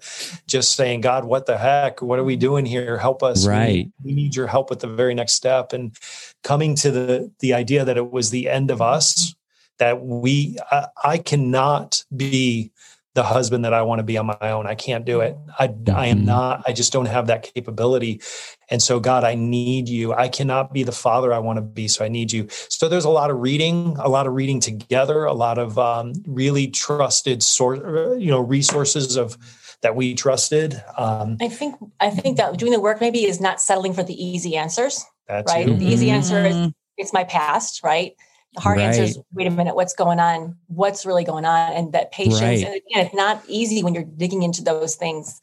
just 0.47 0.75
saying, 0.75 1.01
God, 1.01 1.25
what 1.25 1.45
the 1.45 1.57
heck? 1.57 2.01
What 2.01 2.19
are 2.19 2.23
we 2.23 2.35
doing 2.35 2.65
here? 2.65 2.97
Help 2.97 3.23
us. 3.23 3.43
We 3.45 3.49
Right. 3.49 3.67
need- 3.75 3.91
We 4.03 4.13
need 4.13 4.35
your 4.35 4.47
help 4.47 4.69
with 4.69 4.79
the 4.79 4.87
very 4.87 5.15
next 5.15 5.33
step. 5.33 5.73
And 5.73 5.95
coming 6.43 6.75
to 6.75 6.91
the 6.91 7.31
the 7.39 7.53
idea 7.53 7.83
that 7.85 7.97
it 7.97 8.11
was 8.11 8.29
the 8.29 8.47
end 8.49 8.69
of 8.69 8.81
us, 8.81 9.33
that 9.79 10.05
we 10.05 10.57
I, 10.71 10.87
I 11.03 11.17
cannot 11.17 12.03
be 12.15 12.71
the 13.15 13.23
husband 13.23 13.63
that 13.65 13.73
I 13.73 13.81
want 13.81 13.99
to 13.99 14.03
be 14.03 14.17
on 14.17 14.25
my 14.27 14.37
own. 14.51 14.67
I 14.67 14.75
can't 14.75 15.05
do 15.05 15.21
it. 15.21 15.37
I 15.57 15.73
I 15.93 16.07
am 16.07 16.19
Mhm. 16.19 16.25
not, 16.25 16.63
I 16.67 16.73
just 16.73 16.91
don't 16.93 17.07
have 17.07 17.27
that 17.27 17.49
capability. 17.55 18.21
And 18.69 18.81
so, 18.81 18.99
God, 18.99 19.23
I 19.23 19.35
need 19.35 19.87
you. 19.89 20.13
I 20.13 20.27
cannot 20.27 20.73
be 20.73 20.83
the 20.83 20.91
father 20.91 21.33
I 21.33 21.39
want 21.39 21.57
to 21.57 21.61
be. 21.61 21.87
So 21.87 22.03
I 22.03 22.09
need 22.09 22.31
you. 22.33 22.47
So 22.69 22.89
there's 22.89 23.05
a 23.05 23.09
lot 23.09 23.31
of 23.31 23.37
reading, 23.39 23.95
a 23.99 24.09
lot 24.09 24.27
of 24.27 24.33
reading 24.33 24.59
together, 24.59 25.23
a 25.23 25.33
lot 25.33 25.57
of 25.57 25.79
um, 25.79 26.13
really 26.27 26.67
trusted 26.67 27.41
source, 27.41 27.79
you 28.19 28.29
know, 28.29 28.41
resources 28.41 29.15
of 29.15 29.37
that 29.81 29.95
we 29.95 30.13
trusted. 30.13 30.81
Um, 30.97 31.37
I 31.41 31.47
think 31.47 31.75
I 31.99 32.09
think 32.09 32.37
that 32.37 32.57
doing 32.57 32.71
the 32.73 32.79
work 32.81 32.99
maybe 32.99 33.23
is 33.25 33.39
not 33.39 33.61
settling 33.61 33.93
for 33.93 34.03
the 34.03 34.15
easy 34.23 34.55
answers. 34.57 35.05
that 35.27 35.45
Right. 35.47 35.65
too. 35.65 35.77
The 35.77 35.85
easy 35.87 36.09
answer 36.11 36.45
is 36.45 36.55
Mhm. 36.55 36.73
it's 36.97 37.13
my 37.13 37.23
past, 37.23 37.81
right? 37.83 38.13
The 38.55 38.61
hard 38.61 38.79
answer 38.79 39.03
is 39.03 39.19
wait 39.33 39.47
a 39.47 39.51
minute, 39.51 39.75
what's 39.75 39.93
going 39.93 40.19
on? 40.19 40.55
What's 40.67 41.05
really 41.05 41.25
going 41.25 41.45
on? 41.45 41.73
And 41.73 41.91
that 41.93 42.11
patience. 42.11 42.41
Right. 42.41 42.63
And 42.63 42.75
again, 42.75 43.05
it's 43.05 43.15
not 43.15 43.43
easy 43.47 43.83
when 43.83 43.93
you're 43.93 44.03
digging 44.03 44.43
into 44.43 44.63
those 44.63 44.95
things 44.95 45.41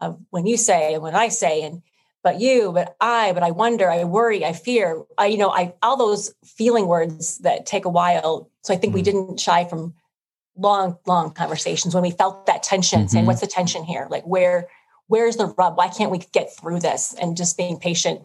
of 0.00 0.18
when 0.30 0.46
you 0.46 0.56
say 0.56 0.94
and 0.94 1.02
when 1.02 1.14
I 1.14 1.28
say 1.28 1.62
and 1.62 1.82
but 2.22 2.40
you, 2.40 2.70
but 2.72 2.94
I, 3.00 3.32
but 3.32 3.42
I 3.42 3.50
wonder, 3.50 3.90
I 3.90 4.04
worry, 4.04 4.44
I 4.44 4.52
fear. 4.52 5.02
I, 5.18 5.26
you 5.26 5.38
know, 5.38 5.50
I 5.50 5.74
all 5.82 5.96
those 5.96 6.32
feeling 6.44 6.86
words 6.86 7.38
that 7.38 7.66
take 7.66 7.84
a 7.84 7.88
while. 7.88 8.48
So 8.62 8.72
I 8.72 8.76
think 8.76 8.94
we 8.94 9.00
Mhm. 9.00 9.04
didn't 9.04 9.40
shy 9.40 9.64
from 9.64 9.94
long, 10.56 10.98
long 11.06 11.32
conversations 11.32 11.94
when 11.94 12.02
we 12.02 12.12
felt 12.12 12.46
that 12.46 12.62
tension, 12.62 13.08
saying, 13.08 13.24
Mhm. 13.24 13.28
what's 13.28 13.40
the 13.40 13.46
tension 13.48 13.82
here? 13.82 14.06
Like 14.10 14.24
where 14.24 14.68
where's 15.08 15.36
the 15.36 15.46
rub? 15.58 15.76
Why 15.76 15.88
can't 15.88 16.10
we 16.10 16.18
get 16.18 16.54
through 16.54 16.80
this? 16.80 17.12
And 17.14 17.36
just 17.36 17.56
being 17.56 17.78
patient 17.78 18.22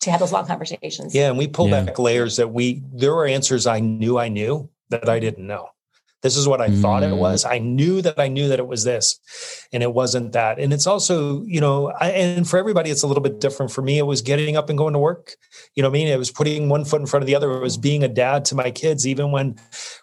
to 0.00 0.10
have 0.10 0.20
those 0.20 0.32
long 0.32 0.46
conversations. 0.46 1.14
Yeah, 1.14 1.28
and 1.28 1.38
we 1.38 1.48
pulled 1.48 1.70
Yeah. 1.70 1.84
back 1.84 1.98
layers 1.98 2.36
that 2.36 2.48
we 2.52 2.82
there 2.92 3.14
were 3.14 3.26
answers 3.26 3.66
I 3.66 3.80
knew 3.80 4.18
I 4.18 4.28
knew 4.28 4.68
that 4.90 5.08
I 5.08 5.18
didn't 5.18 5.46
know. 5.46 5.68
This 6.22 6.36
is 6.36 6.48
what 6.48 6.60
I 6.60 6.68
thought 6.70 7.02
it 7.04 7.12
Mm. 7.12 7.18
was. 7.18 7.44
I 7.44 7.58
knew 7.58 8.02
that 8.02 8.18
I 8.18 8.28
knew 8.28 8.48
that 8.48 8.58
it 8.58 8.66
was 8.66 8.82
this, 8.84 9.20
and 9.72 9.82
it 9.82 9.94
wasn't 9.94 10.32
that. 10.32 10.58
And 10.58 10.72
it's 10.72 10.86
also, 10.86 11.42
you 11.46 11.60
know, 11.60 11.92
I, 12.00 12.10
and 12.10 12.48
for 12.48 12.58
everybody, 12.58 12.90
it's 12.90 13.02
a 13.04 13.06
little 13.06 13.22
bit 13.22 13.40
different. 13.40 13.70
For 13.70 13.82
me, 13.82 13.98
it 13.98 14.02
was 14.06 14.20
getting 14.20 14.56
up 14.56 14.68
and 14.68 14.76
going 14.76 14.94
to 14.94 14.98
work. 14.98 15.36
You 15.76 15.82
know, 15.82 15.88
what 15.88 15.96
I 15.96 16.00
mean, 16.00 16.08
it 16.08 16.18
was 16.18 16.30
putting 16.32 16.68
one 16.68 16.84
foot 16.84 17.00
in 17.00 17.06
front 17.06 17.22
of 17.22 17.28
the 17.28 17.36
other. 17.36 17.52
It 17.52 17.60
was 17.60 17.76
being 17.76 18.02
a 18.02 18.08
dad 18.08 18.44
to 18.46 18.54
my 18.56 18.70
kids, 18.72 19.06
even 19.06 19.30
when, 19.30 19.56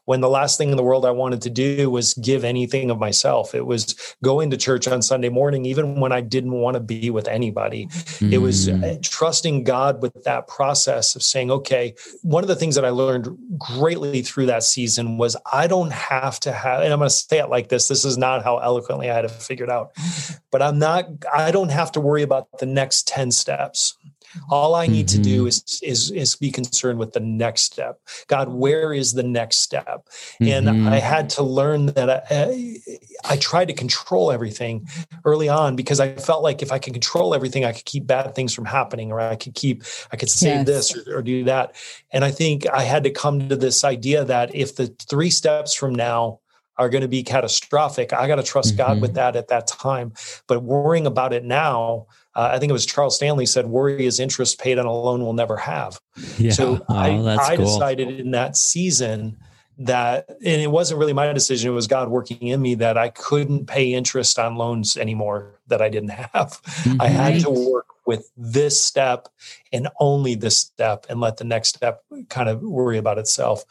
when 0.05 0.22
the 0.22 0.30
last 0.30 0.57
thing 0.57 0.70
in 0.72 0.78
the 0.78 0.84
world 0.84 1.05
I 1.05 1.11
wanted 1.11 1.41
to 1.41 1.49
do 1.49 1.89
was 1.89 2.13
give 2.16 2.45
anything 2.45 2.89
of 2.89 2.97
myself. 2.97 3.53
It 3.53 3.66
was 3.66 3.95
going 4.24 4.49
to 4.51 4.57
church 4.57 4.88
on 4.88 5.01
Sunday 5.01 5.30
morning, 5.30 5.66
even 5.66 5.99
when 5.99 6.13
I 6.13 6.22
didn't 6.22 6.53
want 6.53 6.76
to 6.76 6.80
be 6.80 7.09
with 7.09 7.28
anybody. 7.28 7.89
It 8.22 8.38
was 8.39 8.70
Mm. 8.70 8.84
uh, 8.84 8.97
trusting 9.01 9.63
God 9.66 10.01
with 10.01 10.24
that 10.24 10.47
process 10.47 11.16
of 11.16 11.24
saying, 11.24 11.51
okay, 11.51 11.93
one 12.22 12.43
of 12.43 12.47
the 12.47 12.55
things 12.55 12.76
that 12.76 12.86
I 12.86 12.89
learned 12.89 13.28
greatly 13.57 14.22
through 14.22 14.45
that 14.47 14.63
season 14.63 15.18
was 15.18 15.36
I 15.51 15.68
don't 15.68 15.91
have 16.10 16.39
to 16.41 16.51
have, 16.51 16.82
and 16.82 16.91
I'm 16.93 16.99
going 16.99 17.10
to 17.10 17.16
say 17.16 17.39
it 17.39 17.49
like 17.49 17.70
this 17.70 17.88
this 17.88 18.06
is 18.06 18.18
not 18.18 18.43
how 18.43 18.58
eloquently 18.58 19.10
I 19.10 19.14
had 19.14 19.26
it 19.26 19.32
figured 19.32 19.70
out, 19.70 19.91
but 20.51 20.62
I'm 20.62 20.80
not, 20.80 21.06
I 21.32 21.51
don't 21.51 21.72
have 21.72 21.91
to 21.93 22.01
worry 22.01 22.24
about 22.24 22.60
the 22.60 22.66
next 22.66 23.08
10 23.08 23.32
steps. 23.32 23.97
All 24.50 24.76
I 24.76 24.88
need 24.88 25.08
to 25.10 25.20
do 25.20 25.48
is, 25.48 25.64
is 25.82 26.12
is 26.12 26.36
be 26.36 26.52
concerned 26.52 27.00
with 27.00 27.14
the 27.14 27.20
next 27.20 27.64
step. 27.64 28.00
God, 28.28 28.50
where 28.50 28.94
is 28.94 29.14
the 29.14 29.24
next 29.24 29.58
step? 29.58 30.08
And 30.42 30.68
Mhm. 30.68 30.88
I 30.88 31.00
had 31.00 31.30
to 31.32 31.44
learn 31.44 31.88
that 31.88 32.26
I, 32.30 32.78
I 33.24 33.38
tried 33.38 33.68
to 33.70 33.74
control 33.74 34.32
everything 34.32 34.88
early 35.24 35.50
on 35.50 35.76
because 35.76 36.00
I 36.00 36.16
felt 36.16 36.44
like 36.44 36.62
if 36.62 36.72
I 36.72 36.80
could 36.80 36.94
control 36.94 37.34
everything, 37.34 37.66
I 37.66 37.72
could 37.74 37.86
keep 37.86 38.06
bad 38.08 38.36
things 38.36 38.54
from 38.54 38.66
happening, 38.66 39.12
or 39.12 39.20
I 39.20 39.36
could 39.36 39.56
keep, 39.56 39.84
I 40.12 40.18
could 40.18 40.30
save 40.30 40.60
Yes. 40.60 40.68
this 40.68 40.96
or, 40.96 41.18
or 41.18 41.22
do 41.22 41.44
that. 41.46 41.76
And 42.12 42.24
I 42.24 42.32
think 42.32 42.68
I 42.70 42.84
had 42.84 43.04
to 43.04 43.10
come 43.12 43.50
to 43.50 43.56
this 43.56 43.84
idea 43.84 44.24
that 44.26 44.54
if 44.54 44.76
the 44.76 44.88
three 45.10 45.30
steps 45.30 45.74
from 45.74 45.96
now 45.96 46.40
are 46.78 46.90
going 46.90 47.02
to 47.02 47.08
be 47.08 47.24
catastrophic, 47.24 48.12
I 48.12 48.28
got 48.28 48.36
to 48.36 48.44
trust 48.44 48.78
God 48.78 48.98
Mhm. 48.98 49.02
with 49.02 49.14
that 49.16 49.36
at 49.36 49.48
that 49.48 49.66
time. 49.66 50.14
But 50.48 50.62
worrying 50.64 51.08
about 51.08 51.32
it 51.34 51.44
now, 51.46 52.08
uh, 52.36 52.50
I 52.52 52.60
think 52.60 52.70
it 52.70 52.74
was 52.74 52.86
Charles 52.86 53.16
Stanley 53.16 53.46
said, 53.46 53.68
"Worry 53.68 54.06
is 54.06 54.20
interest 54.20 54.60
paid 54.60 54.78
on 54.78 54.86
a 54.86 54.94
loan 54.94 55.24
we'll 55.24 55.34
never 55.34 55.58
have." 55.58 56.00
yeah. 56.38 56.52
So 56.52 56.86
oh, 56.90 56.94
I, 56.94 57.36
I 57.36 57.56
cool. 57.56 57.66
decided 57.66 58.20
in 58.20 58.32
that 58.32 58.56
season 58.58 59.38
that, 59.78 60.30
and 60.30 60.62
it 60.62 60.72
wasn't 60.72 61.00
really 61.00 61.14
my 61.14 61.32
decision, 61.34 61.72
it 61.72 61.74
was 61.74 61.88
God 61.88 62.10
working 62.10 62.48
in 62.48 62.62
me 62.62 62.76
that 62.76 62.98
I 62.98 63.10
couldn't 63.10 63.66
pay 63.68 63.94
interest 63.94 64.40
on 64.40 64.56
loans 64.56 64.98
anymore 64.98 65.60
that 65.68 65.82
I 65.82 65.90
didn't 65.90 66.10
have. 66.10 66.62
I 67.00 67.08
had 67.08 67.42
to 67.42 67.50
work 67.50 67.88
with 68.06 68.30
this 68.38 68.80
step 68.80 69.28
and 69.74 69.88
only 70.00 70.36
this 70.36 70.58
step 70.58 71.06
and 71.10 71.20
let 71.20 71.38
the 71.38 71.44
next 71.44 71.70
step 71.70 72.04
kind 72.30 72.50
of 72.50 72.62
worry 72.62 72.98
about 72.98 73.18
itself. 73.18 73.66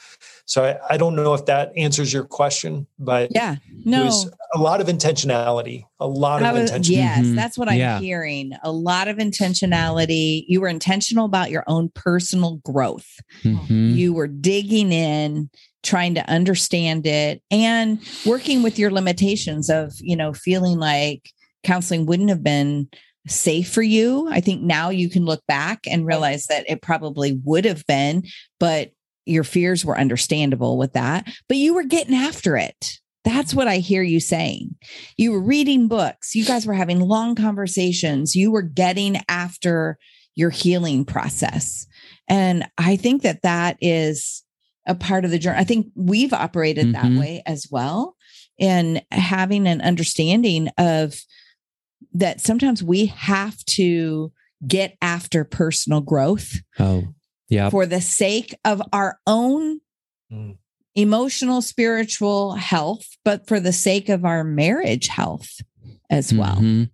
So 0.46 0.64
I, 0.64 0.94
I 0.94 0.96
don't 0.98 1.16
know 1.16 1.32
if 1.34 1.46
that 1.46 1.72
answers 1.76 2.12
your 2.12 2.24
question, 2.24 2.86
but 2.98 3.30
Yeah. 3.34 3.54
it 3.54 3.86
No. 3.86 4.04
was 4.04 4.30
a 4.54 4.58
lot 4.58 4.80
of 4.80 4.88
intentionality, 4.88 5.84
a 5.98 6.06
lot 6.06 6.42
of 6.42 6.48
I 6.48 6.52
was- 6.52 6.70
intention. 6.70 6.94
yes, 6.94 7.24
Mhm. 7.26 7.34
that's 7.34 7.56
what 7.56 7.68
I'm 7.68 7.78
Yeah. 7.78 7.98
hearing. 7.98 8.52
A 8.62 8.70
lot 8.70 9.08
of 9.08 9.16
intentionality. 9.16 10.44
You 10.46 10.60
were 10.60 10.68
intentional 10.68 11.24
about 11.24 11.50
your 11.50 11.64
own 11.66 11.90
personal 11.94 12.56
growth. 12.64 13.06
Mhm. 13.42 13.96
You 13.96 14.12
were 14.12 14.26
digging 14.28 14.92
in, 14.92 15.48
trying 15.82 16.14
to 16.14 16.28
understand 16.30 17.06
it, 17.06 17.42
and 17.50 17.98
working 18.26 18.62
with 18.62 18.78
your 18.78 18.90
limitations 18.90 19.70
of, 19.70 19.92
you 20.00 20.16
know, 20.16 20.32
feeling 20.32 20.78
like 20.78 21.30
counseling 21.62 22.04
wouldn't 22.06 22.28
have 22.28 22.42
been 22.42 22.88
safe 23.26 23.70
for 23.72 23.82
you. 23.82 24.28
I 24.30 24.40
think 24.40 24.60
now 24.62 24.90
you 24.90 25.08
can 25.08 25.24
look 25.24 25.40
back 25.48 25.80
and 25.90 26.04
realize 26.06 26.46
that 26.46 26.64
it 26.68 26.82
probably 26.82 27.40
would 27.44 27.64
have 27.64 27.86
been, 27.86 28.24
but 28.60 28.90
your 29.26 29.44
fears 29.44 29.84
were 29.84 29.98
understandable 29.98 30.76
with 30.78 30.92
that. 30.94 31.26
But 31.48 31.56
you 31.56 31.74
were 31.74 31.84
getting 31.84 32.14
after 32.14 32.56
it. 32.56 32.98
That's 33.24 33.54
what 33.54 33.68
I 33.68 33.78
hear 33.78 34.02
you 34.02 34.20
saying. 34.20 34.74
You 35.16 35.32
were 35.32 35.40
reading 35.40 35.88
books. 35.88 36.34
You 36.34 36.44
guys 36.44 36.66
were 36.66 36.74
having 36.74 37.00
long 37.00 37.34
conversations. 37.34 38.34
You 38.34 38.50
were 38.50 38.62
getting 38.62 39.16
after 39.28 39.98
your 40.34 40.50
healing 40.50 41.04
process. 41.06 41.86
And 42.28 42.66
I 42.76 42.96
think 42.96 43.22
that 43.22 43.42
that 43.42 43.78
is 43.80 44.42
a 44.86 44.94
part 44.94 45.24
of 45.24 45.30
the 45.30 45.38
journey. 45.38 45.58
I 45.58 45.64
think 45.64 45.86
we've 45.94 46.32
operated 46.34 46.94
that 46.94 47.04
Mhm. 47.06 47.18
way 47.18 47.42
as 47.46 47.66
well. 47.70 48.16
in 48.56 49.00
having 49.10 49.66
an 49.66 49.80
understanding 49.80 50.68
of 50.78 51.16
that 52.12 52.40
sometimes 52.40 52.84
we 52.84 53.06
have 53.06 53.56
to 53.64 54.30
get 54.64 54.96
after 55.02 55.42
personal 55.44 56.00
growth 56.00 56.60
Oh, 56.78 57.02
yeah. 57.48 57.70
for 57.70 57.86
the 57.86 58.00
sake 58.00 58.54
of 58.64 58.82
our 58.92 59.18
own 59.26 59.80
Mm. 60.32 60.56
emotional, 60.94 61.60
spiritual 61.60 62.52
health, 62.54 63.06
but 63.24 63.46
for 63.46 63.60
the 63.60 63.72
sake 63.72 64.08
of 64.08 64.24
our 64.24 64.42
marriage 64.42 65.08
health 65.08 65.60
as 66.10 66.32
well. 66.32 66.56
Mhm. 66.56 66.90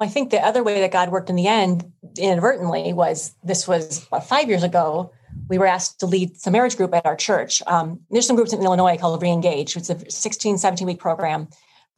I 0.00 0.08
think 0.08 0.30
the 0.30 0.44
other 0.44 0.62
way 0.62 0.80
that 0.80 0.90
God 0.92 1.10
worked 1.10 1.28
in 1.30 1.36
the 1.36 1.46
end 1.46 1.84
inadvertently 2.18 2.92
was 2.92 3.32
this 3.44 3.66
was 3.68 4.06
about 4.06 4.26
five 4.26 4.48
years 4.48 4.62
ago. 4.62 5.10
We 5.48 5.58
were 5.58 5.66
asked 5.66 5.98
to 6.00 6.06
lead 6.06 6.38
some 6.40 6.52
marriage 6.52 6.76
group 6.76 6.94
at 6.94 7.04
our 7.06 7.16
church. 7.16 7.62
Um, 7.66 8.00
there's 8.10 8.26
some 8.26 8.36
groups 8.36 8.52
in 8.52 8.62
Illinois 8.62 8.96
called 8.96 9.20
Reengage. 9.22 9.76
It's 9.76 9.90
a 9.90 10.10
16, 10.10 10.58
17 10.58 10.86
week 10.86 10.98
program. 10.98 11.48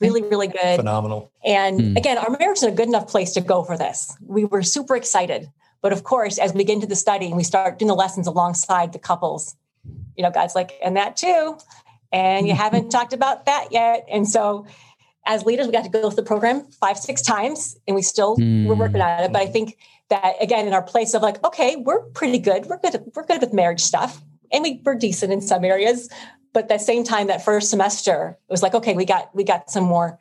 Really, 0.01 0.23
really 0.23 0.49
good. 0.49 0.77
Phenomenal. 0.77 1.31
And 1.45 1.81
Hmm. 1.81 1.97
again, 1.97 2.19
our 2.19 2.37
marriage 2.39 2.59
is 2.59 2.63
a 2.65 2.71
good 2.71 2.89
enough 2.89 3.07
place 3.09 3.33
to 3.35 3.41
go 3.41 3.63
for 3.65 3.77
this. 3.79 4.17
We 4.27 4.45
were 4.45 4.63
super 4.63 4.97
excited. 4.97 5.49
But 5.85 5.93
of 5.93 6.03
course, 6.03 6.39
as 6.39 6.55
we 6.55 6.65
get 6.65 6.73
into 6.73 6.87
the 6.87 6.97
study 6.97 7.27
and 7.27 7.37
we 7.37 7.45
start 7.45 7.79
doing 7.79 7.89
the 7.89 7.95
lessons 7.95 8.27
alongside 8.27 8.95
the 8.95 8.99
couples, 8.99 9.55
you 10.17 10.23
know, 10.23 10.31
God's 10.31 10.55
like, 10.55 10.73
and 10.83 10.97
that 10.97 11.15
too. 11.15 11.59
And 12.11 12.49
you 12.49 12.55
haven't 12.55 12.89
talked 12.89 13.13
about 13.13 13.45
that 13.45 13.69
yet. 13.71 14.07
And 14.11 14.27
so 14.27 14.65
as 15.27 15.45
leaders, 15.45 15.67
we 15.67 15.73
got 15.73 15.85
to 15.85 15.91
go 15.91 16.09
through 16.09 16.17
the 16.17 16.23
program 16.23 16.65
five, 16.81 16.97
six 16.97 17.21
times, 17.21 17.77
and 17.87 17.95
we 17.95 18.01
still 18.01 18.39
mm. 18.39 18.65
we're 18.65 18.75
working 18.75 19.03
on 19.03 19.25
it. 19.25 19.31
But 19.31 19.43
I 19.43 19.47
think 19.47 19.77
that 20.09 20.37
again, 20.41 20.67
in 20.67 20.73
our 20.73 20.81
place 20.81 21.13
of 21.13 21.21
like, 21.21 21.45
okay, 21.45 21.77
we're 21.77 22.01
pretty 22.13 22.39
good. 22.39 22.65
We're 22.65 22.79
good. 22.79 23.05
We're 23.15 23.27
good 23.27 23.43
with 23.43 23.53
marriage 23.53 23.83
stuff, 23.83 24.23
and 24.51 24.63
we, 24.63 24.81
we're 24.87 24.95
decent 24.95 25.35
in 25.35 25.43
some 25.43 25.67
areas. 25.67 26.09
But 26.55 26.63
at 26.63 26.69
the 26.71 26.79
same 26.79 27.05
time, 27.05 27.27
that 27.27 27.45
first 27.45 27.69
semester, 27.69 28.39
it 28.49 28.51
was 28.51 28.63
like, 28.63 28.73
okay, 28.73 28.95
we 28.95 29.05
got 29.05 29.35
we 29.35 29.45
got 29.45 29.71
some 29.71 29.85
more 29.85 30.19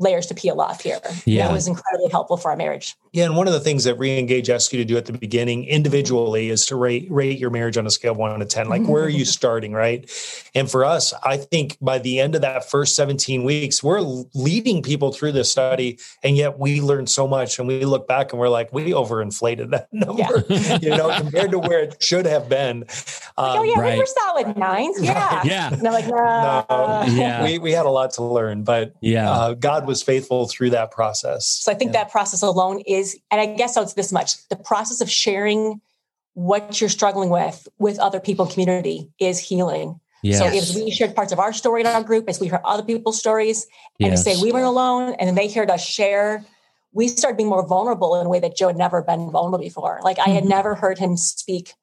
layers 0.00 0.26
to 0.26 0.34
peel 0.34 0.60
off 0.60 0.82
here. 0.82 0.98
Yeah. 1.24 1.46
That 1.46 1.52
was 1.52 1.68
incredibly 1.68 2.10
helpful 2.10 2.36
for 2.36 2.50
our 2.50 2.56
marriage. 2.56 2.96
Yeah. 3.12 3.26
And 3.26 3.36
one 3.36 3.46
of 3.46 3.52
the 3.52 3.60
things 3.60 3.84
that 3.84 3.98
Reengage 3.98 4.48
asks 4.48 4.72
you 4.72 4.78
to 4.78 4.84
do 4.84 4.96
at 4.96 5.06
the 5.06 5.12
beginning 5.12 5.64
individually 5.66 6.50
is 6.50 6.66
to 6.66 6.76
rate 6.76 7.06
rate 7.10 7.38
your 7.38 7.50
marriage 7.50 7.76
on 7.76 7.86
a 7.86 7.90
scale 7.90 8.12
of 8.12 8.18
one 8.18 8.38
to 8.40 8.46
10. 8.46 8.68
Like 8.68 8.84
where 8.86 9.04
are 9.04 9.08
you 9.08 9.24
starting? 9.40 9.72
Right. 9.72 10.10
And 10.54 10.70
for 10.70 10.84
us, 10.84 11.12
I 11.22 11.36
think 11.36 11.76
by 11.80 11.98
the 11.98 12.18
end 12.18 12.34
of 12.34 12.40
that 12.40 12.68
first 12.68 12.96
17 12.96 13.44
weeks, 13.44 13.82
we're 13.82 14.00
leading 14.00 14.82
people 14.82 15.12
through 15.12 15.32
this 15.32 15.50
study. 15.50 15.98
And 16.22 16.36
yet 16.36 16.58
we 16.58 16.80
learned 16.80 17.10
so 17.10 17.28
much. 17.28 17.58
And 17.58 17.68
we 17.68 17.84
look 17.84 18.08
back 18.08 18.32
and 18.32 18.40
we're 18.40 18.48
like, 18.48 18.72
we 18.72 18.90
overinflated 18.90 19.70
that 19.70 19.88
number, 19.92 20.44
yeah. 20.48 20.78
you 20.80 20.90
know, 20.90 21.14
compared 21.16 21.50
to 21.50 21.58
where 21.58 21.80
it 21.80 22.02
should 22.02 22.26
have 22.26 22.48
been. 22.48 22.84
Um, 23.36 23.58
oh, 23.58 23.62
yeah, 23.62 23.78
right. 23.78 23.94
we 23.94 23.98
were 24.00 24.06
solid 24.06 24.56
nines. 24.56 25.00
Yeah. 25.00 25.36
Right. 25.36 25.44
Yeah. 25.44 25.76
No, 25.80 25.90
like, 25.90 26.06
no. 26.06 26.64
yeah. 27.14 27.44
We, 27.44 27.58
we 27.58 27.72
had 27.72 27.86
a 27.86 27.90
lot 27.90 28.12
to 28.14 28.22
learn, 28.22 28.64
but 28.64 28.94
yeah, 29.00 29.30
uh, 29.30 29.54
God 29.54 29.86
was 29.90 30.02
faithful 30.02 30.48
through 30.48 30.70
that 30.70 30.90
process. 30.90 31.46
So 31.46 31.70
I 31.70 31.74
think 31.74 31.92
yeah. 31.92 32.04
that 32.04 32.10
process 32.10 32.42
alone 32.42 32.80
is, 32.86 33.18
and 33.30 33.40
I 33.40 33.46
guess 33.54 33.76
it's 33.76 33.94
this 33.94 34.12
much 34.12 34.48
the 34.48 34.56
process 34.56 35.00
of 35.00 35.10
sharing 35.10 35.80
what 36.34 36.80
you're 36.80 36.88
struggling 36.88 37.28
with 37.28 37.68
with 37.78 37.98
other 37.98 38.20
people 38.20 38.46
in 38.46 38.52
community 38.52 39.10
is 39.18 39.38
healing. 39.38 40.00
Yes. 40.22 40.38
So 40.38 40.46
as 40.46 40.74
we 40.74 40.90
shared 40.90 41.14
parts 41.14 41.32
of 41.32 41.38
our 41.38 41.52
story 41.52 41.80
in 41.80 41.86
our 41.86 42.02
group, 42.02 42.28
as 42.28 42.40
we 42.40 42.46
heard 42.46 42.60
other 42.64 42.82
people's 42.82 43.18
stories, 43.18 43.66
and 43.98 44.10
yes. 44.10 44.24
to 44.24 44.34
say 44.34 44.42
we 44.42 44.52
weren't 44.52 44.66
alone, 44.66 45.14
and 45.18 45.28
then 45.28 45.34
they 45.34 45.50
heard 45.50 45.70
us 45.70 45.84
share, 45.84 46.44
we 46.92 47.08
started 47.08 47.36
being 47.36 47.48
more 47.48 47.66
vulnerable 47.66 48.18
in 48.20 48.26
a 48.26 48.28
way 48.28 48.40
that 48.40 48.56
Joe 48.56 48.68
had 48.68 48.76
never 48.76 49.02
been 49.02 49.30
vulnerable 49.30 49.58
before. 49.58 50.00
Like 50.02 50.18
I 50.18 50.28
had 50.28 50.42
mm-hmm. 50.42 50.50
never 50.50 50.74
heard 50.74 50.98
him 50.98 51.16
speak 51.16 51.74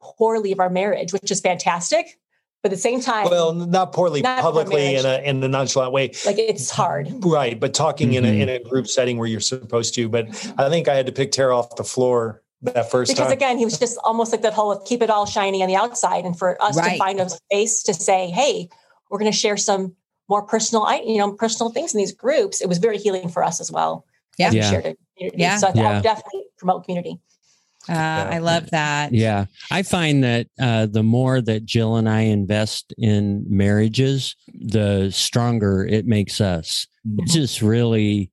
poorly 0.00 0.52
of 0.52 0.60
our 0.60 0.70
marriage, 0.70 1.12
which 1.12 1.30
is 1.30 1.40
fantastic. 1.40 2.18
But 2.66 2.72
at 2.72 2.78
the 2.78 2.82
same 2.82 3.00
time, 3.00 3.30
well, 3.30 3.54
not 3.54 3.92
poorly 3.92 4.22
not 4.22 4.42
publicly 4.42 4.96
in 4.96 5.06
a 5.06 5.18
in 5.18 5.40
a 5.40 5.46
nonchalant 5.46 5.92
way. 5.92 6.10
Like 6.24 6.36
it's 6.36 6.68
hard, 6.68 7.08
right? 7.24 7.60
But 7.60 7.74
talking 7.74 8.08
mm-hmm. 8.08 8.24
in 8.24 8.24
a 8.24 8.42
in 8.42 8.48
a 8.48 8.58
group 8.58 8.88
setting 8.88 9.18
where 9.18 9.28
you're 9.28 9.38
supposed 9.38 9.94
to. 9.94 10.08
But 10.08 10.26
I 10.58 10.68
think 10.68 10.88
I 10.88 10.96
had 10.96 11.06
to 11.06 11.12
pick 11.12 11.30
Tara 11.30 11.56
off 11.56 11.76
the 11.76 11.84
floor 11.84 12.42
that 12.62 12.90
first 12.90 13.12
because 13.12 13.28
time. 13.28 13.32
again, 13.32 13.56
he 13.56 13.64
was 13.64 13.78
just 13.78 13.96
almost 14.02 14.32
like 14.32 14.42
that 14.42 14.52
whole 14.52 14.72
of 14.72 14.84
keep 14.84 15.00
it 15.00 15.10
all 15.10 15.26
shiny 15.26 15.62
on 15.62 15.68
the 15.68 15.76
outside, 15.76 16.24
and 16.24 16.36
for 16.36 16.60
us 16.60 16.76
right. 16.76 16.94
to 16.94 16.98
find 16.98 17.20
a 17.20 17.30
space 17.30 17.84
to 17.84 17.94
say, 17.94 18.30
hey, 18.30 18.68
we're 19.10 19.20
going 19.20 19.30
to 19.30 19.38
share 19.38 19.56
some 19.56 19.94
more 20.28 20.42
personal, 20.42 20.92
you 21.04 21.18
know, 21.18 21.34
personal 21.34 21.70
things 21.70 21.94
in 21.94 21.98
these 21.98 22.12
groups. 22.12 22.60
It 22.60 22.68
was 22.68 22.78
very 22.78 22.98
healing 22.98 23.28
for 23.28 23.44
us 23.44 23.60
as 23.60 23.70
well. 23.70 24.04
Yeah, 24.38 24.50
yeah. 24.50 24.92
yeah. 25.16 25.56
So 25.58 25.68
I, 25.68 25.72
yeah. 25.74 25.98
I 25.98 26.00
definitely 26.00 26.46
promote 26.58 26.82
community. 26.82 27.20
Uh. 27.88 27.92
I 28.30 28.38
love 28.38 28.70
that. 28.70 29.12
Yeah. 29.12 29.46
I 29.70 29.82
find 29.82 30.24
that 30.24 30.48
uh, 30.60 30.86
the 30.86 31.02
more 31.02 31.40
that 31.40 31.64
Jill 31.64 31.96
and 31.96 32.08
I 32.08 32.22
invest 32.22 32.92
in 32.98 33.44
marriages, 33.48 34.34
the 34.52 35.10
stronger 35.10 35.86
it 35.86 36.06
makes 36.06 36.40
us. 36.40 36.86
Mm-hmm. 37.06 37.20
It's 37.22 37.34
just 37.34 37.62
really 37.62 38.30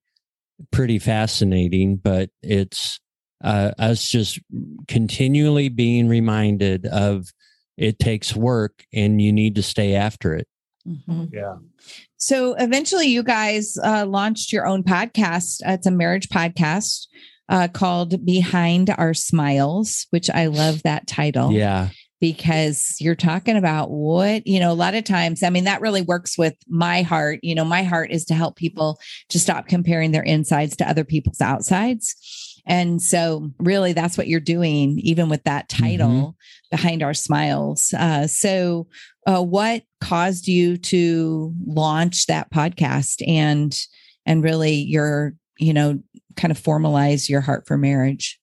pretty 0.72 0.99
fascinating, 0.99 1.97
but 1.97 2.30
it's 2.41 2.99
uh, 3.43 3.72
us 3.78 4.08
just 4.08 4.39
continually 4.88 5.70
being 5.70 6.08
reminded 6.08 6.86
of 6.86 7.28
it 7.78 7.99
takes 7.99 8.36
work 8.36 8.86
and 8.93 9.22
you 9.22 9.34
need 9.34 9.56
to 9.56 9.64
stay 9.64 9.95
after 9.95 10.36
it. 10.36 10.47
Mm-hmm. 10.88 11.26
Yeah. 11.32 11.56
So 12.18 12.54
eventually, 12.54 13.08
you 13.08 13.24
guys 13.24 13.78
uh, 13.84 14.06
launched 14.06 14.54
your 14.54 14.66
own 14.66 14.84
podcast. 14.84 15.60
it's 15.66 15.88
a 15.88 15.91
marriage 15.91 16.30
podcast 16.30 17.08
uh, 17.50 17.68
called 17.68 18.26
Behind 18.26 18.89
Our 18.98 19.14
Smiles, 19.14 20.08
which 20.10 20.30
I 20.30 20.48
love 20.48 20.84
that 20.84 21.08
title. 21.08 21.52
Yeah. 21.52 21.89
Because 22.20 22.96
you're 23.02 23.16
talking 23.16 23.58
about 23.58 23.91
what, 23.91 24.48
you 24.48 24.58
know, 24.62 24.72
a 24.72 24.74
lot 24.74 24.96
of 24.96 25.04
times, 25.04 25.44
I 25.44 25.50
mean, 25.50 25.66
that 25.66 25.82
really 25.82 26.02
works 26.02 26.38
with 26.38 26.56
my 26.70 27.02
heart. 27.02 27.39
You 27.44 27.54
know, 27.54 27.66
my 27.66 27.84
heart 27.84 28.12
is 28.12 28.24
to 28.26 28.34
help 28.34 28.56
people 28.56 28.98
to 29.28 29.39
stop 29.39 29.68
comparing 29.68 30.12
their 30.12 30.24
insides 30.24 30.78
to 30.78 30.89
other 30.89 31.04
people's 31.04 31.41
outsides. 31.41 32.16
And 32.66 33.02
so, 33.02 33.52
really, 33.60 33.91
that's 33.91 34.18
what 34.18 34.30
you're 34.30 34.39
doing, 34.39 35.00
even 35.00 35.28
with 35.28 35.44
that 35.44 35.68
title 35.68 36.08
mm-hmm. 36.08 36.30
behind 36.72 37.04
our 37.04 37.14
smiles. 37.14 37.94
Uh, 37.94 38.26
so, 38.28 38.88
uh, 39.28 39.41
what 39.41 39.84
caused 40.00 40.48
you 40.48 40.78
to 40.78 41.54
launch 41.66 42.28
that 42.28 42.52
podcast 42.52 43.22
and 43.28 43.78
and 44.26 44.44
really 44.44 44.76
your 44.76 45.36
you 45.58 45.74
know 45.74 45.99
kind 46.36 46.51
of 46.51 46.60
formalize 46.60 47.30
your 47.30 47.41
heart 47.41 47.68
for 47.68 47.78
marriage? 47.78 48.39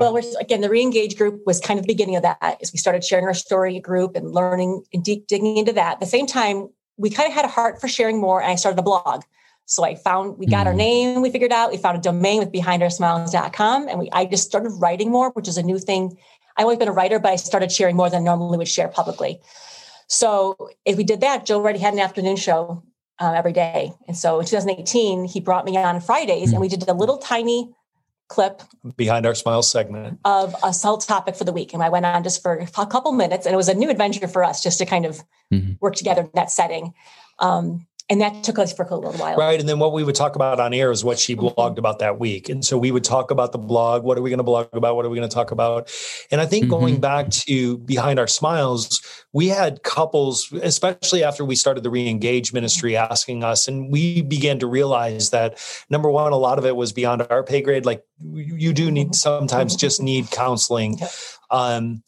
Well, 0.00 0.14
we're, 0.14 0.22
again, 0.40 0.62
the 0.62 0.68
reengage 0.68 1.18
group 1.18 1.42
was 1.44 1.60
kind 1.60 1.78
of 1.78 1.84
the 1.84 1.92
beginning 1.92 2.16
of 2.16 2.22
that 2.22 2.58
as 2.62 2.72
we 2.72 2.78
started 2.78 3.04
sharing 3.04 3.26
our 3.26 3.34
story 3.34 3.78
group 3.80 4.16
and 4.16 4.32
learning 4.32 4.82
and 4.94 5.04
deep 5.04 5.26
digging 5.26 5.58
into 5.58 5.74
that. 5.74 5.94
At 5.94 6.00
the 6.00 6.06
same 6.06 6.26
time, 6.26 6.70
we 6.96 7.10
kind 7.10 7.28
of 7.28 7.34
had 7.34 7.44
a 7.44 7.48
heart 7.48 7.82
for 7.82 7.88
sharing 7.88 8.18
more, 8.18 8.40
and 8.40 8.50
I 8.50 8.54
started 8.54 8.78
a 8.78 8.82
blog. 8.82 9.24
So 9.66 9.84
I 9.84 9.94
found 9.94 10.38
we 10.38 10.46
got 10.46 10.64
mm. 10.64 10.70
our 10.70 10.74
name, 10.74 11.20
we 11.20 11.30
figured 11.30 11.52
out, 11.52 11.70
we 11.70 11.76
found 11.76 11.98
a 11.98 12.00
domain 12.00 12.38
with 12.38 12.50
behindoursmiles.com, 12.50 13.88
and 13.88 13.98
we 13.98 14.08
I 14.12 14.24
just 14.24 14.46
started 14.46 14.70
writing 14.80 15.10
more, 15.10 15.30
which 15.32 15.46
is 15.46 15.58
a 15.58 15.62
new 15.62 15.78
thing. 15.78 16.16
I've 16.56 16.64
always 16.64 16.78
been 16.78 16.88
a 16.88 16.92
writer, 16.92 17.18
but 17.18 17.32
I 17.32 17.36
started 17.36 17.70
sharing 17.70 17.94
more 17.94 18.10
than 18.10 18.22
I 18.22 18.24
normally 18.24 18.58
would 18.58 18.68
share 18.68 18.88
publicly. 18.88 19.38
So 20.08 20.70
if 20.84 20.96
we 20.96 21.04
did 21.04 21.20
that, 21.20 21.46
Joe 21.46 21.58
already 21.58 21.78
had 21.78 21.92
an 21.94 22.00
afternoon 22.00 22.36
show 22.36 22.82
uh, 23.20 23.32
every 23.32 23.52
day. 23.52 23.92
And 24.08 24.16
so 24.16 24.40
in 24.40 24.46
2018, 24.46 25.24
he 25.24 25.40
brought 25.40 25.64
me 25.64 25.76
on 25.76 26.00
Fridays 26.00 26.48
mm-hmm. 26.48 26.54
and 26.54 26.60
we 26.60 26.68
did 26.68 26.88
a 26.88 26.94
little 26.94 27.18
tiny 27.18 27.72
clip 28.28 28.62
behind 28.96 29.26
our 29.26 29.34
smile 29.34 29.62
segment 29.62 30.18
of 30.24 30.54
a 30.62 30.72
sole 30.72 30.98
topic 30.98 31.36
for 31.36 31.44
the 31.44 31.52
week. 31.52 31.74
And 31.74 31.82
I 31.82 31.88
went 31.88 32.06
on 32.06 32.22
just 32.22 32.42
for 32.42 32.64
a 32.78 32.86
couple 32.86 33.12
minutes 33.12 33.44
and 33.44 33.52
it 33.52 33.56
was 33.56 33.68
a 33.68 33.74
new 33.74 33.90
adventure 33.90 34.28
for 34.28 34.44
us 34.44 34.62
just 34.62 34.78
to 34.78 34.86
kind 34.86 35.04
of 35.04 35.22
mm-hmm. 35.52 35.72
work 35.80 35.96
together 35.96 36.22
in 36.22 36.30
that 36.34 36.50
setting. 36.50 36.94
Um, 37.40 37.86
and 38.10 38.20
that 38.20 38.42
took 38.42 38.58
us 38.58 38.72
for 38.72 38.84
a 38.84 38.96
little 38.96 39.12
while. 39.12 39.36
Right. 39.36 39.60
And 39.60 39.68
then 39.68 39.78
what 39.78 39.92
we 39.92 40.02
would 40.02 40.16
talk 40.16 40.34
about 40.34 40.58
on 40.58 40.74
air 40.74 40.90
is 40.90 41.04
what 41.04 41.18
she 41.18 41.36
mm-hmm. 41.36 41.46
blogged 41.58 41.78
about 41.78 42.00
that 42.00 42.18
week. 42.18 42.48
And 42.48 42.64
so 42.64 42.76
we 42.76 42.90
would 42.90 43.04
talk 43.04 43.30
about 43.30 43.52
the 43.52 43.58
blog. 43.58 44.02
What 44.02 44.18
are 44.18 44.22
we 44.22 44.30
going 44.30 44.38
to 44.38 44.44
blog 44.44 44.68
about? 44.72 44.96
What 44.96 45.06
are 45.06 45.08
we 45.08 45.16
going 45.16 45.28
to 45.28 45.34
talk 45.34 45.52
about? 45.52 45.90
And 46.32 46.40
I 46.40 46.46
think 46.46 46.64
mm-hmm. 46.64 46.70
going 46.70 47.00
back 47.00 47.30
to 47.30 47.78
behind 47.78 48.18
our 48.18 48.26
smiles, 48.26 49.00
we 49.32 49.46
had 49.46 49.84
couples, 49.84 50.52
especially 50.60 51.22
after 51.22 51.44
we 51.44 51.54
started 51.54 51.84
the 51.84 51.90
re-engage 51.90 52.52
ministry, 52.52 52.96
asking 52.96 53.44
us, 53.44 53.68
and 53.68 53.92
we 53.92 54.22
began 54.22 54.58
to 54.58 54.66
realize 54.66 55.30
that 55.30 55.58
number 55.88 56.10
one, 56.10 56.32
a 56.32 56.36
lot 56.36 56.58
of 56.58 56.66
it 56.66 56.74
was 56.74 56.92
beyond 56.92 57.24
our 57.30 57.44
pay 57.44 57.62
grade. 57.62 57.86
Like 57.86 58.04
you 58.34 58.72
do 58.72 58.90
need 58.90 59.08
mm-hmm. 59.08 59.14
sometimes 59.14 59.76
just 59.76 60.02
need 60.02 60.32
counseling. 60.32 60.98
Um, 61.48 62.02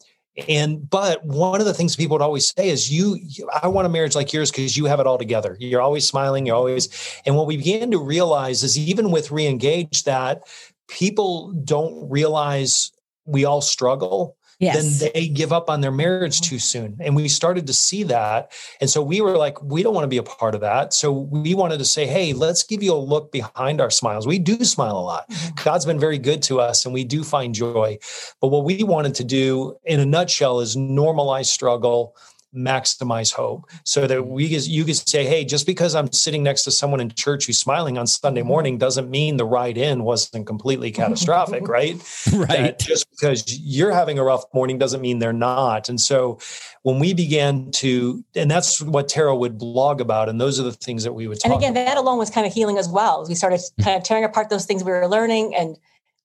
and 0.47 0.89
but 0.89 1.23
one 1.23 1.59
of 1.59 1.67
the 1.67 1.73
things 1.73 1.95
people 1.95 2.15
would 2.15 2.23
always 2.23 2.53
say 2.55 2.69
is 2.69 2.91
you, 2.91 3.19
i 3.61 3.67
want 3.67 3.85
a 3.85 3.89
marriage 3.89 4.15
like 4.15 4.33
yours 4.33 4.49
because 4.49 4.75
you 4.75 4.85
have 4.85 4.99
it 4.99 5.07
all 5.07 5.17
together. 5.17 5.55
You're 5.59 5.81
always 5.81 6.07
smiling 6.07 6.45
you're 6.45 6.55
always 6.55 6.89
and 7.25 7.35
what 7.35 7.47
we 7.47 7.57
began 7.57 7.91
to 7.91 7.99
realize 7.99 8.63
is 8.63 8.77
even 8.77 9.11
with 9.11 9.31
re-engage 9.31 10.03
that 10.03 10.43
people 10.87 11.51
don't 11.63 12.09
realize 12.09 12.91
we 13.25 13.45
all 13.45 13.61
struggle 13.61 14.37
yes. 14.63 14.99
then 14.99 15.11
they 15.13 15.27
give 15.27 15.51
up 15.51 15.69
on 15.69 15.81
their 15.81 15.91
marriage 15.91 16.41
too 16.41 16.59
soon. 16.59 16.97
And 16.99 17.15
we 17.15 17.27
started 17.27 17.67
to 17.67 17.73
see 17.73 18.03
that. 18.03 18.51
And 18.81 18.89
so 18.89 19.01
we 19.01 19.21
were 19.21 19.37
like, 19.37 19.61
we 19.61 19.83
don't 19.83 19.93
want 19.93 20.03
to 20.05 20.09
be 20.09 20.17
a 20.17 20.23
part 20.23 20.55
of 20.55 20.61
that. 20.61 20.93
So 20.93 21.11
we 21.11 21.53
wanted 21.53 21.79
to 21.79 21.85
say, 21.85 22.05
hey, 22.05 22.33
let's 22.33 22.63
give 22.63 22.81
you 22.81 22.93
a 22.93 22.95
look 22.95 23.31
behind 23.31 23.81
our 23.81 23.89
smiles. 23.89 24.27
We 24.27 24.39
do 24.39 24.63
smile 24.63 24.97
a 24.97 25.01
lot. 25.01 25.29
Mm-hmm. 25.29 25.63
God's 25.63 25.85
been 25.85 25.99
very 25.99 26.17
good 26.17 26.41
to 26.43 26.59
us 26.59 26.85
and 26.85 26.93
we 26.93 27.03
do 27.03 27.23
find 27.23 27.53
joy. 27.53 27.97
But 28.41 28.47
what 28.47 28.63
we 28.63 28.83
wanted 28.83 29.15
to 29.15 29.23
do 29.23 29.77
in 29.83 29.99
a 29.99 30.05
nutshell 30.05 30.59
is 30.59 30.75
normalize 30.75 31.45
struggle 31.45 32.15
maximize 32.55 33.33
hope. 33.33 33.69
So 33.83 34.07
that 34.07 34.27
we 34.27 34.45
you 34.45 34.85
could 34.85 34.95
say 34.95 35.25
hey 35.25 35.43
just 35.43 35.65
because 35.65 35.95
i'm 35.95 36.11
sitting 36.11 36.43
next 36.43 36.63
to 36.63 36.71
someone 36.71 36.99
in 36.99 37.09
church 37.09 37.47
who's 37.47 37.57
smiling 37.57 37.97
on 37.97 38.05
sunday 38.05 38.41
mm-hmm. 38.41 38.47
morning 38.49 38.77
doesn't 38.77 39.09
mean 39.09 39.37
the 39.37 39.45
ride 39.45 39.77
in 39.77 40.03
wasn't 40.03 40.45
completely 40.45 40.91
catastrophic 40.99 41.67
right? 41.67 42.01
Right. 42.33 42.47
That 42.47 42.79
just 42.79 43.09
because 43.11 43.59
you're 43.59 43.91
having 43.91 44.17
a 44.17 44.23
rough 44.23 44.43
morning 44.53 44.77
doesn't 44.77 45.01
mean 45.01 45.19
they're 45.19 45.33
not. 45.33 45.89
And 45.89 45.99
so 45.99 46.39
when 46.81 46.99
we 46.99 47.13
began 47.13 47.71
to 47.71 48.23
and 48.35 48.49
that's 48.49 48.81
what 48.81 49.07
tara 49.07 49.35
would 49.35 49.57
blog 49.57 50.01
about 50.01 50.29
and 50.29 50.39
those 50.39 50.59
are 50.59 50.63
the 50.63 50.71
things 50.71 51.03
that 51.03 51.13
we 51.13 51.27
would 51.27 51.39
talk 51.39 51.51
and 51.51 51.59
again 51.59 51.71
about. 51.71 51.85
that 51.85 51.97
alone 51.97 52.17
was 52.17 52.29
kind 52.29 52.47
of 52.47 52.53
healing 52.53 52.77
as 52.77 52.89
well. 52.89 53.25
We 53.27 53.35
started 53.35 53.59
kind 53.81 53.97
of 53.97 54.03
tearing 54.03 54.23
apart 54.23 54.49
those 54.49 54.65
things 54.65 54.83
we 54.83 54.91
were 54.91 55.07
learning 55.07 55.55
and 55.55 55.77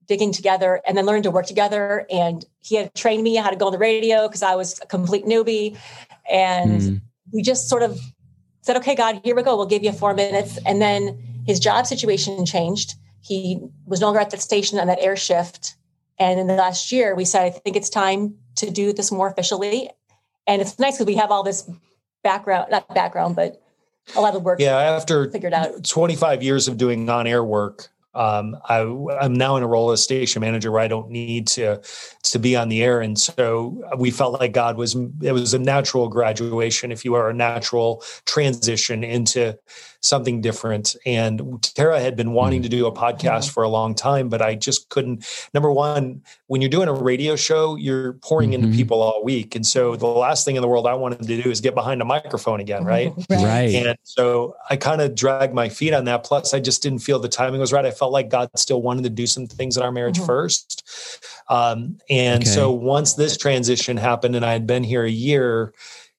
digging 0.09 0.33
together 0.33 0.81
and 0.87 0.97
then 0.97 1.07
learning 1.07 1.23
to 1.23 1.31
work 1.31 1.47
together. 1.47 2.07
And 2.11 2.45
he 2.61 2.77
had 2.77 2.95
trained 2.95 3.23
me 3.23 3.37
how 3.37 3.51
to 3.51 3.57
go 3.57 3.67
on 3.67 3.73
the 3.73 3.79
radio 3.79 4.27
because 4.27 4.43
I 4.43 4.55
was 4.57 4.81
a 4.81 4.87
complete 4.87 5.27
newbie. 5.27 5.77
And 6.29 6.81
mm. 6.81 7.01
we 7.33 7.43
just 7.43 7.69
sort 7.69 7.83
of 7.83 8.01
said, 8.63 8.77
okay, 8.79 8.95
God, 8.95 9.21
here 9.23 9.37
we 9.37 9.43
go. 9.43 9.57
We'll 9.57 9.67
give 9.67 9.85
you 9.85 9.93
four 9.93 10.15
minutes. 10.15 10.59
And 10.67 10.83
then 10.83 11.23
his 11.47 11.61
job 11.61 11.87
situation 11.87 12.45
changed. 12.45 12.95
He 13.21 13.61
was 13.87 14.01
no 14.01 14.07
longer 14.07 14.21
at 14.21 14.31
that 14.31 14.41
station 14.41 14.79
on 14.79 14.87
that 14.87 14.99
air 15.01 15.17
shift. 15.17 15.77
And 16.19 16.41
in 16.41 16.47
the 16.47 16.55
last 16.55 16.91
year, 16.91 17.15
we 17.15 17.25
said, 17.25 17.45
I 17.45 17.51
think 17.51 17.77
it's 17.77 17.91
time 17.91 18.35
to 18.57 18.71
do 18.71 18.93
this 18.93 19.13
more 19.13 19.29
officially. 19.29 19.91
And 20.47 20.61
it's 20.63 20.79
nice 20.79 20.95
because 20.95 21.07
we 21.07 21.15
have 21.17 21.31
all 21.31 21.43
this 21.43 21.71
background, 22.25 22.71
not 22.71 22.93
background, 22.95 23.37
but 23.37 23.63
a 24.17 24.21
lot 24.21 24.35
of 24.35 24.43
work. 24.43 24.59
Yeah, 24.59 24.77
after 24.77 25.31
figured 25.31 25.53
out 25.53 25.85
25 25.85 26.43
years 26.43 26.67
of 26.67 26.79
doing 26.79 27.09
on-air 27.09 27.45
work, 27.45 27.89
um, 28.19 28.57
I, 28.69 28.81
am 29.25 29.33
now 29.35 29.57
in 29.57 29.63
a 29.63 29.67
role 29.69 29.93
as 29.93 30.03
station 30.03 30.41
manager 30.41 30.73
where 30.73 30.81
I 30.81 30.89
don't 30.89 31.09
need 31.09 31.47
to 31.49 31.81
to 32.25 32.39
be 32.41 32.57
on 32.57 32.69
the 32.69 32.83
air, 32.83 33.01
and 33.01 33.17
so 33.17 33.81
we 33.97 34.11
felt 34.11 34.41
like 34.41 34.53
God 34.53 34.77
was 34.77 34.97
it 35.23 35.33
was 35.33 35.55
a 35.55 35.59
natural 35.59 36.09
graduation, 36.09 36.91
if 36.91 37.05
you 37.05 37.15
are 37.15 37.31
a 37.31 37.35
natural 37.35 38.03
transition 38.27 39.05
into 39.05 39.57
something 40.01 40.41
different. 40.41 40.95
And 41.05 41.63
Tara 41.63 42.01
had 42.01 42.17
been 42.17 42.33
wanting 42.33 42.63
to 42.63 42.69
do 42.69 42.87
a 42.87 42.93
podcast 42.93 43.51
for 43.51 43.63
a 43.63 43.69
long 43.69 43.95
time, 43.95 44.29
but 44.29 44.41
I 44.41 44.55
just 44.55 44.89
couldn't. 44.89 45.27
Number 45.55 45.73
one, 45.73 46.23
when 46.47 46.61
you're 46.61 46.71
doing 46.71 46.89
a 46.89 46.93
radio 46.93 47.37
show, 47.37 47.77
you're 47.77 48.15
pouring 48.15 48.51
mm-hmm. 48.51 48.65
into 48.65 48.77
people 48.77 49.03
all 49.03 49.25
week. 49.25 49.55
And 49.55 49.67
so 49.67 49.97
the 49.97 50.07
last 50.07 50.45
thing 50.45 50.57
in 50.57 50.63
the 50.63 50.69
world 50.69 50.87
I 50.87 50.95
wanted 50.95 51.27
to 51.27 51.43
do 51.43 51.51
is 51.51 51.61
get 51.61 51.75
behind 51.75 52.01
a 52.01 52.05
microphone 52.05 52.61
again, 52.61 52.85
right? 52.85 53.13
right. 53.31 53.75
And 53.75 53.99
so 54.05 54.55
I 54.71 54.77
kind 54.77 55.01
of 55.01 55.15
dragged 55.15 55.55
my 55.55 55.69
feet 55.69 55.95
on 55.95 56.05
that. 56.05 56.25
Plus, 56.25 56.55
I 56.55 56.61
just 56.61 56.83
didn't 56.83 57.01
feel 57.01 57.19
the 57.19 57.29
timing 57.29 57.61
was 57.61 57.73
right. 57.73 57.85
I 57.85 57.91
felt 57.91 58.08
like 58.13 58.29
God 58.29 58.51
still 58.57 58.83
wanted 58.83 59.05
to 59.05 59.11
do 59.11 59.27
some 59.27 59.47
things 59.47 59.77
in 59.77 59.83
our 59.83 59.93
marriage 59.93 60.17
mm-hmm. 60.17 60.27
first. 60.27 60.85
Um, 61.49 61.99
and 62.11 62.43
okay. 62.43 62.51
so 62.51 62.71
once 62.71 63.15
this 63.15 63.37
transition 63.37 63.97
happened 63.97 64.37
and 64.37 64.45
I 64.45 64.53
had 64.53 64.67
been 64.67 64.85
here 64.85 65.05
a 65.05 65.11
year, 65.11 65.73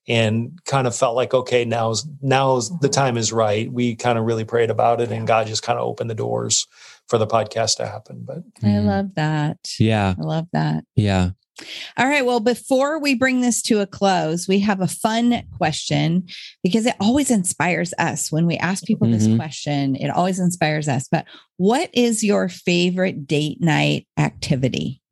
and 0.08 0.58
kind 0.64 0.86
of 0.86 0.96
felt 0.96 1.14
like 1.14 1.34
okay 1.34 1.64
now's 1.64 2.06
now's 2.20 2.68
the 2.68 2.88
mm-hmm. 2.88 2.90
time 2.90 3.16
is 3.16 3.32
right 3.32 3.70
we 3.70 3.94
kind 3.94 4.18
of 4.18 4.24
really 4.24 4.44
prayed 4.44 4.70
about 4.70 5.00
it 5.00 5.12
and 5.12 5.26
god 5.26 5.46
just 5.46 5.62
kind 5.62 5.78
of 5.78 5.86
opened 5.86 6.10
the 6.10 6.14
doors 6.14 6.66
for 7.06 7.18
the 7.18 7.26
podcast 7.26 7.76
to 7.76 7.86
happen 7.86 8.22
but 8.24 8.38
i 8.62 8.66
mm. 8.66 8.86
love 8.86 9.14
that 9.14 9.58
yeah 9.78 10.14
i 10.18 10.22
love 10.22 10.46
that 10.52 10.84
yeah 10.96 11.30
all 11.96 12.06
right. 12.06 12.24
Well, 12.24 12.40
before 12.40 12.98
we 12.98 13.14
bring 13.14 13.40
this 13.40 13.62
to 13.62 13.80
a 13.80 13.86
close, 13.86 14.48
we 14.48 14.60
have 14.60 14.80
a 14.80 14.88
fun 14.88 15.42
question 15.56 16.26
because 16.62 16.86
it 16.86 16.96
always 17.00 17.30
inspires 17.30 17.92
us 17.98 18.30
when 18.30 18.46
we 18.46 18.56
ask 18.56 18.84
people 18.84 19.06
mm-hmm. 19.06 19.18
this 19.18 19.36
question. 19.36 19.96
It 19.96 20.08
always 20.08 20.38
inspires 20.38 20.88
us. 20.88 21.08
But 21.10 21.26
what 21.56 21.90
is 21.92 22.24
your 22.24 22.48
favorite 22.48 23.26
date 23.26 23.60
night 23.60 24.06
activity? 24.16 25.02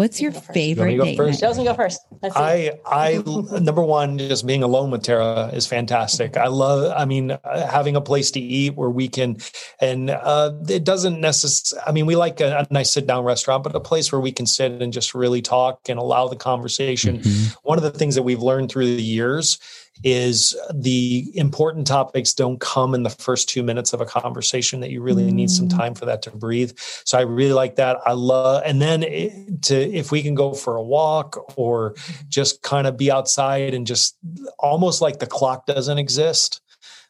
What's 0.00 0.18
your 0.18 0.32
favorite 0.32 0.96
date 0.96 1.14
first? 1.14 1.42
Night? 1.42 1.62
go 1.62 1.74
first. 1.74 2.00
I, 2.22 2.72
I, 2.86 3.22
number 3.60 3.82
one, 3.82 4.16
just 4.16 4.46
being 4.46 4.62
alone 4.62 4.90
with 4.90 5.02
Tara 5.02 5.50
is 5.52 5.66
fantastic. 5.66 6.38
I 6.38 6.46
love, 6.46 6.90
I 6.96 7.04
mean, 7.04 7.32
uh, 7.32 7.66
having 7.66 7.96
a 7.96 8.00
place 8.00 8.30
to 8.30 8.40
eat 8.40 8.76
where 8.76 8.88
we 8.88 9.08
can, 9.08 9.36
and 9.78 10.08
uh, 10.08 10.52
it 10.70 10.84
doesn't 10.84 11.20
necessarily, 11.20 11.86
I 11.86 11.92
mean, 11.92 12.06
we 12.06 12.16
like 12.16 12.40
a, 12.40 12.60
a, 12.60 12.72
nice 12.72 12.90
sit 12.90 13.06
down 13.06 13.24
restaurant, 13.24 13.62
but 13.62 13.76
a 13.76 13.80
place 13.80 14.10
where 14.10 14.22
we 14.22 14.32
can 14.32 14.46
sit 14.46 14.72
and 14.80 14.90
just 14.90 15.14
really 15.14 15.42
talk 15.42 15.80
and 15.90 15.98
allow 15.98 16.28
the 16.28 16.36
conversation. 16.36 17.18
Mm-hmm. 17.18 17.58
One 17.62 17.76
of 17.76 17.84
the 17.84 17.90
things 17.90 18.14
that 18.14 18.22
we've 18.22 18.40
learned 18.40 18.70
through 18.70 18.96
the 18.96 19.02
years 19.02 19.58
is 20.02 20.56
the 20.72 21.30
important 21.34 21.86
topics 21.86 22.32
don't 22.32 22.60
come 22.60 22.94
in 22.94 23.02
the 23.02 23.10
first 23.10 23.48
two 23.48 23.62
minutes 23.62 23.92
of 23.92 24.00
a 24.00 24.06
conversation 24.06 24.80
that 24.80 24.90
you 24.90 25.02
really 25.02 25.24
mm. 25.24 25.32
need 25.32 25.50
some 25.50 25.68
mm. 25.68 25.76
time 25.76 25.94
for 25.94 26.06
that 26.06 26.22
to 26.22 26.30
breathe 26.30 26.72
so 27.04 27.18
i 27.18 27.22
really 27.22 27.52
like 27.52 27.76
that 27.76 27.98
i 28.06 28.12
love 28.12 28.62
and 28.64 28.80
then 28.80 29.02
it, 29.02 29.62
to 29.62 29.76
if 29.76 30.10
we 30.10 30.22
can 30.22 30.34
go 30.34 30.54
for 30.54 30.76
a 30.76 30.82
walk 30.82 31.54
or 31.56 31.94
just 32.28 32.62
kind 32.62 32.86
of 32.86 32.96
be 32.96 33.10
outside 33.10 33.74
and 33.74 33.86
just 33.86 34.16
almost 34.58 35.02
like 35.02 35.18
the 35.18 35.26
clock 35.26 35.66
doesn't 35.66 35.98
exist 35.98 36.60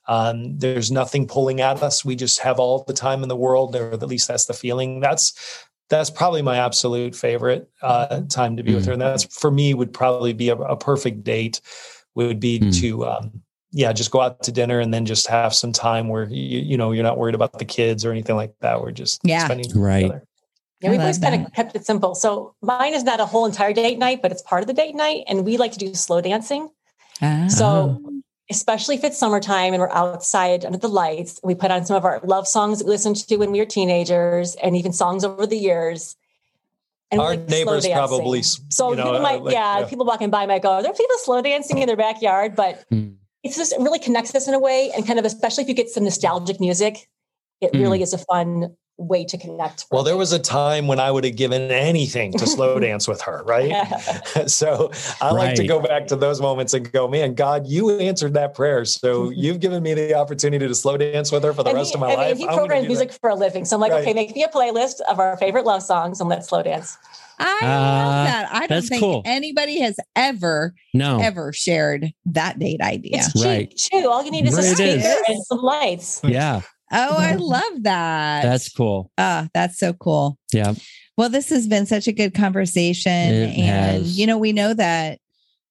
um, 0.08 0.58
there's 0.58 0.90
nothing 0.90 1.28
pulling 1.28 1.60
at 1.60 1.82
us 1.82 2.04
we 2.04 2.16
just 2.16 2.40
have 2.40 2.58
all 2.58 2.82
the 2.84 2.92
time 2.92 3.22
in 3.22 3.28
the 3.28 3.36
world 3.36 3.76
or 3.76 3.92
at 3.92 4.02
least 4.02 4.26
that's 4.26 4.46
the 4.46 4.54
feeling 4.54 4.98
that's 4.98 5.66
that's 5.88 6.10
probably 6.10 6.42
my 6.42 6.56
absolute 6.56 7.14
favorite 7.14 7.68
uh, 7.82 8.22
time 8.28 8.56
to 8.56 8.62
be 8.62 8.72
mm. 8.72 8.76
with 8.76 8.86
her 8.86 8.92
and 8.92 9.02
that's 9.02 9.24
for 9.24 9.50
me 9.50 9.74
would 9.74 9.92
probably 9.92 10.32
be 10.32 10.48
a, 10.48 10.56
a 10.56 10.76
perfect 10.76 11.22
date 11.22 11.60
would 12.14 12.40
be 12.40 12.60
mm. 12.60 12.80
to 12.80 13.06
um, 13.06 13.42
yeah 13.72 13.92
just 13.92 14.10
go 14.10 14.20
out 14.20 14.42
to 14.42 14.52
dinner 14.52 14.80
and 14.80 14.92
then 14.92 15.06
just 15.06 15.26
have 15.26 15.54
some 15.54 15.72
time 15.72 16.08
where 16.08 16.24
you, 16.24 16.60
you 16.60 16.76
know 16.76 16.92
you're 16.92 17.04
not 17.04 17.18
worried 17.18 17.34
about 17.34 17.58
the 17.58 17.64
kids 17.64 18.04
or 18.04 18.10
anything 18.10 18.36
like 18.36 18.54
that. 18.60 18.80
We're 18.80 18.92
just 18.92 19.20
yeah. 19.24 19.44
spending 19.44 19.70
right. 19.74 20.02
together. 20.02 20.24
yeah 20.80 20.90
we've 20.90 21.00
always 21.00 21.18
kind 21.18 21.46
of 21.46 21.52
kept 21.52 21.76
it 21.76 21.86
simple. 21.86 22.14
So 22.14 22.54
mine 22.62 22.94
is 22.94 23.04
not 23.04 23.20
a 23.20 23.26
whole 23.26 23.46
entire 23.46 23.72
date 23.72 23.98
night 23.98 24.22
but 24.22 24.32
it's 24.32 24.42
part 24.42 24.62
of 24.62 24.66
the 24.66 24.74
date 24.74 24.94
night 24.94 25.24
and 25.28 25.44
we 25.44 25.56
like 25.56 25.72
to 25.72 25.78
do 25.78 25.94
slow 25.94 26.20
dancing. 26.20 26.68
Ah. 27.22 27.48
so 27.48 28.00
especially 28.50 28.94
if 28.96 29.04
it's 29.04 29.18
summertime 29.18 29.74
and 29.74 29.80
we're 29.80 29.92
outside 29.92 30.64
under 30.64 30.78
the 30.78 30.88
lights 30.88 31.38
we 31.44 31.54
put 31.54 31.70
on 31.70 31.84
some 31.84 31.96
of 31.96 32.04
our 32.04 32.20
love 32.24 32.48
songs 32.48 32.78
that 32.78 32.86
we 32.86 32.90
listened 32.90 33.16
to 33.16 33.36
when 33.36 33.52
we 33.52 33.58
were 33.58 33.66
teenagers 33.66 34.56
and 34.56 34.74
even 34.74 34.92
songs 34.92 35.22
over 35.22 35.46
the 35.46 35.56
years 35.56 36.16
and 37.10 37.20
our 37.20 37.30
like 37.36 37.48
neighbors 37.48 37.86
probably 37.88 38.42
so 38.42 38.90
you 38.90 38.96
know, 38.96 39.04
people 39.04 39.20
might 39.20 39.42
like, 39.42 39.52
yeah, 39.52 39.80
yeah, 39.80 39.86
people 39.86 40.06
walking 40.06 40.30
by 40.30 40.46
might 40.46 40.62
go 40.62 40.68
there 40.68 40.78
are 40.78 40.82
there 40.82 40.92
people 40.92 41.16
slow 41.18 41.42
dancing 41.42 41.78
in 41.78 41.86
their 41.86 41.96
backyard 41.96 42.54
but 42.54 42.84
mm. 42.90 43.14
it's 43.42 43.56
just 43.56 43.72
it 43.72 43.80
really 43.80 43.98
connects 43.98 44.34
us 44.34 44.48
in 44.48 44.54
a 44.54 44.60
way 44.60 44.90
and 44.94 45.06
kind 45.06 45.18
of 45.18 45.24
especially 45.24 45.62
if 45.62 45.68
you 45.68 45.74
get 45.74 45.88
some 45.88 46.04
nostalgic 46.04 46.60
music 46.60 47.08
it 47.60 47.72
mm. 47.72 47.80
really 47.80 48.02
is 48.02 48.12
a 48.12 48.18
fun 48.18 48.74
way 49.00 49.24
to 49.24 49.38
connect. 49.38 49.86
Well, 49.90 50.02
there 50.02 50.16
was 50.16 50.32
a 50.32 50.38
time 50.38 50.86
when 50.86 51.00
I 51.00 51.10
would 51.10 51.24
have 51.24 51.36
given 51.36 51.70
anything 51.70 52.32
to 52.34 52.46
slow 52.46 52.78
dance 52.80 53.08
with 53.08 53.20
her, 53.22 53.42
right? 53.44 53.72
so 54.46 54.90
I 55.20 55.26
right. 55.26 55.32
like 55.32 55.54
to 55.56 55.66
go 55.66 55.80
back 55.80 56.06
to 56.08 56.16
those 56.16 56.40
moments 56.40 56.74
and 56.74 56.90
go, 56.92 57.08
man, 57.08 57.34
God, 57.34 57.66
you 57.66 57.98
answered 57.98 58.34
that 58.34 58.54
prayer. 58.54 58.84
So 58.84 59.30
you've 59.34 59.60
given 59.60 59.82
me 59.82 59.94
the 59.94 60.14
opportunity 60.14 60.66
to 60.68 60.74
slow 60.74 60.96
dance 60.96 61.32
with 61.32 61.42
her 61.44 61.52
for 61.52 61.62
the 61.62 61.70
and 61.70 61.78
rest 61.78 61.90
he, 61.90 61.94
of 61.94 62.00
my 62.00 62.12
I 62.12 62.14
life. 62.14 62.38
Mean, 62.38 62.48
he 62.48 62.54
programs 62.54 62.86
music 62.86 63.10
that. 63.10 63.20
for 63.20 63.30
a 63.30 63.34
living. 63.34 63.64
So 63.64 63.76
I'm 63.76 63.80
like, 63.80 63.92
right. 63.92 64.02
okay, 64.02 64.12
make 64.12 64.34
me 64.34 64.44
a 64.44 64.48
playlist 64.48 65.00
of 65.08 65.18
our 65.18 65.36
favorite 65.38 65.64
love 65.64 65.82
songs 65.82 66.20
and 66.20 66.28
let's 66.28 66.48
slow 66.48 66.62
dance. 66.62 66.98
I 67.38 67.58
uh, 67.62 67.66
love 67.66 68.26
that. 68.26 68.48
I 68.52 68.66
don't 68.66 68.82
think 68.82 69.00
cool. 69.00 69.22
anybody 69.24 69.80
has 69.80 69.96
ever, 70.14 70.74
no. 70.92 71.20
ever 71.20 71.54
shared 71.54 72.12
that 72.26 72.58
date 72.58 72.82
idea. 72.82 73.12
It's 73.14 73.32
cheap 73.32 73.44
right. 73.44 73.76
too. 73.76 74.08
All 74.10 74.22
you 74.22 74.30
need 74.30 74.46
is 74.46 74.54
right 74.54 74.64
a 74.64 74.74
speaker 74.74 75.22
and 75.26 75.42
some 75.44 75.62
lights. 75.62 76.20
Yeah. 76.22 76.60
Oh, 76.92 77.16
I 77.16 77.34
love 77.34 77.82
that. 77.82 78.42
That's 78.42 78.72
cool. 78.72 79.10
Ah, 79.16 79.48
that's 79.54 79.78
so 79.78 79.92
cool. 79.92 80.38
Yeah. 80.52 80.74
Well, 81.16 81.28
this 81.28 81.50
has 81.50 81.68
been 81.68 81.86
such 81.86 82.08
a 82.08 82.12
good 82.12 82.34
conversation. 82.34 83.12
It 83.12 83.58
and, 83.58 84.02
has. 84.02 84.18
you 84.18 84.26
know, 84.26 84.38
we 84.38 84.52
know 84.52 84.74
that 84.74 85.18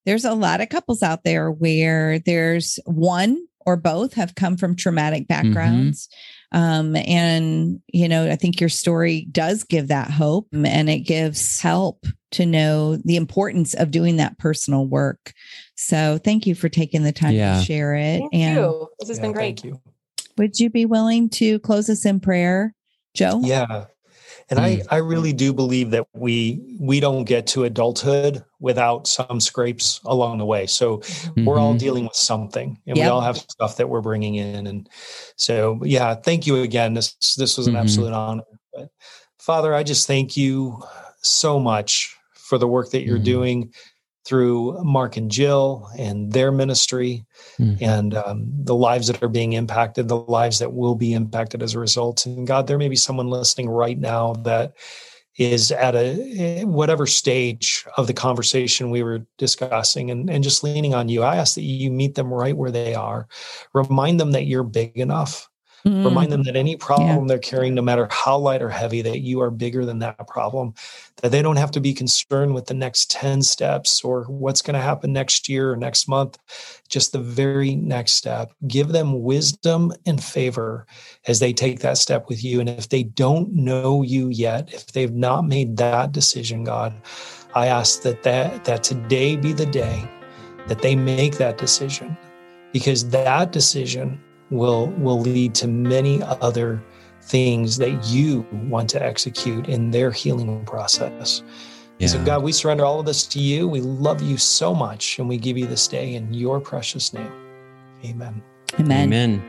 there's 0.06 0.26
a 0.26 0.34
lot 0.34 0.62
of 0.62 0.70
couples 0.70 1.04
out 1.04 1.24
there 1.24 1.52
where 1.52 2.20
there's 2.20 2.80
one 2.86 3.46
or 3.66 3.76
both 3.76 4.14
have 4.14 4.36
come 4.36 4.58
from 4.58 4.76
traumatic 4.76 5.28
mm-hmm. 5.28 5.50
backgrounds. 5.50 6.08
Mm-hmm. 6.08 6.16
Um, 6.52 6.96
and, 6.96 7.80
you 7.88 8.08
know, 8.08 8.30
I 8.30 8.36
think 8.36 8.60
your 8.60 8.70
story 8.70 9.28
does 9.32 9.64
give 9.64 9.90
that 9.90 10.10
hope 10.10 10.48
and 10.54 10.90
it 10.90 11.00
gives 11.00 11.62
help 11.62 12.06
to 12.32 12.46
know 12.46 12.96
the 12.96 13.18
importance 13.18 13.74
of 13.74 13.92
doing 13.92 14.16
that 14.18 14.38
personal 14.40 14.88
work. 14.88 15.34
So 15.76 16.20
thank 16.24 16.48
you 16.48 16.56
for 16.56 16.70
taking 16.70 17.04
the 17.04 17.12
time 17.12 17.34
yeah. 17.34 17.60
to 17.60 17.66
share 17.66 17.94
it. 17.94 18.20
Thank 18.20 18.34
and 18.34 18.56
you. 18.58 18.88
This 19.00 19.10
has 19.10 19.18
yeah, 19.18 19.22
been 19.22 19.32
great. 19.34 19.60
Thank 19.60 19.66
you. 19.66 19.82
Would 20.40 20.58
you 20.58 20.70
be 20.70 20.86
willing 20.86 21.30
to 21.32 21.60
close 21.60 21.90
us 21.90 22.06
in 22.06 22.22
prayer, 22.22 22.74
Joe? 23.14 23.42
Yeah. 23.44 23.88
And 24.50 24.58
I, 24.58 24.76
hmm. 24.78 24.82
I 24.90 24.98
really 24.98 25.34
do 25.34 25.54
believe 25.54 25.92
that 25.92 26.08
we 26.14 26.78
we 26.80 27.02
don't 27.02 27.26
get 27.26 27.46
to 27.48 27.66
adulthood 27.66 28.44
without 28.62 29.06
some 29.06 29.42
scrapes 29.42 30.00
along 30.06 30.38
the 30.38 30.46
way. 30.46 30.66
So 30.66 31.00
mm-hmm. 31.00 31.44
we're 31.44 31.60
all 31.60 31.72
mm-hmm. 31.72 31.80
dealing 31.80 32.04
with 32.06 32.16
something, 32.16 32.80
and 32.88 32.96
yep. 32.98 33.06
we 33.06 33.10
all 33.10 33.20
have 33.20 33.36
stuff 33.38 33.76
that 33.78 33.90
we're 33.90 34.02
bringing 34.02 34.36
in. 34.36 34.66
And 34.66 34.90
so, 35.36 35.82
yeah, 35.84 36.16
thank 36.16 36.48
you 36.48 36.62
again. 36.62 36.94
This 36.94 37.16
this 37.36 37.58
was 37.58 37.68
an 37.68 37.74
mm-hmm. 37.74 37.84
absolute 37.84 38.14
honor. 38.14 38.44
But 38.74 38.90
Father, 39.40 39.74
I 39.74 39.84
just 39.84 40.08
thank 40.08 40.38
you 40.38 40.82
so 41.22 41.60
much 41.60 42.16
for 42.34 42.58
the 42.58 42.68
work 42.68 42.92
that 42.92 43.04
you're 43.04 43.18
mm-hmm. 43.18 43.24
doing 43.26 43.74
through 44.30 44.80
Mark 44.84 45.18
and 45.18 45.32
Jill 45.32 45.90
and 45.98 46.32
their 46.32 46.52
ministry 46.52 47.26
mm-hmm. 47.58 47.84
and 47.84 48.14
um, 48.14 48.46
the 48.64 48.76
lives 48.76 49.08
that 49.08 49.24
are 49.24 49.28
being 49.28 49.54
impacted, 49.54 50.08
the 50.08 50.18
lives 50.18 50.60
that 50.60 50.72
will 50.72 50.94
be 50.94 51.14
impacted 51.14 51.64
as 51.64 51.74
a 51.74 51.80
result. 51.80 52.28
And 52.28 52.46
God, 52.46 52.68
there 52.68 52.78
may 52.78 52.90
be 52.90 52.96
someone 52.96 53.32
listening 53.32 53.70
right 53.70 53.98
now 53.98 54.34
that 54.44 54.76
is 55.40 55.72
at 55.72 55.96
a 55.96 56.64
whatever 56.66 57.08
stage 57.08 57.86
of 57.98 58.06
the 58.06 58.14
conversation 58.14 58.92
we 58.92 59.02
were 59.02 59.26
discussing 59.40 60.12
and, 60.12 60.30
and 60.30 60.44
just 60.44 60.64
leaning 60.64 60.94
on 60.94 61.10
you. 61.10 61.24
I 61.24 61.38
ask 61.38 61.56
that 61.56 61.64
you 61.64 61.90
meet 61.90 62.14
them 62.14 62.32
right 62.32 62.56
where 62.56 62.72
they 62.72 62.94
are. 62.94 63.28
Remind 63.74 64.20
them 64.20 64.34
that 64.34 64.46
you're 64.46 64.64
big 64.64 64.98
enough 64.98 65.49
Mm-hmm. 65.86 66.04
Remind 66.04 66.32
them 66.32 66.44
that 66.44 66.56
any 66.56 66.76
problem 66.76 67.22
yeah. 67.22 67.28
they're 67.28 67.40
carrying, 67.40 67.74
no 67.74 67.82
matter 67.82 68.08
how 68.12 68.38
light 68.38 68.62
or 68.62 68.70
heavy, 68.70 69.02
that 69.02 69.20
you 69.20 69.42
are 69.42 69.52
bigger 69.52 69.86
than 69.86 70.00
that 70.00 70.28
problem, 70.28 70.74
that 71.18 71.32
they 71.32 71.42
don't 71.42 71.56
have 71.56 71.72
to 71.72 71.80
be 71.80 71.94
concerned 71.94 72.54
with 72.54 72.66
the 72.66 72.74
next 72.74 73.10
10 73.12 73.42
steps 73.42 74.04
or 74.04 74.24
what's 74.26 74.62
going 74.62 74.74
to 74.74 74.82
happen 74.82 75.14
next 75.14 75.48
year 75.48 75.72
or 75.72 75.78
next 75.78 76.08
month, 76.08 76.38
just 76.90 77.12
the 77.12 77.20
very 77.20 77.76
next 77.76 78.14
step. 78.14 78.52
Give 78.68 78.90
them 78.90 79.24
wisdom 79.24 79.94
and 80.06 80.24
favor 80.24 80.86
as 81.28 81.40
they 81.40 81.54
take 81.54 81.80
that 81.80 81.98
step 81.98 82.28
with 82.28 82.44
you. 82.44 82.60
And 82.60 82.70
if 82.70 82.90
they 82.90 83.04
don't 83.04 83.54
know 83.54 84.02
you 84.02 84.30
yet, 84.30 84.74
if 84.74 84.88
they've 84.88 85.14
not 85.14 85.48
made 85.48 85.78
that 85.78 86.12
decision, 86.12 86.64
God, 86.64 86.94
I 87.56 87.68
ask 87.68 88.02
that 88.04 88.24
that, 88.24 88.66
that 88.66 88.84
today 88.84 89.36
be 89.36 89.54
the 89.54 89.66
day 89.66 90.08
that 90.68 90.82
they 90.82 90.96
make 90.96 91.38
that 91.38 91.58
decision 91.58 92.18
because 92.72 93.10
that 93.10 93.52
decision 93.52 94.22
will 94.50 94.88
will 94.98 95.20
lead 95.20 95.56
to 95.56 95.68
many 95.68 96.22
other 96.24 96.82
things 97.22 97.78
that 97.78 98.06
you 98.06 98.46
want 98.68 98.90
to 98.90 99.04
execute 99.04 99.68
in 99.68 99.92
their 99.92 100.12
healing 100.12 100.66
process. 100.66 101.44
Yeah. 102.00 102.08
So, 102.08 102.24
God, 102.24 102.44
we 102.44 102.54
surrender 102.54 102.86
all 102.86 103.00
of 103.00 103.06
this 103.06 103.28
to 103.28 103.40
you. 103.40 103.68
We 103.68 103.82
love 103.82 104.22
you 104.22 104.38
so 104.38 104.74
much, 104.74 105.20
and 105.20 105.28
we 105.28 105.38
give 105.38 105.58
you 105.58 105.68
this 105.68 105.88
day 105.88 106.16
in 106.16 106.34
your 106.34 106.62
precious 106.62 107.14
name. 107.14 107.32
Amen. 108.06 108.42
Amen. 108.80 109.04
Amen. 109.04 109.44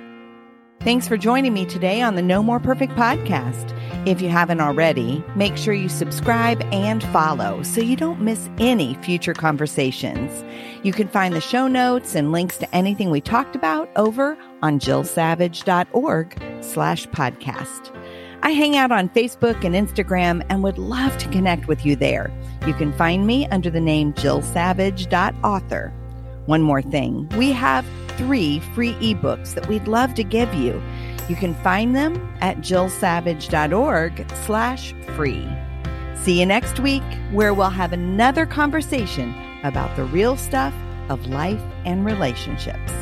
Thanks 0.80 1.06
for 1.06 1.18
joining 1.18 1.52
me 1.52 1.66
today 1.66 2.00
on 2.00 2.14
the 2.14 2.22
No 2.22 2.42
More 2.42 2.58
Perfect 2.58 2.94
podcast. 2.94 3.76
If 4.08 4.22
you 4.22 4.30
haven't 4.30 4.62
already, 4.62 5.22
make 5.36 5.58
sure 5.58 5.74
you 5.74 5.90
subscribe 5.90 6.62
and 6.72 7.04
follow 7.04 7.62
so 7.62 7.82
you 7.82 7.96
don't 7.96 8.22
miss 8.22 8.48
any 8.58 8.94
future 8.94 9.34
conversations. 9.34 10.42
You 10.82 10.92
can 10.92 11.06
find 11.06 11.34
the 11.34 11.40
show 11.40 11.68
notes 11.68 12.14
and 12.14 12.32
links 12.32 12.56
to 12.56 12.74
anything 12.74 13.10
we 13.10 13.20
talked 13.20 13.54
about 13.54 13.90
over 13.94 14.38
on 14.62 14.78
jillsavage.org 14.78 16.42
slash 16.62 17.06
podcast. 17.08 17.96
I 18.42 18.50
hang 18.50 18.76
out 18.76 18.90
on 18.90 19.10
Facebook 19.10 19.64
and 19.64 19.74
Instagram 19.74 20.44
and 20.48 20.62
would 20.62 20.78
love 20.78 21.16
to 21.18 21.28
connect 21.28 21.68
with 21.68 21.84
you 21.84 21.94
there. 21.94 22.32
You 22.66 22.72
can 22.74 22.92
find 22.94 23.26
me 23.26 23.46
under 23.48 23.68
the 23.68 23.80
name 23.80 24.14
jillsavage.author. 24.14 25.92
One 26.46 26.62
more 26.62 26.82
thing. 26.82 27.28
We 27.36 27.52
have 27.52 27.84
three 28.16 28.60
free 28.74 28.94
ebooks 28.94 29.54
that 29.54 29.68
we'd 29.68 29.88
love 29.88 30.14
to 30.14 30.24
give 30.24 30.52
you. 30.54 30.82
You 31.28 31.36
can 31.36 31.54
find 31.56 31.94
them 31.94 32.34
at 32.40 32.58
jillsavage.org 32.58 34.26
slash 34.44 34.94
free. 35.14 35.48
See 36.16 36.40
you 36.40 36.46
next 36.46 36.80
week 36.80 37.02
where 37.32 37.54
we'll 37.54 37.70
have 37.70 37.92
another 37.92 38.46
conversation 38.46 39.34
about 39.64 39.94
the 39.96 40.04
real 40.04 40.36
stuff 40.36 40.74
of 41.08 41.26
life 41.26 41.62
and 41.84 42.04
relationships. 42.04 42.92